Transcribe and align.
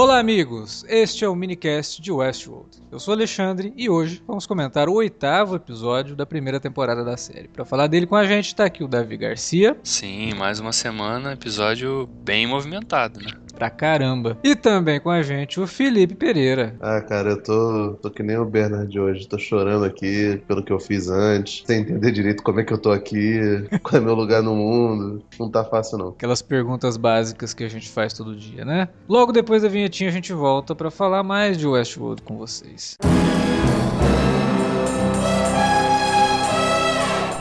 Olá, 0.00 0.20
amigos! 0.20 0.84
Este 0.86 1.24
é 1.24 1.28
o 1.28 1.34
minicast 1.34 2.00
de 2.00 2.12
Westworld. 2.12 2.68
Eu 2.88 3.00
sou 3.00 3.12
Alexandre 3.12 3.74
e 3.76 3.90
hoje 3.90 4.22
vamos 4.24 4.46
comentar 4.46 4.88
o 4.88 4.94
oitavo 4.94 5.56
episódio 5.56 6.14
da 6.14 6.24
primeira 6.24 6.60
temporada 6.60 7.02
da 7.02 7.16
série. 7.16 7.48
Para 7.48 7.64
falar 7.64 7.88
dele 7.88 8.06
com 8.06 8.14
a 8.14 8.24
gente, 8.24 8.54
tá 8.54 8.64
aqui 8.64 8.84
o 8.84 8.86
Davi 8.86 9.16
Garcia. 9.16 9.76
Sim, 9.82 10.34
mais 10.34 10.60
uma 10.60 10.72
semana, 10.72 11.32
episódio 11.32 12.08
bem 12.22 12.46
movimentado, 12.46 13.18
né? 13.18 13.32
Pra 13.58 13.68
caramba. 13.68 14.38
E 14.44 14.54
também 14.54 15.00
com 15.00 15.10
a 15.10 15.20
gente 15.20 15.58
o 15.58 15.66
Felipe 15.66 16.14
Pereira. 16.14 16.76
Ah, 16.80 17.00
cara, 17.00 17.30
eu 17.30 17.42
tô, 17.42 17.98
tô 18.00 18.08
que 18.08 18.22
nem 18.22 18.36
o 18.38 18.44
Bernard 18.44 19.00
hoje. 19.00 19.26
Tô 19.26 19.36
chorando 19.36 19.84
aqui 19.84 20.40
pelo 20.46 20.62
que 20.62 20.72
eu 20.72 20.78
fiz 20.78 21.08
antes, 21.08 21.64
sem 21.66 21.80
entender 21.80 22.12
direito 22.12 22.40
como 22.44 22.60
é 22.60 22.64
que 22.64 22.72
eu 22.72 22.78
tô 22.78 22.92
aqui, 22.92 23.40
qual 23.82 24.00
é 24.00 24.04
meu 24.04 24.14
lugar 24.14 24.44
no 24.44 24.54
mundo. 24.54 25.24
Não 25.40 25.50
tá 25.50 25.64
fácil, 25.64 25.98
não. 25.98 26.08
Aquelas 26.10 26.40
perguntas 26.40 26.96
básicas 26.96 27.52
que 27.52 27.64
a 27.64 27.68
gente 27.68 27.88
faz 27.88 28.12
todo 28.12 28.36
dia, 28.36 28.64
né? 28.64 28.88
Logo 29.08 29.32
depois 29.32 29.62
da 29.62 29.68
vinhetinha 29.68 30.08
a 30.08 30.12
gente 30.12 30.32
volta 30.32 30.72
para 30.76 30.88
falar 30.88 31.24
mais 31.24 31.58
de 31.58 31.66
Westworld 31.66 32.22
com 32.22 32.36
vocês. 32.36 32.96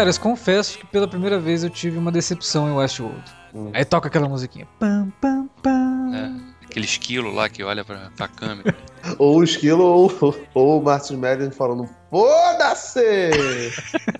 Cara, 0.00 0.08
eu 0.08 0.18
confesso 0.18 0.78
que 0.78 0.86
pela 0.86 1.06
primeira 1.06 1.38
vez 1.38 1.62
eu 1.62 1.68
tive 1.68 1.98
uma 1.98 2.10
decepção 2.10 2.66
em 2.70 2.72
Westworld. 2.72 3.22
Hum. 3.54 3.70
Aí 3.74 3.84
toca 3.84 4.08
aquela 4.08 4.26
musiquinha. 4.26 4.66
Pam, 4.78 5.12
pam, 5.20 5.46
pam. 5.62 6.10
É, 6.14 6.64
aquele 6.64 6.86
esquilo 6.86 7.30
lá 7.30 7.50
que 7.50 7.62
olha 7.62 7.84
pra, 7.84 8.10
pra 8.16 8.26
câmera. 8.26 8.74
ou 9.18 9.36
o 9.36 9.44
esquilo 9.44 9.84
ou, 9.84 10.10
ou 10.54 10.80
o 10.80 10.82
Martin 10.82 11.16
Madden 11.16 11.50
falando 11.50 11.86
Foda-se! 12.08 13.30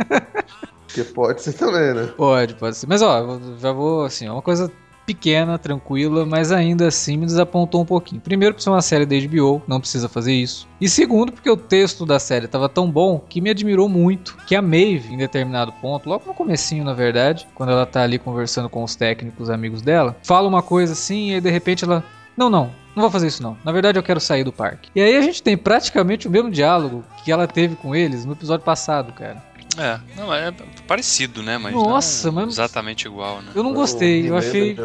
que 0.88 1.02
pode 1.02 1.40
ser 1.40 1.54
também, 1.54 1.94
né? 1.94 2.12
Pode, 2.14 2.56
pode 2.56 2.76
ser. 2.76 2.86
Mas 2.86 3.00
ó, 3.00 3.40
já 3.58 3.72
vou 3.72 4.04
assim, 4.04 4.26
é 4.26 4.30
uma 4.30 4.42
coisa 4.42 4.70
pequena, 5.10 5.58
tranquila, 5.58 6.24
mas 6.24 6.52
ainda 6.52 6.86
assim 6.86 7.16
me 7.16 7.26
desapontou 7.26 7.82
um 7.82 7.84
pouquinho. 7.84 8.20
Primeiro, 8.20 8.54
por 8.54 8.60
ser 8.60 8.70
uma 8.70 8.80
série 8.80 9.04
da 9.04 9.16
HBO, 9.16 9.60
não 9.66 9.80
precisa 9.80 10.08
fazer 10.08 10.32
isso. 10.32 10.68
E 10.80 10.88
segundo, 10.88 11.32
porque 11.32 11.50
o 11.50 11.56
texto 11.56 12.06
da 12.06 12.20
série 12.20 12.44
estava 12.44 12.68
tão 12.68 12.88
bom 12.88 13.18
que 13.28 13.40
me 13.40 13.50
admirou 13.50 13.88
muito 13.88 14.36
que 14.46 14.54
a 14.54 14.62
Maeve, 14.62 15.12
em 15.12 15.18
determinado 15.18 15.72
ponto, 15.72 16.08
logo 16.08 16.24
no 16.26 16.34
comecinho, 16.34 16.84
na 16.84 16.94
verdade, 16.94 17.46
quando 17.56 17.72
ela 17.72 17.84
tá 17.84 18.02
ali 18.02 18.18
conversando 18.18 18.68
com 18.68 18.84
os 18.84 18.94
técnicos 18.94 19.50
amigos 19.50 19.82
dela, 19.82 20.16
fala 20.22 20.46
uma 20.46 20.62
coisa 20.62 20.92
assim 20.92 21.34
e 21.34 21.40
de 21.40 21.50
repente 21.50 21.84
ela, 21.84 22.04
não, 22.36 22.48
não, 22.48 22.70
não 22.94 23.02
vou 23.02 23.10
fazer 23.10 23.26
isso 23.26 23.42
não. 23.42 23.56
Na 23.64 23.72
verdade, 23.72 23.98
eu 23.98 24.02
quero 24.02 24.20
sair 24.20 24.44
do 24.44 24.52
parque. 24.52 24.90
E 24.94 25.00
aí 25.00 25.16
a 25.16 25.22
gente 25.22 25.42
tem 25.42 25.56
praticamente 25.56 26.28
o 26.28 26.30
mesmo 26.30 26.50
diálogo 26.50 27.04
que 27.24 27.32
ela 27.32 27.46
teve 27.46 27.76
com 27.76 27.94
eles 27.94 28.24
no 28.24 28.32
episódio 28.32 28.64
passado, 28.64 29.12
cara. 29.12 29.42
É, 29.80 29.98
não, 30.14 30.32
é 30.34 30.52
parecido, 30.86 31.42
né? 31.42 31.56
Mas 31.56 31.72
Nossa, 31.72 32.28
não 32.28 32.42
mas 32.42 32.54
exatamente 32.54 33.06
igual, 33.06 33.40
né? 33.40 33.52
Eu 33.54 33.62
não 33.62 33.72
gostei, 33.72 34.28
eu 34.28 34.36
achei 34.36 34.76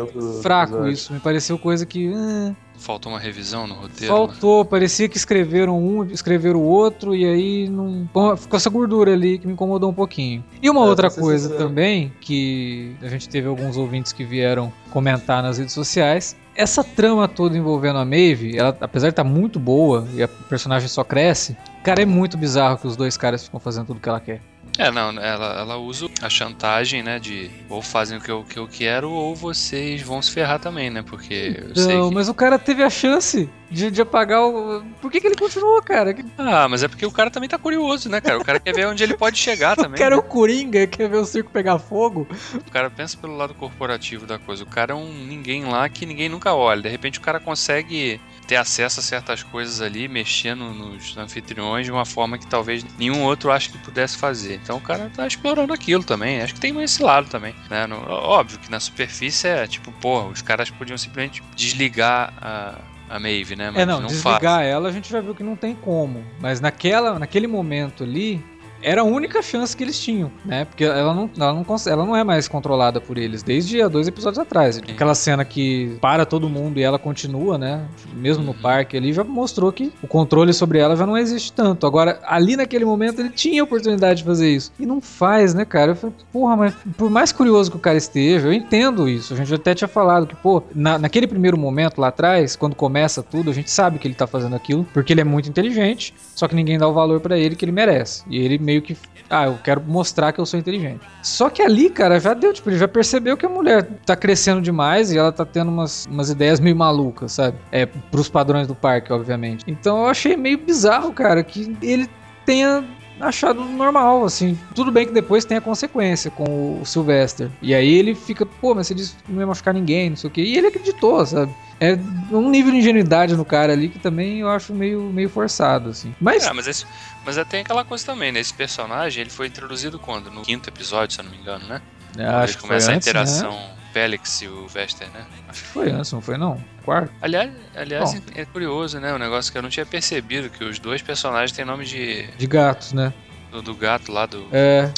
fraco 0.42 0.88
isso. 0.88 1.12
Me 1.12 1.20
pareceu 1.20 1.60
coisa 1.60 1.86
que. 1.86 2.08
Eh. 2.08 2.56
Faltou 2.78 3.12
uma 3.12 3.20
revisão 3.20 3.68
no 3.68 3.74
roteiro. 3.74 4.14
Faltou, 4.14 4.64
né? 4.64 4.70
parecia 4.70 5.10
que 5.10 5.18
escreveram 5.18 5.82
um, 5.82 6.04
escreveram 6.06 6.60
o 6.60 6.64
outro, 6.64 7.16
e 7.16 7.26
aí 7.26 7.70
não. 7.70 8.08
Ficou 8.38 8.58
essa 8.58 8.70
gordura 8.70 9.12
ali 9.12 9.38
que 9.38 9.48
me 9.48 9.54
incomodou 9.54 9.90
um 9.90 9.94
pouquinho. 9.94 10.44
E 10.62 10.70
uma 10.70 10.82
é, 10.82 10.86
outra 10.86 11.10
coisa 11.10 11.56
também, 11.58 12.14
que 12.22 12.96
a 13.02 13.08
gente 13.08 13.28
teve 13.28 13.48
alguns 13.48 13.76
ouvintes 13.76 14.14
que 14.14 14.24
vieram 14.24 14.72
comentar 14.92 15.42
nas 15.44 15.58
redes 15.58 15.74
sociais, 15.74 16.36
essa 16.56 16.84
trama 16.84 17.28
toda 17.28 17.58
envolvendo 17.58 18.00
a 18.00 18.06
Maeve, 18.06 18.58
ela, 18.58 18.76
apesar 18.80 19.08
de 19.08 19.14
estar 19.14 19.24
tá 19.24 19.30
muito 19.30 19.60
boa 19.60 20.08
e 20.14 20.24
a 20.24 20.28
personagem 20.28 20.88
só 20.88 21.04
cresce, 21.04 21.56
cara, 21.84 22.02
é 22.02 22.06
muito 22.06 22.38
bizarro 22.38 22.78
que 22.78 22.88
os 22.88 22.96
dois 22.96 23.18
caras 23.18 23.44
ficam 23.44 23.60
fazendo 23.60 23.88
tudo 23.88 24.00
que 24.00 24.08
ela 24.08 24.20
quer. 24.20 24.42
É, 24.78 24.92
não, 24.92 25.10
ela, 25.22 25.60
ela 25.60 25.78
usa 25.78 26.08
a 26.22 26.30
chantagem, 26.30 27.02
né, 27.02 27.20
de 27.20 27.50
ou 27.70 27.82
fazem 27.82 28.18
o 28.18 28.22
que 28.22 28.30
eu, 28.30 28.44
que 28.44 28.60
eu 28.60 28.68
quero 28.68 29.10
ou 29.10 29.36
vocês 29.36 30.02
vão 30.02 30.22
se 30.22 30.32
ferrar 30.32 30.60
também, 30.60 30.90
né, 30.90 31.02
porque 31.02 31.64
Não, 31.76 32.10
que... 32.10 32.16
mas 32.16 32.28
o 32.28 32.34
cara 32.34 32.60
teve 32.60 32.84
a 32.84 32.90
chance 32.90 33.50
de, 33.70 33.90
de 33.90 34.02
apagar 34.02 34.44
o... 34.44 34.84
Por 35.02 35.12
que, 35.12 35.20
que 35.20 35.28
ele 35.28 35.36
continuou, 35.36 35.82
cara? 35.82 36.16
Ah, 36.38 36.68
mas 36.68 36.84
é 36.84 36.88
porque 36.88 37.06
o 37.06 37.12
cara 37.12 37.32
também 37.32 37.50
tá 37.50 37.58
curioso, 37.58 38.10
né, 38.10 38.22
cara? 38.22 38.40
O 38.40 38.44
cara 38.46 38.60
quer 38.60 38.74
ver 38.74 38.88
onde 38.88 39.04
ele 39.04 39.18
pode 39.18 39.38
chegar 39.38 39.76
também. 39.78 39.96
o 39.96 39.98
cara 39.98 40.16
né? 40.16 40.16
é 40.16 40.20
o 40.20 40.24
Coringa, 40.24 40.88
quer 40.88 41.10
ver 41.10 41.18
o 41.18 41.26
circo 41.26 41.50
pegar 41.52 41.80
fogo. 41.80 42.28
O 42.54 42.72
cara 42.72 42.90
pensa 42.90 43.18
pelo 43.18 43.36
lado 43.36 43.54
corporativo 43.54 44.26
da 44.26 44.38
coisa. 44.38 44.64
O 44.64 44.68
cara 44.68 44.94
é 44.94 44.96
um 44.96 45.12
ninguém 45.26 45.66
lá 45.66 45.88
que 45.90 46.06
ninguém 46.06 46.30
nunca 46.30 46.54
olha. 46.54 46.84
De 46.84 46.90
repente 46.90 47.20
o 47.20 47.22
cara 47.22 47.40
consegue 47.40 48.20
ter 48.46 48.56
acesso 48.56 49.00
a 49.00 49.04
certas 49.04 49.44
coisas 49.44 49.82
ali, 49.82 50.08
mexendo 50.08 50.66
nos 50.66 51.18
anfitriões 51.18 51.86
de 51.86 51.92
uma 51.92 52.06
forma 52.06 52.38
que 52.38 52.46
talvez 52.46 52.86
nenhum 52.98 53.24
outro 53.24 53.52
ache 53.52 53.70
que 53.70 53.78
pudesse 53.80 54.18
fazer. 54.18 54.60
Então 54.64 54.78
o 54.78 54.82
cara 54.82 55.12
tá 55.16 55.26
explorando 55.26 55.74
aquilo 55.74 56.04
também. 56.04 56.42
Acho 56.42 56.54
que 56.54 56.60
tem 56.60 56.80
esse 56.84 57.02
lado 57.02 57.28
também. 57.28 57.56
Né? 57.70 57.88
No, 57.88 57.98
óbvio 57.98 58.60
que 58.60 58.70
na 58.70 58.80
superfície 58.80 59.48
é 59.48 59.68
tipo, 59.68 59.92
porra, 59.94 60.28
os 60.28 60.42
caras 60.42 60.70
podiam 60.70 60.98
simplesmente 60.98 61.42
desligar 61.56 62.34
a 62.40 62.76
a 63.16 63.20
Maeve, 63.20 63.56
né? 63.56 63.72
Mas 63.72 63.82
é, 63.82 63.86
não, 63.86 64.02
não 64.02 64.08
desligar 64.08 64.42
faz. 64.42 64.68
ela 64.68 64.90
a 64.90 64.92
gente 64.92 65.10
já 65.10 65.22
viu 65.22 65.34
que 65.34 65.44
não 65.44 65.56
tem 65.56 65.76
como. 65.76 66.24
Mas 66.40 66.60
naquela, 66.60 67.18
naquele 67.18 67.48
momento 67.48 68.04
ali, 68.04 68.44
era 68.82 69.02
a 69.02 69.04
única 69.04 69.42
chance 69.42 69.76
que 69.76 69.84
eles 69.84 70.00
tinham, 70.00 70.32
né? 70.44 70.66
Porque 70.66 70.84
ela 70.84 71.14
não, 71.14 71.30
ela 71.38 71.54
não, 71.54 71.66
ela 71.88 72.06
não 72.06 72.16
é 72.16 72.24
mais 72.24 72.48
controlada 72.48 73.02
por 73.02 73.18
eles 73.18 73.44
desde 73.44 73.82
há 73.82 73.88
dois 73.88 74.08
episódios 74.08 74.40
atrás. 74.40 74.78
Aquela 74.78 75.16
cena 75.16 75.44
que 75.44 75.98
para 76.02 76.26
todo 76.26 76.50
mundo 76.50 76.80
e 76.80 76.84
ela 76.84 77.00
continua, 77.00 77.58
né? 77.58 77.86
Mesmo 78.14 78.44
no 78.44 78.52
uhum. 78.52 78.58
parque 78.62 78.98
ali, 78.98 79.14
já 79.14 79.24
mostrou 79.24 79.72
que 79.72 79.92
o 80.02 80.08
controle 80.08 80.54
sobre 80.54 80.80
ela 80.80 80.96
já 80.96 81.06
não 81.06 81.18
existe 81.18 81.52
tanto. 81.52 81.86
Agora, 81.86 82.20
ali 82.26 82.56
naquele 82.56 82.86
momento, 82.86 83.20
ele 83.20 83.30
tinha 83.30 83.62
a 83.62 83.64
oportunidade 83.64 84.20
de 84.20 84.26
fazer 84.26 84.50
isso. 84.50 84.72
E 84.80 84.86
não 84.86 85.02
faz, 85.02 85.54
né, 85.54 85.66
cara? 85.66 85.92
Eu 85.92 85.96
falei, 85.96 86.16
porra, 86.32 86.56
mas 86.56 86.74
por 86.98 87.10
mais 87.10 87.32
curioso 87.32 87.72
que 87.72 87.78
o 87.78 87.80
cara 87.80 87.98
esteja, 87.98 88.48
eu 88.48 88.54
entendo 88.54 89.08
isso. 89.08 89.34
A 89.34 89.38
gente 89.38 89.54
até 89.54 89.74
tinha 89.74 89.88
falado 89.88 90.28
que, 90.28 90.36
pô, 90.36 90.64
na, 90.74 90.98
naquele 90.98 91.28
primeiro 91.28 91.58
momento 91.58 92.00
lá 92.00 92.08
atrás, 92.08 92.56
quando 92.56 92.76
começa 92.76 93.24
tudo, 93.24 93.50
a 93.50 93.54
gente 93.54 93.72
sabe 93.72 94.00
que 94.00 94.08
ele 94.08 94.16
tá 94.16 94.28
fazendo 94.28 94.56
aquilo, 94.56 94.86
porque 94.94 95.14
ele 95.14 95.22
é 95.22 95.24
muito 95.24 95.50
inteligente, 95.50 96.14
só 96.36 96.48
que 96.48 96.56
ninguém 96.56 96.78
dá 96.78 96.88
o 96.88 96.94
valor 96.94 97.20
para 97.20 97.38
ele 97.38 97.56
que 97.56 97.66
ele 97.66 97.72
merece. 97.72 98.24
E 98.30 98.38
ele 98.38 98.58
meio 98.66 98.82
que. 98.82 98.98
Ah, 99.30 99.46
eu 99.46 99.58
quero 99.64 99.82
mostrar 99.82 100.32
que 100.32 100.40
eu 100.40 100.46
sou 100.46 100.60
inteligente. 100.60 101.02
Só 101.24 101.50
que 101.50 101.62
ali, 101.62 101.90
cara, 101.90 102.20
já 102.20 102.34
deu, 102.34 102.54
tipo, 102.54 102.70
ele 102.70 102.78
já 102.78 102.88
percebeu 102.88 103.36
que 103.36 103.46
a 103.46 103.50
mulher 103.50 103.84
tá 104.06 104.16
crescendo 104.16 104.62
demais 104.62 105.12
e 105.12 105.18
ela 105.18 105.32
tá 105.32 105.46
tendo 105.46 105.72
umas, 105.72 106.06
umas 106.06 106.30
ideias 106.30 106.60
meio 106.60 106.76
malucas, 106.76 107.32
sabe? 107.32 107.58
É, 107.72 107.86
pros 107.86 108.30
padrões 108.30 108.68
do 108.68 108.76
parque, 108.76 109.12
obviamente. 109.12 109.64
Então 109.68 110.00
eu 110.04 110.08
achei 110.08 110.36
meio 110.36 110.58
bizarro, 110.58 111.12
cara, 111.12 111.44
que 111.44 111.76
ele 111.82 112.08
tenha 112.46 112.84
achado 113.20 113.64
normal, 113.64 114.26
assim. 114.26 114.58
Tudo 114.74 114.92
bem 114.92 115.08
que 115.08 115.14
depois 115.14 115.46
tem 115.46 115.58
a 115.58 115.62
consequência 115.62 116.30
com 116.30 116.80
o 116.82 116.86
Sylvester. 116.86 117.50
E 117.62 117.74
aí 117.74 117.94
ele 117.94 118.14
fica, 118.14 118.46
pô, 118.46 118.76
mas 118.76 118.88
você 118.88 118.94
disse 118.94 119.16
que 119.16 119.32
não 119.32 119.40
ia 119.40 119.48
machucar 119.48 119.74
ninguém, 119.74 120.10
não 120.10 120.18
sei 120.18 120.30
o 120.30 120.34
quê. 120.34 120.42
E 120.42 120.58
ele 120.58 120.68
acreditou, 120.68 121.26
sabe? 121.26 121.54
É 121.80 121.98
um 122.32 122.50
nível 122.50 122.72
de 122.72 122.78
ingenuidade 122.78 123.36
no 123.36 123.44
cara 123.44 123.74
ali 123.74 123.90
que 123.90 124.00
também 124.00 124.40
eu 124.40 124.50
acho 124.50 124.74
meio, 124.74 125.02
meio 125.04 125.30
forçado, 125.30 125.90
assim. 125.90 126.16
Mas. 126.20 126.46
É, 126.46 126.54
mas, 126.54 126.68
esse, 126.68 126.86
mas 127.26 127.36
tem 127.48 127.62
aquela 127.62 127.84
coisa 127.84 128.06
também, 128.06 128.32
né? 128.32 128.40
Esse 128.40 128.54
personagem 128.54 129.22
ele 129.22 129.30
foi 129.30 129.48
introduzido 129.48 130.00
quando? 130.00 130.32
No 130.32 130.42
quinto 130.42 130.70
episódio, 130.70 131.14
se 131.14 131.22
eu 131.22 131.26
não 131.26 131.32
me 131.32 131.38
engano, 131.38 131.66
né? 131.68 131.82
É, 132.18 132.26
acho 132.26 132.56
que 132.56 132.62
começa 132.62 132.92
a 132.92 132.96
antes, 132.96 133.08
interação 133.08 133.52
né? 133.52 133.76
Félix 133.92 134.42
e 134.42 134.48
o 134.48 134.68
Vester, 134.68 135.10
né? 135.12 135.26
Acho 135.50 135.64
que 135.64 135.68
foi 135.68 135.92
antes, 135.92 136.12
não 136.12 136.22
foi 136.22 136.38
não? 136.38 136.64
Quarto? 136.84 137.12
Aliás, 137.22 137.52
aliás 137.76 138.22
é 138.36 138.46
curioso, 138.46 139.00
né? 139.00 139.12
O 139.12 139.16
um 139.16 139.20
negócio 139.20 139.52
que 139.52 139.58
eu 139.58 139.62
não 139.62 139.70
tinha 139.70 139.86
percebido, 139.86 140.50
que 140.50 140.64
os 140.64 140.80
dois 140.80 141.02
personagens 141.02 141.52
têm 141.52 141.66
nome 141.66 141.86
de. 141.86 142.28
De 142.38 142.48
gatos, 142.48 142.94
né? 142.94 143.14
Do, 143.52 143.62
do 143.62 143.76
gato 143.76 144.12
lá 144.12 144.26
do. 144.26 144.48
É. 144.52 144.92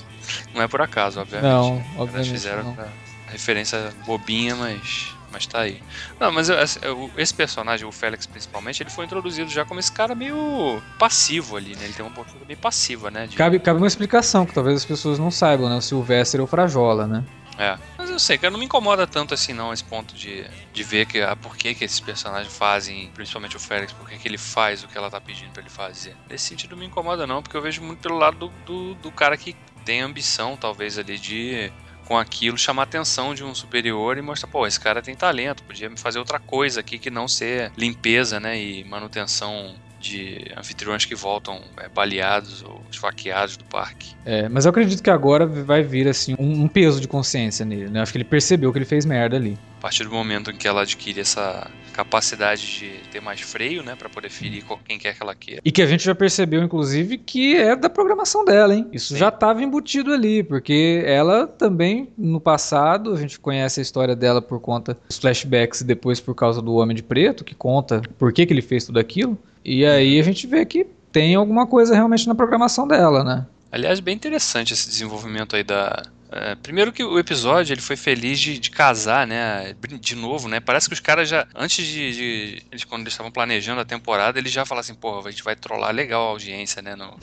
Não 0.53 0.61
é 0.61 0.67
por 0.67 0.81
acaso, 0.81 1.19
obviamente. 1.19 1.49
Não, 1.49 1.77
obviamente. 1.97 2.29
Eles 2.29 2.43
fizeram 2.43 2.63
não. 2.63 2.83
a 2.83 3.31
referência 3.31 3.91
bobinha, 4.05 4.55
mas 4.55 5.16
Mas 5.37 5.45
tá 5.45 5.59
aí. 5.61 5.79
Não, 6.19 6.31
mas 6.31 6.49
eu- 6.49 7.11
esse 7.15 7.31
personagem, 7.33 7.85
o 7.85 7.91
Félix 7.91 8.25
principalmente, 8.25 8.81
ele 8.81 8.89
foi 8.89 9.05
introduzido 9.05 9.51
já 9.51 9.63
como 9.63 9.79
esse 9.79 9.91
cara 9.91 10.15
meio 10.15 10.81
passivo 10.97 11.55
ali, 11.55 11.75
né? 11.75 11.85
Ele 11.85 11.93
tem 11.93 12.03
uma 12.03 12.11
postura 12.11 12.43
meio 12.47 12.57
passiva, 12.57 13.11
né? 13.11 13.27
de- 13.27 13.35
Cabe, 13.35 13.59
cabe 13.59 13.77
uma 13.77 13.85
explicação 13.85 14.47
que 14.47 14.53
talvez 14.53 14.77
as 14.77 14.85
pessoas 14.85 15.19
não 15.19 15.29
saibam, 15.29 15.69
né? 15.69 15.75
O 15.75 15.81
Sylvester 15.81 16.39
é 16.39 16.43
o 16.43 16.47
Frajola, 16.47 17.05
né? 17.05 17.23
É. 17.59 17.77
Mas 17.99 18.09
eu 18.09 18.17
sei, 18.19 18.37
cara, 18.39 18.49
não 18.49 18.57
me 18.59 18.65
incomoda 18.65 19.05
tanto 19.05 19.35
assim 19.35 19.53
não, 19.53 19.71
esse 19.71 19.83
ponto 19.83 20.15
de, 20.15 20.43
de 20.73 20.83
ver 20.83 21.05
que, 21.05 21.21
ah, 21.21 21.35
por 21.35 21.55
que, 21.55 21.75
que 21.75 21.85
esses 21.85 21.99
personagens 21.99 22.51
fazem, 22.55 23.11
principalmente 23.13 23.55
o 23.55 23.59
Félix, 23.59 23.93
por 23.93 24.09
que, 24.09 24.17
que 24.17 24.27
ele 24.27 24.37
faz 24.39 24.83
o 24.83 24.87
que 24.87 24.97
ela 24.97 25.09
tá 25.09 25.21
pedindo 25.21 25.51
pra 25.51 25.61
ele 25.61 25.69
fazer. 25.69 26.15
Nesse 26.27 26.45
sentido 26.45 26.71
não 26.71 26.79
me 26.79 26.85
incomoda 26.87 27.27
não, 27.27 27.43
porque 27.43 27.55
eu 27.57 27.61
vejo 27.61 27.81
muito 27.83 27.99
pelo 27.99 28.17
lado 28.17 28.37
do, 28.37 28.53
do, 28.65 28.95
do 28.95 29.11
cara 29.11 29.37
que 29.37 29.55
tem 29.85 30.01
ambição, 30.01 30.57
talvez, 30.57 30.97
ali 30.97 31.17
de 31.19 31.71
com 32.07 32.17
aquilo 32.17 32.57
chamar 32.57 32.83
a 32.83 32.85
atenção 32.85 33.35
de 33.35 33.43
um 33.43 33.53
superior 33.53 34.17
e 34.17 34.21
mostrar, 34.21 34.49
pô, 34.49 34.65
esse 34.65 34.79
cara 34.79 35.01
tem 35.01 35.13
talento, 35.13 35.61
podia 35.63 35.91
fazer 35.97 36.19
outra 36.19 36.39
coisa 36.39 36.79
aqui 36.79 36.97
que 36.97 37.09
não 37.09 37.27
ser 37.27 37.71
limpeza, 37.75 38.39
né, 38.39 38.57
e 38.57 38.83
manutenção 38.85 39.75
de 39.99 40.51
anfitriões 40.57 41.05
que 41.05 41.15
voltam 41.15 41.61
é, 41.77 41.89
baleados 41.89 42.63
ou 42.63 42.81
esfaqueados 42.91 43.57
do 43.57 43.63
parque. 43.65 44.15
É, 44.25 44.47
mas 44.49 44.65
eu 44.65 44.69
acredito 44.69 45.01
que 45.01 45.09
agora 45.09 45.45
vai 45.45 45.83
vir, 45.83 46.07
assim, 46.07 46.35
um, 46.39 46.63
um 46.63 46.67
peso 46.67 47.01
de 47.01 47.07
consciência 47.07 47.65
nele, 47.65 47.89
né? 47.89 48.01
Acho 48.01 48.11
que 48.11 48.17
ele 48.17 48.25
percebeu 48.25 48.71
que 48.71 48.77
ele 48.77 48.85
fez 48.85 49.05
merda 49.05 49.35
ali. 49.35 49.57
A 49.77 49.81
partir 49.81 50.03
do 50.03 50.11
momento 50.11 50.51
em 50.51 50.55
que 50.55 50.67
ela 50.67 50.81
adquire 50.81 51.19
essa 51.19 51.69
capacidade 51.93 52.61
de 52.61 52.89
ter 53.11 53.19
mais 53.19 53.41
freio, 53.41 53.81
né, 53.81 53.95
para 53.95 54.07
poder 54.07 54.29
ferir 54.29 54.63
quem 54.85 54.99
quer 54.99 55.15
que 55.15 55.23
ela 55.23 55.33
queira. 55.33 55.61
E 55.65 55.71
que 55.71 55.81
a 55.81 55.85
gente 55.87 56.05
já 56.05 56.13
percebeu, 56.13 56.61
inclusive, 56.61 57.17
que 57.17 57.55
é 57.55 57.75
da 57.75 57.89
programação 57.89 58.45
dela, 58.45 58.75
hein? 58.75 58.87
Isso 58.91 59.13
Sim. 59.13 59.19
já 59.19 59.29
estava 59.29 59.63
embutido 59.63 60.13
ali, 60.13 60.43
porque 60.43 61.03
ela 61.05 61.47
também, 61.47 62.09
no 62.15 62.39
passado, 62.39 63.13
a 63.13 63.17
gente 63.17 63.39
conhece 63.39 63.79
a 63.79 63.83
história 63.83 64.15
dela 64.15 64.41
por 64.41 64.59
conta 64.59 64.95
dos 65.07 65.17
flashbacks 65.17 65.81
e 65.81 65.83
depois 65.83 66.19
por 66.19 66.35
causa 66.35 66.61
do 66.61 66.75
Homem 66.75 66.95
de 66.95 67.01
Preto, 67.01 67.43
que 67.43 67.55
conta 67.55 68.01
por 68.19 68.31
que, 68.31 68.45
que 68.45 68.53
ele 68.53 68.61
fez 68.61 68.85
tudo 68.85 68.99
aquilo. 68.99 69.37
E 69.67 69.85
aí 69.85 70.17
a 70.17 70.23
gente 70.23 70.47
vê 70.47 70.65
que 70.65 70.87
tem 71.11 71.35
alguma 71.35 71.67
coisa 71.67 71.93
realmente 71.93 72.25
na 72.25 72.33
programação 72.33 72.87
dela, 72.87 73.21
né? 73.21 73.45
Aliás, 73.69 73.99
bem 73.99 74.15
interessante 74.15 74.73
esse 74.73 74.87
desenvolvimento 74.87 75.53
aí 75.57 75.63
da. 75.63 76.03
é, 76.31 76.55
primeiro 76.55 76.93
que 76.93 77.03
o 77.03 77.19
episódio 77.19 77.73
ele 77.73 77.81
foi 77.81 77.97
feliz 77.97 78.39
de, 78.39 78.57
de 78.57 78.71
casar, 78.71 79.27
né? 79.27 79.75
De 79.99 80.15
novo, 80.15 80.47
né? 80.47 80.61
Parece 80.61 80.87
que 80.87 80.93
os 80.93 81.01
caras 81.01 81.27
já, 81.27 81.45
antes 81.53 81.85
de. 81.85 82.13
de- 82.13 82.63
eles, 82.71 82.85
quando 82.85 83.01
eles 83.01 83.11
estavam 83.13 83.29
planejando 83.29 83.81
a 83.81 83.85
temporada, 83.85 84.39
eles 84.39 84.53
já 84.53 84.65
falaram 84.65 84.85
assim, 84.85 84.95
porra, 84.95 85.27
a 85.27 85.31
gente 85.31 85.43
vai 85.43 85.55
trollar 85.55 85.93
legal 85.93 86.27
a 86.27 86.29
audiência, 86.29 86.81
né? 86.81 86.95
No, 86.95 87.17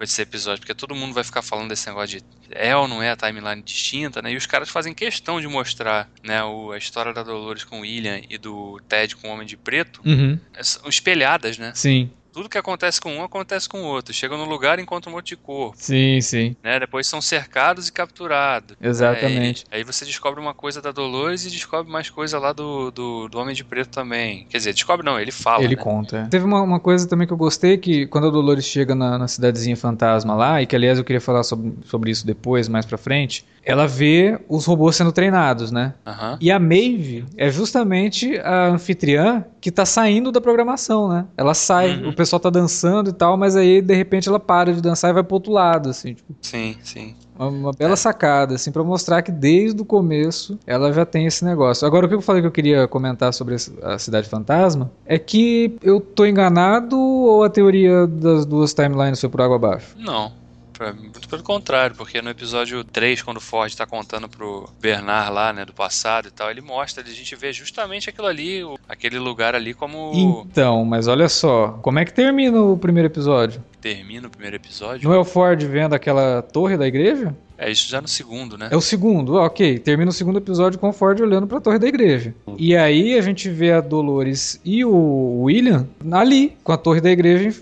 com 0.00 0.04
esse 0.04 0.22
episódio, 0.22 0.60
porque 0.60 0.72
todo 0.74 0.94
mundo 0.94 1.12
vai 1.12 1.22
ficar 1.22 1.42
falando 1.42 1.68
desse 1.68 1.86
negócio 1.86 2.18
de 2.18 2.24
é 2.52 2.74
ou 2.74 2.88
não 2.88 3.02
é 3.02 3.10
a 3.10 3.16
timeline 3.16 3.60
distinta, 3.60 4.22
né? 4.22 4.32
E 4.32 4.36
os 4.36 4.46
caras 4.46 4.70
fazem 4.70 4.94
questão 4.94 5.38
de 5.38 5.46
mostrar, 5.46 6.08
né, 6.24 6.42
o, 6.42 6.72
a 6.72 6.78
história 6.78 7.12
da 7.12 7.22
Dolores 7.22 7.64
com 7.64 7.80
o 7.80 7.82
William 7.82 8.18
e 8.30 8.38
do 8.38 8.80
Ted 8.88 9.14
com 9.16 9.28
o 9.28 9.30
Homem 9.32 9.46
de 9.46 9.58
Preto, 9.58 10.00
Uhum. 10.02 10.40
são 10.62 10.88
espelhadas, 10.88 11.58
né? 11.58 11.72
Sim, 11.74 12.10
Tudo 12.32 12.48
que 12.48 12.58
acontece 12.58 13.00
com 13.00 13.16
um 13.16 13.24
acontece 13.24 13.68
com 13.68 13.82
o 13.82 13.86
outro. 13.86 14.12
Chegam 14.12 14.38
no 14.38 14.44
lugar 14.44 14.78
e 14.78 14.82
encontram 14.82 15.12
um 15.12 15.16
monte 15.16 15.28
de 15.28 15.36
corpo 15.36 15.76
sim, 15.76 16.20
sim. 16.20 16.56
né? 16.62 16.78
Depois 16.78 17.06
são 17.06 17.20
cercados 17.20 17.88
e 17.88 17.92
capturados. 17.92 18.76
Exatamente. 18.80 19.64
Aí, 19.70 19.78
aí 19.78 19.84
você 19.84 20.04
descobre 20.04 20.40
uma 20.40 20.54
coisa 20.54 20.80
da 20.80 20.92
Dolores 20.92 21.44
e 21.44 21.50
descobre 21.50 21.90
mais 21.90 22.08
coisa 22.10 22.38
lá 22.38 22.52
do, 22.52 22.90
do, 22.90 23.28
do 23.28 23.38
Homem 23.38 23.54
de 23.54 23.64
Preto 23.64 23.90
também. 23.90 24.46
Quer 24.48 24.58
dizer, 24.58 24.72
descobre 24.72 25.04
não, 25.04 25.18
ele 25.18 25.32
fala. 25.32 25.64
Ele 25.64 25.76
né? 25.76 25.82
conta. 25.82 26.18
é. 26.18 26.24
Teve 26.26 26.44
uma, 26.44 26.62
uma 26.62 26.80
coisa 26.80 27.08
também 27.08 27.26
que 27.26 27.32
eu 27.32 27.36
gostei, 27.36 27.78
que 27.78 28.06
quando 28.06 28.28
a 28.28 28.30
Dolores 28.30 28.64
chega 28.64 28.94
na, 28.94 29.18
na 29.18 29.28
cidadezinha 29.28 29.76
fantasma 29.76 30.34
lá, 30.34 30.62
e 30.62 30.66
que 30.66 30.76
aliás 30.76 30.98
eu 30.98 31.04
queria 31.04 31.20
falar 31.20 31.42
sobre, 31.42 31.72
sobre 31.84 32.10
isso 32.10 32.26
depois, 32.26 32.68
mais 32.68 32.86
pra 32.86 32.98
frente, 32.98 33.44
ela 33.64 33.86
vê 33.86 34.38
os 34.48 34.64
robôs 34.64 34.96
sendo 34.96 35.12
treinados, 35.12 35.70
né? 35.70 35.94
Aham. 36.06 36.38
E 36.40 36.50
a 36.50 36.58
Maeve 36.58 37.24
é 37.36 37.50
justamente 37.50 38.38
a 38.38 38.68
anfitriã 38.68 39.44
que 39.60 39.70
tá 39.70 39.84
saindo 39.84 40.32
da 40.32 40.40
programação, 40.40 41.08
né? 41.08 41.26
Ela 41.36 41.52
sai, 41.54 41.96
Uhum. 42.02 42.08
o 42.08 42.12
pessoal 42.14 42.40
tá 42.40 42.48
dançando 42.50 43.10
e 43.10 43.12
tal, 43.12 43.36
mas 43.36 43.56
aí 43.56 43.82
de 43.82 43.94
repente 43.94 44.28
ela 44.28 44.40
para 44.40 44.72
de 44.72 44.80
dançar 44.80 45.10
e 45.10 45.14
vai 45.14 45.22
pro 45.22 45.34
outro 45.34 45.52
lado, 45.52 45.90
assim, 45.90 46.14
tipo, 46.14 46.34
Sim, 46.40 46.76
sim. 46.82 47.14
uma, 47.38 47.48
uma 47.48 47.70
bela 47.72 47.96
sacada, 47.96 48.54
assim, 48.54 48.72
pra 48.72 48.82
mostrar 48.82 49.20
que 49.22 49.30
desde 49.30 49.82
o 49.82 49.84
começo 49.84 50.58
ela 50.66 50.90
já 50.92 51.04
tem 51.04 51.26
esse 51.26 51.44
negócio. 51.44 51.86
Agora, 51.86 52.06
o 52.06 52.08
que 52.08 52.14
eu 52.14 52.20
falei 52.22 52.40
que 52.40 52.48
eu 52.48 52.52
queria 52.52 52.88
comentar 52.88 53.32
sobre 53.34 53.56
a 53.82 53.98
Cidade 53.98 54.28
Fantasma 54.28 54.90
é 55.04 55.18
que 55.18 55.76
eu 55.82 56.00
tô 56.00 56.24
enganado 56.24 56.98
ou 56.98 57.44
a 57.44 57.50
teoria 57.50 58.06
das 58.06 58.46
duas 58.46 58.72
timelines 58.72 59.20
foi 59.20 59.28
por 59.28 59.42
água 59.42 59.56
abaixo? 59.56 59.94
Não. 59.98 60.32
Pra- 60.80 60.92
Muito 60.94 61.28
pelo 61.28 61.42
contrário, 61.42 61.94
porque 61.94 62.22
no 62.22 62.30
episódio 62.30 62.82
3, 62.82 63.22
quando 63.22 63.36
o 63.36 63.40
Ford 63.40 63.72
tá 63.74 63.84
contando 63.84 64.28
pro 64.28 64.66
Bernard 64.80 65.30
lá, 65.32 65.52
né, 65.52 65.64
do 65.66 65.72
passado 65.74 66.28
e 66.28 66.30
tal, 66.30 66.50
ele 66.50 66.62
mostra, 66.62 67.04
a 67.04 67.06
gente 67.06 67.36
vê 67.36 67.52
justamente 67.52 68.08
aquilo 68.08 68.26
ali, 68.26 68.62
aquele 68.88 69.18
lugar 69.18 69.54
ali 69.54 69.74
como 69.74 70.46
Então, 70.48 70.84
mas 70.84 71.06
olha 71.06 71.28
só, 71.28 71.78
como 71.82 71.98
é 71.98 72.04
que 72.04 72.12
termina 72.14 72.60
o 72.60 72.78
primeiro 72.78 73.06
episódio? 73.08 73.62
termina 73.80 74.26
o 74.26 74.30
primeiro 74.30 74.56
episódio. 74.56 75.08
Não 75.08 75.14
é 75.14 75.18
o 75.18 75.24
Ford 75.24 75.58
vendo 75.62 75.94
aquela 75.94 76.42
torre 76.42 76.76
da 76.76 76.86
igreja? 76.86 77.34
É 77.56 77.70
isso 77.70 77.88
já 77.88 77.98
no 78.02 78.08
segundo, 78.08 78.58
né? 78.58 78.68
É 78.70 78.76
o 78.76 78.80
segundo, 78.80 79.36
ok. 79.36 79.78
Termina 79.78 80.10
o 80.10 80.12
segundo 80.12 80.36
episódio 80.38 80.78
com 80.78 80.90
o 80.90 80.92
Ford 80.92 81.18
olhando 81.20 81.46
pra 81.46 81.60
torre 81.62 81.78
da 81.78 81.86
igreja. 81.88 82.34
E 82.58 82.76
aí 82.76 83.16
a 83.16 83.22
gente 83.22 83.48
vê 83.48 83.72
a 83.72 83.80
Dolores 83.80 84.60
e 84.66 84.84
o 84.84 85.44
William 85.44 85.88
ali, 86.12 86.58
com 86.62 86.72
a 86.72 86.76
torre 86.76 87.00
da 87.00 87.10
igreja 87.10 87.58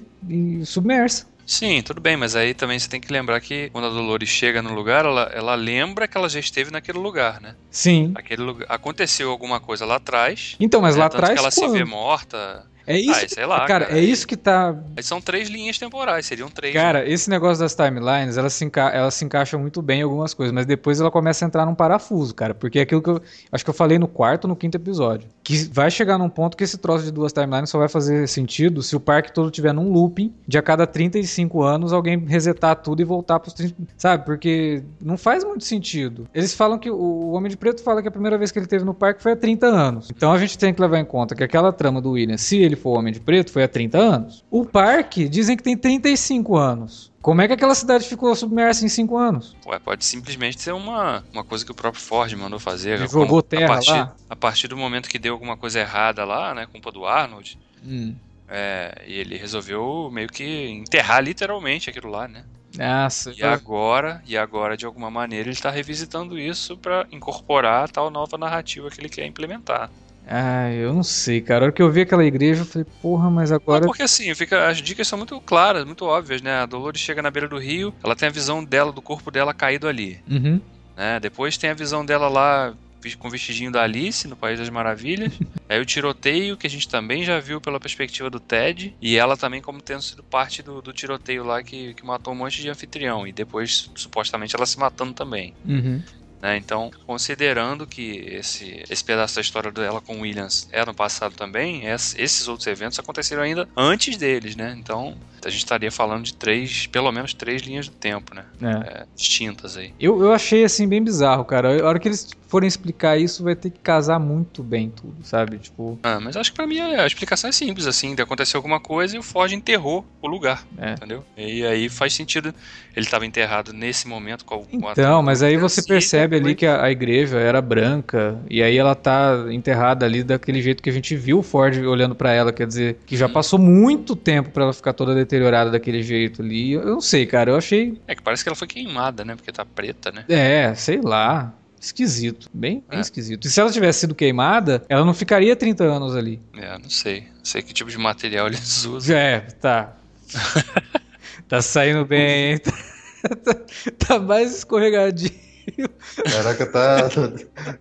submersa. 0.64 1.26
Sim, 1.48 1.80
tudo 1.80 1.98
bem, 1.98 2.14
mas 2.14 2.36
aí 2.36 2.52
também 2.52 2.78
você 2.78 2.86
tem 2.90 3.00
que 3.00 3.10
lembrar 3.10 3.40
que 3.40 3.70
quando 3.70 3.86
a 3.86 3.90
Dolores 3.90 4.28
chega 4.28 4.60
no 4.60 4.74
lugar, 4.74 5.06
ela, 5.06 5.30
ela 5.32 5.54
lembra 5.54 6.06
que 6.06 6.14
ela 6.14 6.28
já 6.28 6.38
esteve 6.38 6.70
naquele 6.70 6.98
lugar, 6.98 7.40
né? 7.40 7.56
Sim. 7.70 8.12
Aquele 8.14 8.42
lugar, 8.42 8.66
aconteceu 8.68 9.30
alguma 9.30 9.58
coisa 9.58 9.86
lá 9.86 9.96
atrás. 9.96 10.56
Então, 10.60 10.82
mas 10.82 10.94
né? 10.94 11.00
lá 11.00 11.08
Tanto 11.08 11.22
atrás 11.22 11.32
que 11.32 11.38
ela 11.38 11.50
quando? 11.50 11.72
se 11.72 11.78
vê 11.78 11.84
morta. 11.86 12.66
É 12.88 12.98
isso. 12.98 13.10
Ah, 13.12 13.20
que- 13.26 13.34
sei 13.34 13.46
lá, 13.46 13.66
cara, 13.66 13.86
cara. 13.86 13.98
é 13.98 14.02
isso 14.02 14.26
que 14.26 14.36
tá. 14.36 14.74
São 15.02 15.20
três 15.20 15.48
linhas 15.48 15.78
temporais, 15.78 16.24
seriam 16.26 16.48
três. 16.48 16.74
né? 16.74 16.80
Cara, 16.80 17.08
esse 17.08 17.28
negócio 17.28 17.62
das 17.62 17.74
timelines, 17.74 18.36
elas 18.36 18.52
se, 18.54 18.64
enca... 18.64 18.88
elas 18.88 19.14
se 19.14 19.24
encaixam 19.24 19.60
muito 19.60 19.82
bem 19.82 20.00
em 20.00 20.02
algumas 20.02 20.32
coisas, 20.32 20.52
mas 20.54 20.64
depois 20.66 21.00
ela 21.00 21.10
começa 21.10 21.44
a 21.44 21.46
entrar 21.46 21.66
num 21.66 21.74
parafuso, 21.74 22.34
cara. 22.34 22.54
Porque 22.54 22.78
é 22.78 22.82
aquilo 22.82 23.02
que 23.02 23.10
eu. 23.10 23.20
Acho 23.52 23.62
que 23.64 23.70
eu 23.70 23.74
falei 23.74 23.98
no 23.98 24.08
quarto 24.08 24.48
no 24.48 24.56
quinto 24.56 24.76
episódio. 24.76 25.28
Que 25.44 25.58
vai 25.72 25.90
chegar 25.90 26.16
num 26.18 26.28
ponto 26.28 26.56
que 26.56 26.64
esse 26.64 26.78
troço 26.78 27.04
de 27.04 27.10
duas 27.12 27.32
timelines 27.32 27.68
só 27.70 27.78
vai 27.78 27.88
fazer 27.88 28.26
sentido 28.26 28.82
se 28.82 28.96
o 28.96 29.00
parque 29.00 29.32
todo 29.32 29.50
tiver 29.50 29.72
num 29.72 29.92
looping 29.92 30.32
de 30.46 30.56
a 30.58 30.62
cada 30.62 30.86
35 30.86 31.62
anos 31.62 31.92
alguém 31.92 32.18
resetar 32.26 32.76
tudo 32.76 33.00
e 33.02 33.04
voltar 33.04 33.38
pros 33.40 33.52
30. 33.54 33.74
Sabe? 33.96 34.24
Porque 34.24 34.82
não 35.02 35.16
faz 35.18 35.44
muito 35.44 35.64
sentido. 35.64 36.26
Eles 36.34 36.54
falam 36.54 36.78
que. 36.78 36.90
O 36.90 37.32
Homem 37.32 37.50
de 37.50 37.56
Preto 37.56 37.82
fala 37.82 38.00
que 38.00 38.08
a 38.08 38.10
primeira 38.10 38.38
vez 38.38 38.50
que 38.50 38.58
ele 38.58 38.66
teve 38.66 38.84
no 38.84 38.94
parque 38.94 39.22
foi 39.22 39.32
há 39.32 39.36
30 39.36 39.66
anos. 39.66 40.10
Então 40.10 40.32
a 40.32 40.38
gente 40.38 40.56
tem 40.56 40.72
que 40.72 40.80
levar 40.80 40.98
em 40.98 41.04
conta 41.04 41.34
que 41.34 41.44
aquela 41.44 41.72
trama 41.72 42.00
do 42.00 42.12
William, 42.12 42.36
se 42.38 42.56
ele 42.58 42.76
for 42.78 42.90
o 42.90 42.98
Homem 42.98 43.12
de 43.12 43.20
Preto, 43.20 43.52
foi 43.52 43.62
há 43.62 43.68
30 43.68 43.98
anos. 43.98 44.44
O 44.50 44.64
parque 44.64 45.28
dizem 45.28 45.56
que 45.56 45.62
tem 45.62 45.76
35 45.76 46.56
anos. 46.56 47.12
Como 47.20 47.42
é 47.42 47.46
que 47.46 47.52
aquela 47.52 47.74
cidade 47.74 48.08
ficou 48.08 48.34
submersa 48.34 48.84
em 48.84 48.88
5 48.88 49.16
anos? 49.16 49.56
Ué, 49.66 49.78
pode 49.78 50.04
simplesmente 50.04 50.60
ser 50.60 50.72
uma, 50.72 51.22
uma 51.32 51.44
coisa 51.44 51.64
que 51.64 51.70
o 51.70 51.74
próprio 51.74 52.02
Ford 52.02 52.32
mandou 52.34 52.58
fazer. 52.58 52.92
Ele 52.92 53.08
como 53.08 53.24
jogou 53.24 53.42
terra 53.42 53.64
a 53.64 53.68
partir, 53.68 53.90
lá? 53.90 54.16
A 54.30 54.36
partir 54.36 54.68
do 54.68 54.76
momento 54.76 55.08
que 55.08 55.18
deu 55.18 55.34
alguma 55.34 55.56
coisa 55.56 55.80
errada 55.80 56.24
lá, 56.24 56.54
né? 56.54 56.66
Culpa 56.70 56.90
do 56.90 57.04
Arnold. 57.04 57.58
Hum. 57.84 58.14
É, 58.48 59.02
e 59.06 59.14
ele 59.14 59.36
resolveu 59.36 60.08
meio 60.10 60.28
que 60.28 60.68
enterrar 60.70 61.22
literalmente 61.22 61.90
aquilo 61.90 62.08
lá, 62.08 62.26
né? 62.26 62.44
Nossa. 62.76 63.32
E 63.36 63.42
agora, 63.42 64.22
e 64.26 64.36
agora 64.36 64.76
de 64.76 64.86
alguma 64.86 65.10
maneira 65.10 65.48
ele 65.48 65.54
está 65.54 65.70
revisitando 65.70 66.38
isso 66.38 66.76
para 66.76 67.06
incorporar 67.10 67.84
a 67.84 67.88
tal 67.88 68.10
nova 68.10 68.38
narrativa 68.38 68.90
que 68.90 69.00
ele 69.00 69.08
quer 69.08 69.26
implementar. 69.26 69.90
Ah, 70.30 70.70
eu 70.72 70.92
não 70.92 71.02
sei, 71.02 71.40
cara. 71.40 71.60
A 71.60 71.66
hora 71.66 71.72
que 71.72 71.80
eu 71.80 71.90
vi 71.90 72.02
aquela 72.02 72.24
igreja, 72.24 72.60
eu 72.62 72.66
falei, 72.66 72.86
porra, 73.00 73.30
mas 73.30 73.50
Não, 73.50 73.56
agora. 73.56 73.86
porque 73.86 74.02
assim, 74.02 74.34
fica, 74.34 74.68
as 74.68 74.76
dicas 74.82 75.08
são 75.08 75.16
muito 75.16 75.40
claras, 75.40 75.84
muito 75.86 76.04
óbvias, 76.04 76.42
né? 76.42 76.52
A 76.58 76.66
Dolores 76.66 77.00
chega 77.00 77.22
na 77.22 77.30
beira 77.30 77.48
do 77.48 77.56
rio, 77.58 77.94
ela 78.04 78.14
tem 78.14 78.28
a 78.28 78.32
visão 78.32 78.62
dela, 78.62 78.92
do 78.92 79.00
corpo 79.00 79.30
dela 79.30 79.54
caído 79.54 79.88
ali, 79.88 80.20
Uhum. 80.28 80.60
né? 80.96 81.18
Depois 81.20 81.56
tem 81.56 81.70
a 81.70 81.74
visão 81.74 82.04
dela 82.04 82.28
lá 82.28 82.74
com 83.18 83.28
o 83.28 83.30
vestidinho 83.30 83.70
da 83.70 83.82
Alice 83.84 84.26
no 84.28 84.36
País 84.36 84.58
das 84.58 84.68
Maravilhas. 84.68 85.32
Aí 85.68 85.80
o 85.80 85.84
tiroteio, 85.86 86.56
que 86.56 86.66
a 86.66 86.70
gente 86.70 86.88
também 86.88 87.24
já 87.24 87.38
viu 87.40 87.60
pela 87.60 87.78
perspectiva 87.80 88.28
do 88.28 88.40
Ted, 88.40 88.94
e 89.00 89.16
ela 89.16 89.36
também 89.36 89.62
como 89.62 89.80
tendo 89.80 90.02
sido 90.02 90.22
parte 90.22 90.62
do, 90.62 90.82
do 90.82 90.92
tiroteio 90.92 91.44
lá 91.44 91.62
que, 91.62 91.94
que 91.94 92.04
matou 92.04 92.34
um 92.34 92.36
monte 92.36 92.60
de 92.60 92.68
anfitrião, 92.68 93.26
e 93.26 93.32
depois 93.32 93.88
supostamente 93.94 94.54
ela 94.56 94.66
se 94.66 94.78
matando 94.78 95.12
também. 95.14 95.54
Uhum. 95.64 96.02
Né? 96.40 96.56
Então, 96.56 96.90
considerando 97.06 97.86
que 97.86 98.02
esse, 98.30 98.82
esse 98.88 99.04
pedaço 99.04 99.36
da 99.36 99.40
história 99.40 99.72
dela 99.72 100.00
com 100.00 100.20
Williams 100.20 100.66
é 100.72 100.84
no 100.84 100.94
passado 100.94 101.34
também, 101.34 101.86
es- 101.86 102.14
esses 102.16 102.48
outros 102.48 102.66
eventos 102.66 102.98
aconteceram 102.98 103.42
ainda 103.42 103.68
antes 103.76 104.16
deles, 104.16 104.54
né? 104.56 104.74
Então, 104.78 105.20
a 105.44 105.50
gente 105.50 105.58
estaria 105.60 105.90
falando 105.90 106.24
de 106.24 106.34
três, 106.34 106.86
pelo 106.86 107.10
menos 107.12 107.34
três 107.34 107.62
linhas 107.62 107.88
do 107.88 107.94
tempo, 107.94 108.34
né? 108.34 108.44
É. 108.62 108.66
É, 109.00 109.06
distintas 109.14 109.76
aí. 109.76 109.92
Eu, 110.00 110.20
eu 110.22 110.32
achei 110.32 110.64
assim 110.64 110.88
bem 110.88 111.02
bizarro, 111.02 111.44
cara. 111.44 111.82
A 111.82 111.86
hora 111.86 111.98
que 111.98 112.08
eles 112.08 112.28
forem 112.48 112.66
explicar 112.66 113.18
isso, 113.18 113.44
vai 113.44 113.54
ter 113.54 113.68
que 113.70 113.78
casar 113.78 114.18
muito 114.18 114.62
bem 114.62 114.88
tudo, 114.88 115.16
sabe? 115.22 115.58
Tipo, 115.58 115.98
Ah, 116.02 116.18
mas 116.18 116.34
acho 116.36 116.50
que 116.50 116.56
pra 116.56 116.66
mim 116.66 116.80
a 116.80 117.06
explicação 117.06 117.50
é 117.50 117.52
simples, 117.52 117.86
assim, 117.86 118.14
de 118.14 118.22
acontecer 118.22 118.56
alguma 118.56 118.80
coisa 118.80 119.16
e 119.16 119.18
o 119.18 119.22
Ford 119.22 119.52
enterrou 119.52 120.06
o 120.22 120.26
lugar, 120.26 120.64
É. 120.78 120.92
entendeu? 120.92 121.22
E 121.36 121.64
aí 121.66 121.88
faz 121.90 122.14
sentido. 122.14 122.54
Ele 122.96 123.04
estava 123.06 123.26
enterrado 123.26 123.72
nesse 123.72 124.08
momento 124.08 124.44
com 124.46 124.54
a 124.54 124.58
com 124.78 124.88
a- 124.88 124.92
Então, 124.92 125.22
mas 125.22 125.42
aí 125.42 125.56
você 125.58 125.82
percebe 125.82 126.36
ali 126.36 126.54
que 126.54 126.66
a, 126.66 126.82
a 126.84 126.90
igreja 126.90 127.38
era 127.38 127.60
branca 127.60 128.40
e 128.50 128.62
aí 128.62 128.76
ela 128.76 128.94
tá 128.94 129.46
enterrada 129.50 130.04
ali 130.06 130.24
daquele 130.24 130.60
jeito 130.62 130.82
que 130.82 130.88
a 130.90 130.92
gente 130.92 131.14
viu 131.14 131.38
o 131.40 131.42
Ford 131.42 131.76
olhando 131.86 132.14
pra 132.14 132.32
ela, 132.32 132.50
quer 132.52 132.66
dizer, 132.66 132.98
que 133.06 133.16
já 133.16 133.26
Uhum. 133.26 133.32
passou 133.32 133.58
muito 133.58 134.16
tempo 134.16 134.50
pra 134.50 134.64
ela 134.64 134.72
ficar 134.72 134.94
toda 134.94 135.14
deteriorada 135.28 135.70
daquele 135.70 136.02
jeito 136.02 136.40
ali. 136.42 136.72
Eu, 136.72 136.80
eu 136.80 136.86
não 136.94 137.00
sei, 137.00 137.26
cara, 137.26 137.50
eu 137.50 137.56
achei, 137.56 138.00
É 138.08 138.14
que 138.14 138.22
parece 138.22 138.42
que 138.42 138.48
ela 138.48 138.56
foi 138.56 138.66
queimada, 138.66 139.24
né? 139.24 139.36
Porque 139.36 139.52
tá 139.52 139.64
preta, 139.64 140.10
né? 140.10 140.24
é, 140.28 140.74
sei 140.74 141.00
lá, 141.02 141.54
esquisito, 141.80 142.48
bem, 142.52 142.82
bem 142.88 142.98
É. 142.98 143.00
esquisito. 143.02 143.46
E 143.46 143.50
se 143.50 143.60
ela 143.60 143.70
tivesse 143.70 144.00
sido 144.00 144.14
queimada, 144.14 144.82
ela 144.88 145.04
não 145.04 145.14
ficaria 145.14 145.54
30 145.54 145.84
anos 145.84 146.16
ali. 146.16 146.40
É, 146.56 146.78
não 146.78 146.88
sei. 146.90 147.20
Não 147.36 147.44
sei 147.44 147.62
que 147.62 147.72
tipo 147.74 147.90
de 147.90 147.98
material 147.98 148.46
eles 148.48 148.84
usam. 148.84 149.16
É, 149.16 149.40
tá. 149.40 149.94
tá 151.48 151.62
saindo 151.62 152.04
bem, 152.04 152.58
tá, 152.58 153.54
tá 153.98 154.18
mais 154.18 154.56
escorregadinho. 154.58 155.47
Caraca, 156.24 156.66
tá, 156.66 157.08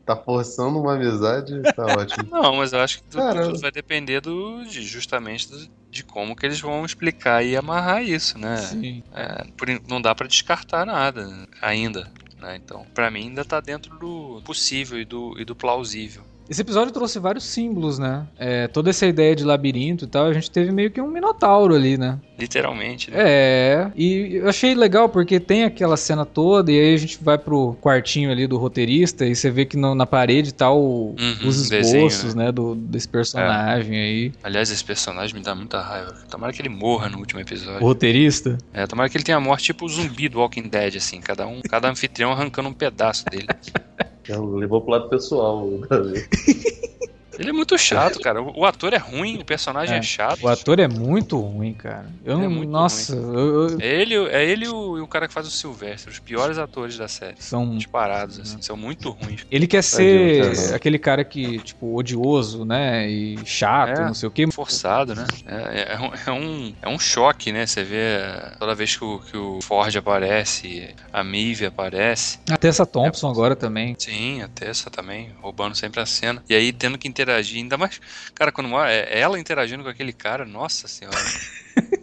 tá 0.06 0.16
forçando 0.16 0.80
uma 0.80 0.94
amizade, 0.96 1.62
tá 1.76 1.86
ótimo. 1.88 2.28
Não, 2.32 2.56
mas 2.56 2.74
eu 2.74 2.80
acho 2.80 2.98
que 3.00 3.10
tudo, 3.10 3.24
tudo 3.48 3.60
vai 3.60 3.72
depender 3.72 4.22
do, 4.22 4.64
de, 4.66 4.84
justamente 4.84 5.50
do- 5.50 5.68
de 5.90 6.04
como 6.04 6.36
que 6.36 6.46
eles 6.46 6.60
vão 6.60 6.86
explicar 6.86 7.44
e 7.44 7.56
amarrar 7.56 8.04
isso, 8.04 8.38
né? 8.38 8.58
Sim. 8.58 9.04
É, 9.12 9.44
por 9.58 9.68
não 9.88 10.02
dá 10.02 10.14
pra 10.14 10.28
descartar 10.28 10.86
nada 10.86 11.28
ainda. 11.62 12.12
Né? 12.38 12.56
Então, 12.58 12.86
pra 12.94 13.10
mim 13.10 13.30
ainda 13.30 13.44
tá 13.44 13.60
dentro 13.60 13.98
do 13.98 14.42
possível 14.46 15.00
e 15.00 15.06
do, 15.06 15.36
e 15.40 15.46
do 15.46 15.56
plausível. 15.56 16.24
Esse 16.50 16.62
episódio 16.62 16.94
trouxe 16.94 17.20
vários 17.20 17.44
símbolos, 17.44 18.00
né? 18.00 18.26
É, 18.40 18.68
toda 18.70 18.90
essa 18.90 19.06
ideia 19.06 19.36
de 19.36 19.44
labirinto 19.44 20.06
e 20.06 20.08
tal, 20.08 20.28
a 20.28 20.34
gente 20.34 20.50
teve 20.50 20.72
meio 20.72 20.90
que 20.90 21.02
um 21.02 21.08
minotauro 21.12 21.76
ali, 21.76 21.98
né? 21.98 22.18
Literalmente, 22.40 23.12
né? 23.12 23.18
É, 23.20 23.92
e 23.96 24.36
eu 24.36 24.48
achei 24.48 24.74
legal 24.74 25.10
porque 25.10 25.40
tem 25.40 25.66
aquela 25.66 25.98
cena 25.98 26.26
toda 26.26 26.72
e 26.72 26.80
aí 26.80 26.94
a 26.94 26.98
gente 26.98 27.22
vai 27.22 27.38
pro 27.38 27.76
quartinho 27.82 28.32
ali 28.32 28.48
do 28.48 28.58
roteirista 28.58 29.26
e 29.26 29.36
você 29.36 29.52
vê 29.52 29.66
que 29.66 29.76
no- 29.76 29.94
na 29.96 30.06
parede 30.06 30.54
tá 30.54 30.72
o- 30.72 31.16
Uhum, 31.20 31.48
os 31.50 31.68
desenho, 31.70 32.08
esboços, 32.08 32.34
né, 32.36 32.52
do, 32.52 32.76
desse 32.76 33.08
personagem 33.10 33.98
aí. 34.00 34.32
Aliás, 34.44 34.70
esse 34.72 34.84
personagem 34.84 35.36
me 35.36 35.42
dá 35.42 35.54
muita 35.54 35.82
raiva. 35.82 36.14
Tomara 36.30 36.54
que 36.54 36.62
ele 36.62 36.70
morra 36.70 37.10
no 37.10 37.18
último 37.18 37.40
O 37.40 37.44
episódio. 37.44 37.82
roteirista? 37.82 38.58
É, 38.74 38.88
tomara 38.88 39.10
que 39.10 39.18
ele 39.18 39.24
tenha 39.26 39.40
morte 39.40 39.66
tipo 39.66 39.86
o 39.86 39.90
zumbi 39.90 40.30
do 40.30 40.40
Walking 40.40 40.70
Dead, 40.70 40.96
assim. 40.96 41.20
Cada 41.20 41.46
um, 41.46 41.60
cada 41.62 41.90
anfitrião 41.90 42.32
arrancando 42.32 42.70
um 42.70 42.74
pedaço 42.74 43.26
dele. 43.30 43.48
Levou 44.30 44.82
pro 44.82 44.92
lado 44.92 45.10
pessoal. 45.10 45.68
o 45.68 45.78
Davi. 45.88 46.28
Ele 47.38 47.50
é 47.50 47.54
muito 47.54 47.78
chato, 47.78 48.20
cara. 48.20 48.42
O, 48.42 48.66
ator 48.66 48.94
é 48.94 48.98
ruim, 48.98 49.38
o 49.40 49.46
personagem 49.46 49.96
é, 49.96 50.00
É, 50.00 50.02
chato. 50.02 50.44
O 50.44 50.48
ator 50.48 50.80
é 50.80 50.88
muito 50.88 51.40
ruim, 51.40 51.74
cara. 51.74 52.06
Eu 52.26 52.38
É 52.40 52.44
não. 52.44 52.50
muito 52.50 52.70
nossa, 52.70 53.16
eu- 53.16 53.70
eu- 53.72 53.80
É 53.80 53.86
ele, 54.02 54.16
é 54.30 54.46
ele 54.46 54.66
e 54.66 54.70
o, 54.70 55.04
o 55.04 55.08
cara 55.08 55.28
que 55.28 55.34
faz 55.34 55.48
o 55.48 55.52
Sylvester, 55.52 56.12
os 56.12 56.20
piores 56.20 56.58
atores 56.58 56.98
da 56.98 57.08
série. 57.08 57.36
são 57.40 57.78
Disparados, 57.78 58.40
assim, 58.40 58.62
são 58.62 58.76
muito 58.78 59.10
ruins. 59.10 59.46
Ele 59.52 59.68
quer 59.68 59.84
Tadinho, 59.84 60.46
ser 60.56 60.64
cara. 60.66 60.76
aquele 60.76 61.00
cara 61.00 61.24
que, 61.24 61.60
tipo, 61.60 61.96
odioso, 61.96 62.66
né? 62.66 63.08
E 63.10 63.38
chato, 63.46 64.00
É. 64.02 64.06
não 64.06 64.14
sei 64.14 64.28
o 64.28 64.32
quê. 64.32 64.46
Forçado, 64.52 65.14
né? 65.16 65.26
É, 65.46 65.94
é 65.94 66.00
um, 66.00 66.12
é, 66.14 66.32
um, 66.40 66.74
é 66.84 66.90
um 66.90 67.00
choque, 67.00 67.52
né? 67.52 67.66
Você 67.66 67.84
vê 67.84 67.96
é, 67.98 68.56
toda 68.60 68.74
vez 68.76 68.96
que 68.96 69.04
o, 69.04 69.20
que 69.20 69.38
o 69.38 69.60
Ford 69.62 69.96
aparece, 69.96 70.96
a 71.12 71.24
Mive 71.24 71.66
aparece. 71.66 72.40
Até 72.50 72.68
essa 72.68 72.86
Thompson 72.86 73.30
agora 73.30 73.56
também. 73.56 73.96
Sim, 73.98 74.42
a 74.42 74.48
Tessa 74.48 74.90
também, 74.90 75.32
roubando 75.42 75.76
sempre 75.76 76.02
a 76.02 76.06
cena. 76.06 76.44
E 76.50 76.56
aí 76.56 76.72
tendo 76.74 76.98
que 76.98 77.08
interagir, 77.08 77.27
ainda 77.36 77.78
mais. 77.78 78.00
Cara, 78.34 78.52
quando 78.52 78.70
é 78.90 79.20
ela 79.20 79.40
interagindo 79.40 79.84
com 79.84 79.90
aquele 79.90 80.14
cara, 80.14 80.46
nossa 80.46 80.88
senhora. 80.88 81.18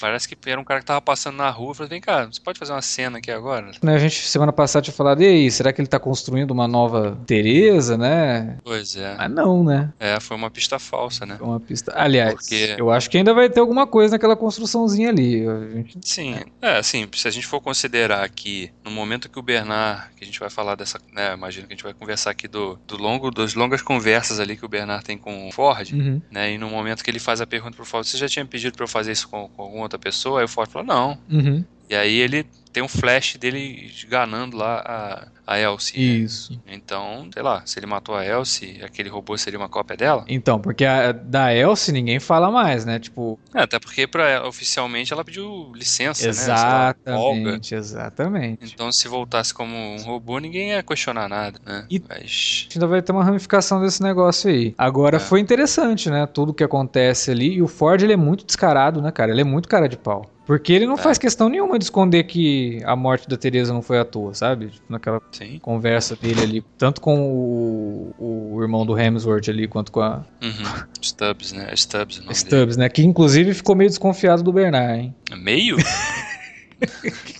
Parece 0.00 0.28
que 0.28 0.36
era 0.50 0.60
um 0.60 0.64
cara 0.64 0.80
que 0.80 0.86
tava 0.86 1.00
passando 1.00 1.36
na 1.36 1.50
rua. 1.50 1.70
Eu 1.70 1.74
falei, 1.74 1.90
vem 1.90 2.00
cá, 2.00 2.26
você 2.26 2.40
pode 2.40 2.58
fazer 2.58 2.72
uma 2.72 2.82
cena 2.82 3.18
aqui 3.18 3.30
agora? 3.30 3.70
Né, 3.82 3.94
a 3.94 3.98
gente 3.98 4.16
semana 4.28 4.52
passada 4.52 4.82
tinha 4.84 4.94
falado, 4.94 5.22
e 5.22 5.26
aí, 5.26 5.50
será 5.50 5.72
que 5.72 5.80
ele 5.80 5.88
tá 5.88 5.98
construindo 5.98 6.50
uma 6.52 6.66
nova 6.66 7.18
Teresa, 7.26 7.96
né? 7.98 8.56
Pois 8.64 8.96
é. 8.96 9.14
Mas 9.16 9.30
não, 9.30 9.62
né? 9.64 9.92
É, 10.00 10.18
foi 10.20 10.36
uma 10.36 10.50
pista 10.50 10.78
falsa, 10.78 11.26
né? 11.26 11.36
É 11.38 11.42
uma 11.42 11.60
pista. 11.60 11.92
Aliás, 11.94 12.34
Porque- 12.34 12.76
eu 12.78 12.90
acho 12.90 13.10
que 13.10 13.18
ainda 13.18 13.34
vai 13.34 13.48
ter 13.50 13.60
alguma 13.60 13.86
coisa 13.86 14.14
naquela 14.14 14.36
construçãozinha 14.36 15.10
ali. 15.10 15.44
Gente- 15.74 15.98
Sim, 16.02 16.36
é 16.62 16.78
assim, 16.78 17.06
se 17.14 17.28
a 17.28 17.30
gente 17.30 17.46
for 17.46 17.60
considerar 17.60 18.28
que 18.30 18.70
no 18.84 18.90
momento 18.90 19.28
que 19.28 19.38
o 19.38 19.42
Bernard, 19.42 20.08
que 20.16 20.24
a 20.24 20.26
gente 20.26 20.40
vai 20.40 20.48
falar 20.50 20.74
dessa, 20.76 20.98
né, 21.12 21.34
imagino 21.34 21.66
que 21.66 21.72
a 21.72 21.76
gente 21.76 21.84
vai 21.84 21.92
conversar 21.94 22.30
aqui 22.30 22.48
do, 22.48 22.78
do 22.86 22.96
longo, 22.96 23.30
das 23.30 23.54
longas 23.54 23.82
conversas 23.82 24.40
ali 24.40 24.56
que 24.56 24.64
o 24.64 24.68
Bernard 24.68 25.04
tem 25.04 25.18
com 25.18 25.48
o 25.48 25.52
Ford, 25.52 25.92
Uhum. 25.92 26.22
né, 26.30 26.52
e 26.52 26.58
no 26.58 26.68
momento 26.70 27.02
que 27.04 27.10
ele 27.10 27.18
faz 27.18 27.40
a 27.40 27.46
pergunta 27.46 27.76
pro 27.76 27.84
Ford, 27.84 28.06
você 28.06 28.16
já 28.16 28.28
tinha 28.28 28.44
pedido 28.44 28.76
pra 28.76 28.84
eu 28.84 28.88
fazer 28.88 29.12
isso 29.12 29.28
com, 29.28 29.48
com 29.48 29.62
alguma 29.62 29.88
outra 29.90 29.98
pessoa? 29.98 30.40
Aí 30.40 30.44
o 30.44 30.48
Ford 30.48 30.70
falou, 30.70 30.86
não. 30.86 31.18
Uhum. 31.30 31.64
E 31.88 31.94
aí 31.94 32.16
ele 32.16 32.44
tem 32.72 32.82
um 32.82 32.88
flash 32.88 33.36
dele 33.36 33.86
esganando 33.86 34.56
lá 34.56 35.28
a, 35.54 35.58
Elsie. 35.58 35.96
né? 35.98 36.04
Isso. 36.24 36.60
Então, 36.66 37.28
sei 37.32 37.42
lá, 37.42 37.62
se 37.64 37.78
ele 37.78 37.86
matou 37.86 38.14
a 38.14 38.24
Elsie, 38.24 38.80
aquele 38.82 39.08
robô 39.08 39.36
seria 39.36 39.58
uma 39.58 39.68
cópia 39.68 39.96
dela? 39.96 40.24
Então, 40.28 40.60
porque 40.60 40.84
a, 40.84 41.12
da 41.12 41.54
Elsie 41.54 41.92
ninguém 41.92 42.18
fala 42.20 42.50
mais, 42.50 42.84
né? 42.84 42.98
Tipo, 42.98 43.38
É, 43.54 43.62
até 43.62 43.78
porque 43.78 44.06
pra, 44.06 44.46
oficialmente 44.46 45.12
ela 45.12 45.24
pediu 45.24 45.72
licença, 45.74 46.26
né? 46.26 46.46
lá, 46.48 46.94
folga. 47.04 47.40
exatamente, 47.40 47.74
exatamente. 47.74 48.72
Então, 48.74 48.90
se 48.92 49.08
voltasse 49.08 49.52
como 49.52 49.74
um 49.74 50.02
robô, 50.02 50.38
ninguém 50.38 50.70
ia 50.70 50.82
questionar 50.82 51.28
nada, 51.28 51.58
né? 51.64 51.86
E- 51.90 52.02
Mas. 52.08 52.68
ainda 52.74 52.86
vai 52.86 53.02
ter 53.02 53.12
uma 53.12 53.24
ramificação 53.24 53.80
desse 53.80 54.02
negócio 54.02 54.50
aí. 54.50 54.74
Agora 54.78 55.16
É. 55.16 55.20
foi 55.20 55.40
interessante, 55.40 56.08
né? 56.10 56.26
Tudo 56.26 56.54
que 56.54 56.64
acontece 56.64 57.30
ali. 57.30 57.54
E 57.54 57.62
o 57.62 57.68
Ford, 57.68 58.02
ele 58.02 58.12
é 58.12 58.16
muito 58.16 58.44
descarado, 58.44 59.00
né, 59.02 59.10
cara? 59.10 59.30
Ele 59.32 59.40
é 59.40 59.44
muito 59.44 59.68
cara 59.68 59.88
de 59.88 59.96
pau. 59.96 60.30
Porque 60.50 60.72
ele 60.72 60.84
não 60.84 60.94
É. 60.96 60.98
faz 60.98 61.16
questão 61.16 61.48
nenhuma 61.48 61.78
de 61.78 61.84
esconder 61.84 62.24
que 62.24 62.82
a 62.84 62.96
morte 62.96 63.28
da 63.28 63.36
Teresa 63.36 63.72
não 63.72 63.82
foi 63.82 64.00
à 64.00 64.04
toa, 64.04 64.34
sabe? 64.34 64.66
Tipo, 64.66 64.84
naquela 64.92 65.22
Sim. 65.30 65.60
conversa 65.62 66.16
dele 66.16 66.42
ali, 66.42 66.64
tanto 66.76 67.00
com 67.00 67.22
o, 67.22 68.54
o 68.56 68.60
irmão 68.60 68.84
do 68.84 68.98
Hemsworth 68.98 69.48
ali, 69.48 69.68
quanto 69.68 69.92
com 69.92 70.00
a 70.00 70.24
Uhum. 70.42 70.82
Stubbs, 71.00 71.52
né? 71.52 71.70
Stubbs 71.76 72.20
Stubbs, 72.34 72.76
né? 72.76 72.88
Que 72.88 73.00
inclusive 73.02 73.54
ficou 73.54 73.76
meio 73.76 73.90
desconfiado 73.90 74.42
do 74.42 74.52
Bernard, 74.52 75.00
hein? 75.02 75.14
dele. 75.30 75.40
Meio? 75.40 75.76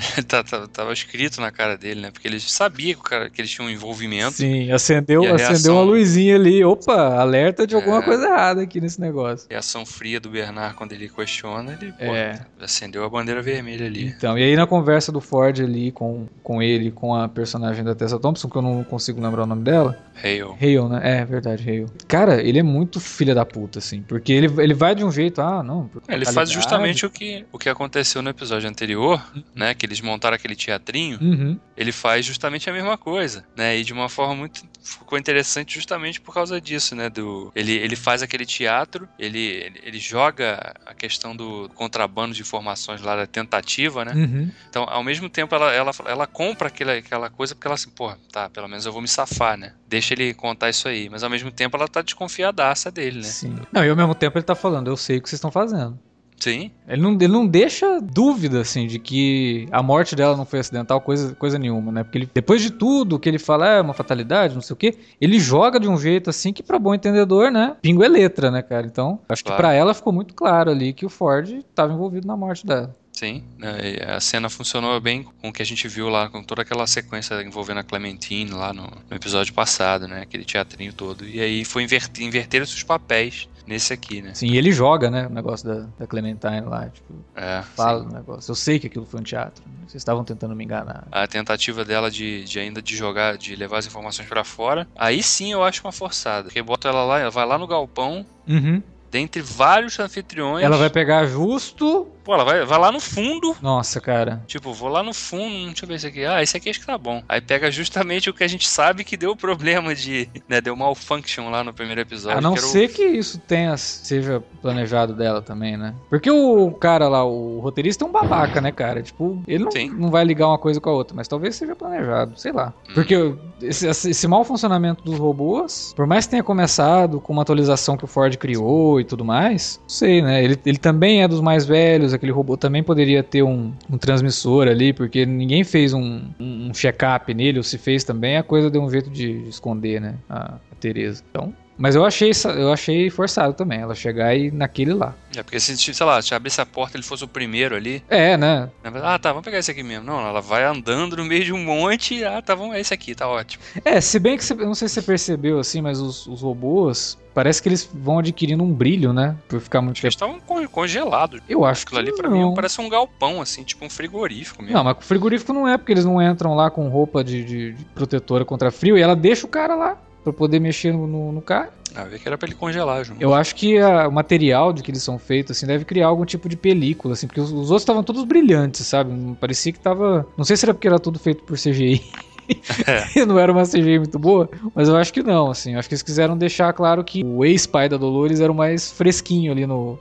Tá- 0.26 0.42
tá- 0.42 0.66
Tava 0.68 0.92
escrito 0.92 1.40
na 1.40 1.50
cara 1.50 1.76
dele, 1.76 2.00
né? 2.00 2.10
Porque 2.10 2.26
ele 2.28 2.38
sabia 2.40 2.94
que, 2.94 3.00
o 3.00 3.02
cara, 3.02 3.28
que 3.30 3.40
eles 3.40 3.50
tinham 3.50 3.68
um 3.68 3.70
envolvimento. 3.70 4.32
Sim, 4.32 4.70
acendeu, 4.70 5.22
E 5.22 5.26
a 5.28 5.34
acendeu 5.34 5.48
reação- 5.50 5.74
uma 5.76 5.82
luzinha 5.82 6.36
ali. 6.36 6.64
Opa, 6.64 7.14
alerta 7.16 7.66
de 7.66 7.74
alguma 7.74 7.98
É. 7.98 8.02
coisa 8.02 8.26
errada 8.26 8.62
aqui 8.62 8.80
nesse 8.80 9.00
negócio. 9.00 9.46
A 9.50 9.54
reação 9.54 9.84
fria 9.84 10.20
do 10.20 10.30
Bernard 10.30 10.74
quando 10.76 10.92
ele 10.92 11.08
questiona, 11.08 11.76
ele 11.80 11.92
pô, 11.92 12.04
É. 12.04 12.40
acendeu 12.60 13.04
a 13.04 13.08
bandeira 13.08 13.42
vermelha 13.42 13.86
ali. 13.86 14.06
Então, 14.06 14.38
e 14.38 14.42
aí 14.42 14.56
na 14.56 14.66
conversa 14.66 15.10
do 15.12 15.20
Ford 15.20 15.60
ali 15.60 15.90
com, 15.92 16.26
com 16.42 16.62
ele, 16.62 16.90
com 16.90 17.14
a 17.14 17.28
personagem 17.28 17.82
da 17.84 17.94
Tessa 17.94 18.18
Thompson, 18.18 18.48
que 18.48 18.56
eu 18.56 18.62
não 18.62 18.84
consigo 18.84 19.20
lembrar 19.20 19.42
o 19.42 19.46
nome 19.46 19.62
dela. 19.64 19.98
Hale. 20.22 20.42
Hale, 20.60 20.88
né? 20.90 21.00
É, 21.20 21.24
verdade, 21.24 21.62
Hale. 21.68 21.86
Cara, 22.06 22.42
ele 22.42 22.58
é 22.58 22.62
muito 22.62 23.00
filha 23.00 23.34
da 23.34 23.44
puta, 23.44 23.78
assim. 23.78 24.02
Porque 24.02 24.32
ele, 24.32 24.46
ele 24.62 24.74
vai 24.74 24.94
de 24.94 25.02
um 25.04 25.10
jeito, 25.10 25.40
ah, 25.40 25.62
não. 25.62 25.88
por 25.88 26.02
Ele 26.08 26.26
faz 26.26 26.50
justamente 26.50 27.06
o 27.06 27.10
que, 27.10 27.44
o 27.50 27.58
que 27.58 27.68
aconteceu 27.68 28.20
no 28.22 28.28
episódio 28.30 28.68
anterior, 28.68 29.22
né? 29.54 29.74
Que 29.74 29.86
eles 29.90 30.00
montaram 30.00 30.36
aquele 30.36 30.54
teatrinho. 30.54 31.18
Uhum. 31.20 31.58
ele 31.76 31.92
faz 31.92 32.24
justamente 32.24 32.68
a 32.70 32.72
mesma 32.72 32.96
coisa, 32.96 33.44
né? 33.56 33.76
E 33.76 33.84
de 33.84 33.92
uma 33.92 34.08
forma 34.08 34.34
muito 34.34 34.62
ficou 34.82 35.18
interessante 35.18 35.74
justamente 35.74 36.20
por 36.20 36.32
causa 36.32 36.60
disso, 36.60 36.94
né? 36.94 37.08
Do 37.08 37.52
ele, 37.54 37.72
ele 37.72 37.96
faz 37.96 38.22
aquele 38.22 38.46
teatro, 38.46 39.08
ele, 39.18 39.72
ele, 39.82 39.98
joga 39.98 40.74
a 40.86 40.94
questão 40.94 41.36
do 41.36 41.68
contrabando 41.74 42.34
de 42.34 42.40
informações 42.40 43.02
lá 43.02 43.16
da 43.16 43.26
tentativa, 43.26 44.04
né? 44.04 44.12
Uhum. 44.14 44.50
Então, 44.68 44.86
ao 44.88 45.02
mesmo 45.02 45.28
tempo, 45.28 45.54
ela, 45.54 45.72
ela, 45.72 45.92
ela 46.06 46.26
compra 46.26 46.68
aquela, 46.68 46.94
aquela 46.94 47.30
coisa 47.30 47.54
porque 47.54 47.66
ela 47.66 47.74
assim, 47.74 47.90
pô, 47.90 48.12
tá, 48.32 48.48
pelo 48.48 48.68
menos 48.68 48.86
eu 48.86 48.92
vou 48.92 49.02
me 49.02 49.08
safar, 49.08 49.56
né? 49.56 49.72
Deixa 49.86 50.14
ele 50.14 50.32
contar 50.34 50.70
isso 50.70 50.88
aí. 50.88 51.08
Mas 51.10 51.22
ao 51.22 51.30
mesmo 51.30 51.50
tempo 51.50 51.76
ela 51.76 51.88
tá 51.88 52.02
desconfiadaça 52.02 52.90
dele, 52.90 53.18
né? 53.18 53.24
Sim. 53.24 53.56
Não, 53.72 53.84
e 53.84 53.90
ao 53.90 53.96
mesmo 53.96 54.14
tempo 54.14 54.38
ele 54.38 54.44
tá 54.44 54.54
falando, 54.54 54.88
eu 54.88 54.96
sei 54.96 55.18
o 55.18 55.22
que 55.22 55.28
vocês 55.28 55.38
estão 55.38 55.50
fazendo. 55.50 55.98
Sim, 56.40 56.70
Ele 56.88 57.02
não, 57.02 57.12
ele 57.12 57.28
não 57.28 57.46
deixa 57.46 58.00
dúvida, 58.00 58.60
assim, 58.62 58.86
de 58.86 58.98
que 58.98 59.68
a 59.70 59.82
morte 59.82 60.16
dela 60.16 60.36
não 60.36 60.46
foi 60.46 60.58
acidental, 60.60 61.00
coisa, 61.00 61.34
coisa 61.34 61.58
nenhuma, 61.58 61.92
né? 61.92 62.02
Porque 62.02 62.16
ele, 62.18 62.30
depois 62.32 62.62
de 62.62 62.70
tudo 62.70 63.18
que 63.18 63.28
ele 63.28 63.38
fala, 63.38 63.66
"Ah, 63.66 63.74
é 63.76 63.80
uma 63.80 63.92
fatalidade, 63.94 64.54
não 64.54 64.62
sei 64.62 64.72
o 64.74 64.76
quê, 64.76 64.94
ele 65.20 65.38
joga 65.38 65.78
de 65.78 65.86
um 65.88 65.98
jeito, 65.98 66.30
assim, 66.30 66.52
que 66.52 66.62
pra 66.62 66.78
bom 66.78 66.94
entendedor, 66.94 67.50
né? 67.52 67.76
Pingo 67.82 68.02
é 68.02 68.08
letra, 68.08 68.50
né, 68.50 68.62
cara? 68.62 68.86
Então, 68.86 69.20
acho 69.28 69.44
que 69.44 69.50
Claro. 69.50 69.62
pra 69.62 69.74
ela 69.74 69.92
ficou 69.94 70.12
muito 70.12 70.32
claro 70.34 70.70
ali 70.70 70.92
que 70.94 71.04
o 71.04 71.10
Ford 71.10 71.62
tava 71.74 71.92
envolvido 71.92 72.26
na 72.26 72.36
morte 72.36 72.66
dela. 72.66 72.96
Sim, 73.12 73.42
né, 73.58 73.72
a 74.08 74.18
cena 74.18 74.48
funcionou 74.48 74.98
bem 74.98 75.24
com 75.42 75.48
o 75.50 75.52
que 75.52 75.60
a 75.60 75.66
gente 75.66 75.86
viu 75.88 76.08
lá, 76.08 76.30
com 76.30 76.42
toda 76.42 76.62
aquela 76.62 76.86
sequência 76.86 77.42
envolvendo 77.42 77.80
a 77.80 77.82
Clementine 77.82 78.50
lá 78.50 78.72
no, 78.72 78.84
no 78.84 79.14
episódio 79.16 79.52
passado, 79.52 80.08
né? 80.08 80.22
Aquele 80.22 80.44
teatrinho 80.44 80.90
todo. 80.94 81.26
E 81.28 81.38
aí 81.38 81.62
foi 81.66 81.82
inverter, 81.82 82.24
inverter 82.24 82.62
os 82.62 82.82
papéis 82.82 83.46
nesse 83.70 83.92
aqui, 83.92 84.20
né? 84.20 84.34
Sim, 84.34 84.48
e 84.48 84.58
ele 84.58 84.72
joga, 84.72 85.08
né? 85.10 85.26
O 85.26 85.30
negócio 85.32 85.66
da, 85.66 85.86
da 85.98 86.06
Clementine 86.06 86.60
lá. 86.62 86.88
Tipo, 86.88 87.14
É, 87.34 87.62
fala 87.62 88.00
sim. 88.02 88.08
o 88.08 88.12
negócio. 88.12 88.50
Eu 88.50 88.54
sei 88.56 88.78
que 88.78 88.88
aquilo 88.88 89.06
foi 89.06 89.20
um 89.20 89.22
teatro. 89.22 89.62
né? 89.66 89.72
Vocês 89.86 90.00
estavam 90.00 90.24
tentando 90.24 90.54
me 90.54 90.64
enganar. 90.64 91.06
A 91.10 91.26
tentativa 91.26 91.84
dela 91.84 92.10
de, 92.10 92.44
de 92.44 92.58
ainda 92.58 92.82
de 92.82 92.96
jogar, 92.96 93.38
de 93.38 93.54
levar 93.56 93.78
as 93.78 93.86
informações 93.86 94.28
pra 94.28 94.44
fora, 94.44 94.86
aí 94.96 95.22
sim 95.22 95.52
eu 95.52 95.62
acho 95.64 95.80
uma 95.84 95.92
forçada. 95.92 96.44
Porque 96.44 96.60
bota 96.62 96.88
ela 96.88 97.04
lá, 97.04 97.18
ela 97.20 97.30
vai 97.30 97.46
lá 97.46 97.56
no 97.56 97.66
galpão, 97.66 98.26
Uhum. 98.48 98.82
dentre 99.10 99.40
vários 99.42 99.98
anfitriões. 99.98 100.64
Ela 100.64 100.76
vai 100.76 100.90
pegar 100.90 101.24
justo. 101.26 102.08
Pô, 102.24 102.34
ela 102.34 102.44
vai, 102.44 102.64
vai 102.64 102.78
lá 102.78 102.92
no 102.92 103.00
fundo. 103.00 103.56
Nossa, 103.62 104.00
cara. 104.00 104.42
Tipo, 104.46 104.72
vou 104.72 104.88
lá 104.88 105.02
no 105.02 105.12
fundo, 105.14 105.66
deixa 105.66 105.84
eu 105.84 105.88
ver 105.88 105.94
esse 105.94 106.06
aqui. 106.06 106.24
Ah, 106.24 106.42
esse 106.42 106.56
aqui 106.56 106.68
acho 106.70 106.80
que 106.80 106.86
tá 106.86 106.98
bom. 106.98 107.22
Aí 107.28 107.40
pega 107.40 107.70
justamente 107.70 108.28
o 108.28 108.34
que 108.34 108.44
a 108.44 108.48
gente 108.48 108.68
sabe 108.68 109.04
que 109.04 109.16
deu 109.16 109.34
problema 109.34 109.94
de. 109.94 110.28
Né, 110.48 110.60
deu 110.60 110.76
malfunction 110.76 111.50
lá 111.50 111.64
no 111.64 111.72
primeiro 111.72 112.00
episódio. 112.00 112.38
A 112.38 112.40
não 112.40 112.52
que 112.52 112.58
era 112.58 112.66
o- 112.66 112.70
ser 112.70 112.88
que 112.88 113.02
isso 113.04 113.38
tenha, 113.38 113.76
seja 113.76 114.42
planejado 114.60 115.14
dela 115.14 115.40
também, 115.42 115.76
né? 115.76 115.94
Porque 116.08 116.30
o 116.30 116.70
cara 116.72 117.08
lá, 117.08 117.24
o 117.24 117.60
roteirista 117.60 118.04
é 118.04 118.08
um 118.08 118.12
babaca, 118.12 118.60
né, 118.60 118.70
cara? 118.70 119.02
Tipo, 119.02 119.42
ele 119.46 119.64
não, 119.64 119.70
Sim. 119.70 119.90
não 119.90 120.10
vai 120.10 120.24
ligar 120.24 120.48
uma 120.48 120.58
coisa 120.58 120.80
com 120.80 120.90
a 120.90 120.92
outra, 120.92 121.16
mas 121.16 121.26
talvez 121.28 121.56
seja 121.56 121.74
planejado, 121.74 122.38
sei 122.38 122.52
lá. 122.52 122.72
Hum. 122.88 122.94
Porque 122.94 123.34
esse, 123.62 123.86
esse 123.88 124.28
mau 124.28 124.44
funcionamento 124.44 125.02
dos 125.02 125.18
robôs, 125.18 125.92
por 125.96 126.06
mais 126.06 126.26
que 126.26 126.32
tenha 126.32 126.42
começado 126.42 127.20
com 127.20 127.32
uma 127.32 127.42
atualização 127.42 127.96
que 127.96 128.04
o 128.04 128.08
Ford 128.08 128.36
criou 128.36 129.00
e 129.00 129.04
tudo 129.04 129.24
mais, 129.24 129.78
não 129.82 129.88
sei, 129.88 130.20
né? 130.22 130.42
Ele, 130.44 130.58
ele 130.66 130.78
também 130.78 131.22
é 131.22 131.28
dos 131.28 131.40
mais 131.40 131.64
velhos, 131.64 132.09
aquele 132.14 132.32
robô 132.32 132.56
também 132.56 132.82
poderia 132.82 133.22
ter 133.22 133.42
um, 133.42 133.72
um 133.88 133.98
transmissor 133.98 134.68
ali, 134.68 134.92
porque 134.92 135.24
ninguém 135.26 135.64
fez 135.64 135.92
um, 135.92 136.22
um, 136.38 136.68
um 136.68 136.74
check-up 136.74 137.32
nele, 137.32 137.58
ou 137.58 137.64
se 137.64 137.78
fez 137.78 138.04
também, 138.04 138.36
a 138.36 138.42
coisa 138.42 138.70
deu 138.70 138.82
um 138.82 138.90
jeito 138.90 139.10
de, 139.10 139.42
de 139.42 139.48
esconder, 139.48 140.00
né? 140.00 140.14
A, 140.28 140.54
a 140.54 140.74
Tereza. 140.78 141.22
Então. 141.30 141.54
Mas 141.80 141.94
eu 141.94 142.04
achei, 142.04 142.30
eu 142.58 142.70
achei 142.70 143.08
forçado 143.08 143.54
também, 143.54 143.80
ela 143.80 143.94
chegar 143.94 144.36
e 144.36 144.50
naquele 144.50 144.92
lá. 144.92 145.14
É, 145.34 145.42
porque 145.42 145.58
se, 145.58 145.78
sei 145.78 146.06
lá, 146.06 146.20
se 146.20 146.34
abrisse 146.34 146.60
a 146.60 146.66
porta 146.66 146.94
ele 146.94 147.02
fosse 147.02 147.24
o 147.24 147.28
primeiro 147.28 147.74
ali. 147.74 148.04
É, 148.06 148.36
né? 148.36 148.68
Ah, 149.02 149.18
tá, 149.18 149.30
vamos 149.30 149.46
pegar 149.46 149.58
esse 149.58 149.70
aqui 149.70 149.82
mesmo. 149.82 150.04
Não, 150.04 150.20
ela 150.20 150.42
vai 150.42 150.62
andando 150.62 151.16
no 151.16 151.24
meio 151.24 151.42
de 151.42 151.54
um 151.54 151.64
monte. 151.64 152.16
e, 152.16 152.24
Ah, 152.24 152.42
tá, 152.42 152.54
vamos, 152.54 152.76
é 152.76 152.80
esse 152.80 152.92
aqui, 152.92 153.14
tá 153.14 153.26
ótimo. 153.26 153.64
É, 153.82 153.98
se 153.98 154.18
bem 154.18 154.36
que 154.36 154.44
você, 154.44 154.54
não 154.54 154.74
sei 154.74 154.88
se 154.88 154.94
você 154.96 155.02
percebeu 155.02 155.58
assim, 155.58 155.80
mas 155.80 156.00
os, 156.00 156.26
os 156.26 156.42
robôs 156.42 157.16
parece 157.34 157.62
que 157.62 157.68
eles 157.68 157.88
vão 157.92 158.18
adquirindo 158.18 158.62
um 158.62 158.72
brilho, 158.72 159.12
né? 159.12 159.36
Por 159.48 159.60
ficar 159.60 159.80
muito 159.80 160.04
Eles 160.04 160.14
tempo. 160.16 160.34
estavam 160.34 160.40
con- 160.40 160.68
congelados. 160.68 161.40
Eu 161.48 161.64
acho 161.64 161.86
que 161.86 161.94
Aquilo 161.96 162.08
ali 162.10 162.16
pra 162.16 162.28
não. 162.30 162.48
mim 162.50 162.54
parece 162.54 162.80
um 162.80 162.88
galpão, 162.88 163.40
assim, 163.40 163.62
tipo 163.62 163.84
um 163.84 163.90
frigorífico 163.90 164.62
mesmo. 164.62 164.76
Não, 164.76 164.84
mas 164.84 164.96
frigorífico 165.00 165.52
não 165.52 165.66
é, 165.68 165.76
porque 165.78 165.92
eles 165.92 166.04
não 166.04 166.20
entram 166.22 166.54
lá 166.54 166.70
com 166.70 166.88
roupa 166.88 167.22
de, 167.24 167.44
de- 167.44 167.72
de 167.72 167.84
protetora 167.86 168.44
contra 168.44 168.70
frio 168.70 168.96
e 168.98 169.00
ela 169.02 169.14
deixa 169.16 169.46
o 169.46 169.48
cara 169.48 169.74
lá 169.74 169.96
pra 170.24 170.32
poder 170.32 170.60
mexer 170.60 170.92
no, 170.92 171.06
no, 171.06 171.32
no 171.32 171.40
carro. 171.42 171.70
Ah, 171.94 172.02
eu 172.02 172.10
vi 172.10 172.20
que 172.20 172.28
era 172.28 172.38
pra 172.38 172.46
ele 172.46 172.54
congelar, 172.54 173.04
João. 173.04 173.18
Eu 173.20 173.34
acho 173.34 173.52
que 173.56 173.76
a- 173.78 174.06
o 174.06 174.12
material 174.12 174.72
de 174.72 174.80
que 174.82 174.90
eles 174.92 175.02
são 175.02 175.18
feitos, 175.18 175.56
assim, 175.56 175.66
deve 175.66 175.84
criar 175.84 176.06
algum 176.06 176.24
tipo 176.24 176.48
de 176.48 176.56
película, 176.56 177.14
assim, 177.14 177.26
porque 177.26 177.40
os, 177.40 177.50
os 177.50 177.62
outros 177.70 177.82
estavam 177.82 178.04
todos 178.04 178.22
brilhantes, 178.24 178.86
sabe? 178.86 179.12
Parecia 179.40 179.72
que 179.72 179.80
tava. 179.80 180.24
Não 180.36 180.44
sei 180.44 180.56
se 180.56 180.64
era 180.64 180.72
porque 180.72 180.86
era 180.86 181.00
tudo 181.00 181.18
feito 181.18 181.42
por 181.42 181.56
CGI. 181.58 182.00
E 183.14 183.24
não 183.24 183.38
era 183.38 183.50
uma 183.50 183.64
CGI 183.64 183.98
muito 183.98 184.18
boa, 184.18 184.48
mas 184.74 184.88
eu 184.88 184.96
acho 184.96 185.12
que 185.12 185.22
não, 185.22 185.50
assim. 185.50 185.72
Eu 185.72 185.78
acho 185.78 185.88
que 185.88 185.94
eles 185.94 186.02
quiseram 186.02 186.36
deixar 186.36 186.72
claro 186.72 187.02
que 187.04 187.24
o 187.24 187.44
ex-pai 187.44 187.88
da 187.88 187.96
Dolores 187.96 188.40
era 188.40 188.50
o 188.50 188.54
mais 188.54 188.90
fresquinho 188.90 189.52
ali 189.52 189.66
no, 189.66 189.98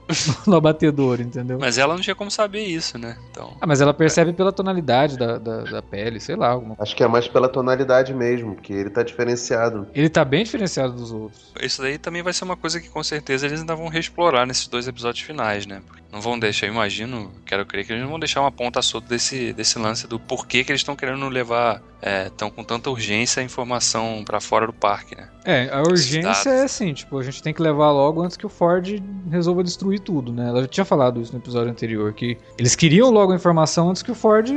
no 0.47 0.55
abatedor, 0.55 1.21
entendeu? 1.21 1.57
Mas 1.59 1.77
ela 1.77 1.93
não 1.93 2.01
tinha 2.01 2.15
como 2.15 2.29
saber 2.29 2.63
isso, 2.63 2.97
né? 2.97 3.17
Então. 3.31 3.53
Ah, 3.59 3.67
mas 3.67 3.81
ela 3.81 3.93
percebe 3.93 4.33
pela 4.33 4.51
tonalidade 4.51 5.17
da, 5.17 5.37
da, 5.37 5.63
da 5.63 5.81
pele, 5.81 6.19
sei 6.19 6.35
lá. 6.35 6.49
Alguma... 6.49 6.75
Acho 6.79 6.95
que 6.95 7.03
é 7.03 7.07
mais 7.07 7.27
pela 7.27 7.49
tonalidade 7.49 8.13
mesmo, 8.13 8.55
que 8.55 8.73
ele 8.73 8.89
tá 8.89 9.03
diferenciado. 9.03 9.87
Ele 9.93 10.09
tá 10.09 10.23
bem 10.23 10.43
diferenciado 10.43 10.93
dos 10.93 11.11
outros. 11.11 11.51
Isso 11.61 11.81
daí 11.81 11.97
também 11.97 12.21
vai 12.21 12.33
ser 12.33 12.43
uma 12.43 12.57
coisa 12.57 12.79
que 12.79 12.89
com 12.89 13.03
certeza 13.03 13.45
eles 13.45 13.61
ainda 13.61 13.75
vão 13.75 13.87
reexplorar 13.87 14.45
nesses 14.45 14.67
dois 14.67 14.87
episódios 14.87 15.25
finais, 15.25 15.65
né? 15.65 15.81
Porque 15.85 15.98
Não 16.11 16.21
vão 16.21 16.39
deixar, 16.39 16.65
eu 16.65 16.73
imagino, 16.73 17.31
quero 17.45 17.65
crer 17.65 17.85
que 17.85 17.91
eles 17.91 18.01
não 18.01 18.09
vão 18.09 18.19
deixar 18.19 18.41
uma 18.41 18.51
ponta 18.51 18.81
solta 18.81 19.07
desse, 19.09 19.53
desse 19.53 19.77
lance 19.77 20.07
do 20.07 20.19
porquê 20.19 20.63
que 20.63 20.71
eles 20.71 20.81
estão 20.81 20.95
querendo 20.95 21.29
levar, 21.29 21.83
estão 22.25 22.49
com 22.49 22.63
tanta 22.63 22.89
urgência 22.89 23.41
a 23.41 23.43
informação 23.43 24.23
pra 24.25 24.41
fora 24.41 24.65
do 24.65 24.73
parque, 24.73 25.15
né? 25.15 25.29
É, 25.45 25.69
a 25.71 25.81
urgência 25.81 26.49
é 26.49 26.63
assim, 26.63 26.93
tipo, 26.93 27.19
a 27.19 27.23
gente 27.23 27.43
tem 27.43 27.53
que 27.53 27.61
levar 27.61 27.91
logo 27.91 28.23
antes 28.23 28.35
que 28.35 28.45
o 28.45 28.49
Ford 28.49 29.01
resolva 29.29 29.63
destruir 29.63 29.99
tudo, 29.99 30.33
né? 30.33 30.49
Ela 30.49 30.61
já 30.61 30.67
tinha 30.67 30.85
falado 30.85 31.21
isso 31.21 31.31
no 31.31 31.39
episódio 31.39 31.69
anterior, 31.71 32.11
que 32.13 32.37
eles 32.57 32.75
queriam 32.75 33.11
logo 33.11 33.31
a 33.31 33.35
informação 33.35 33.91
antes 33.91 34.01
que 34.01 34.11
o 34.11 34.15
Ford 34.15 34.49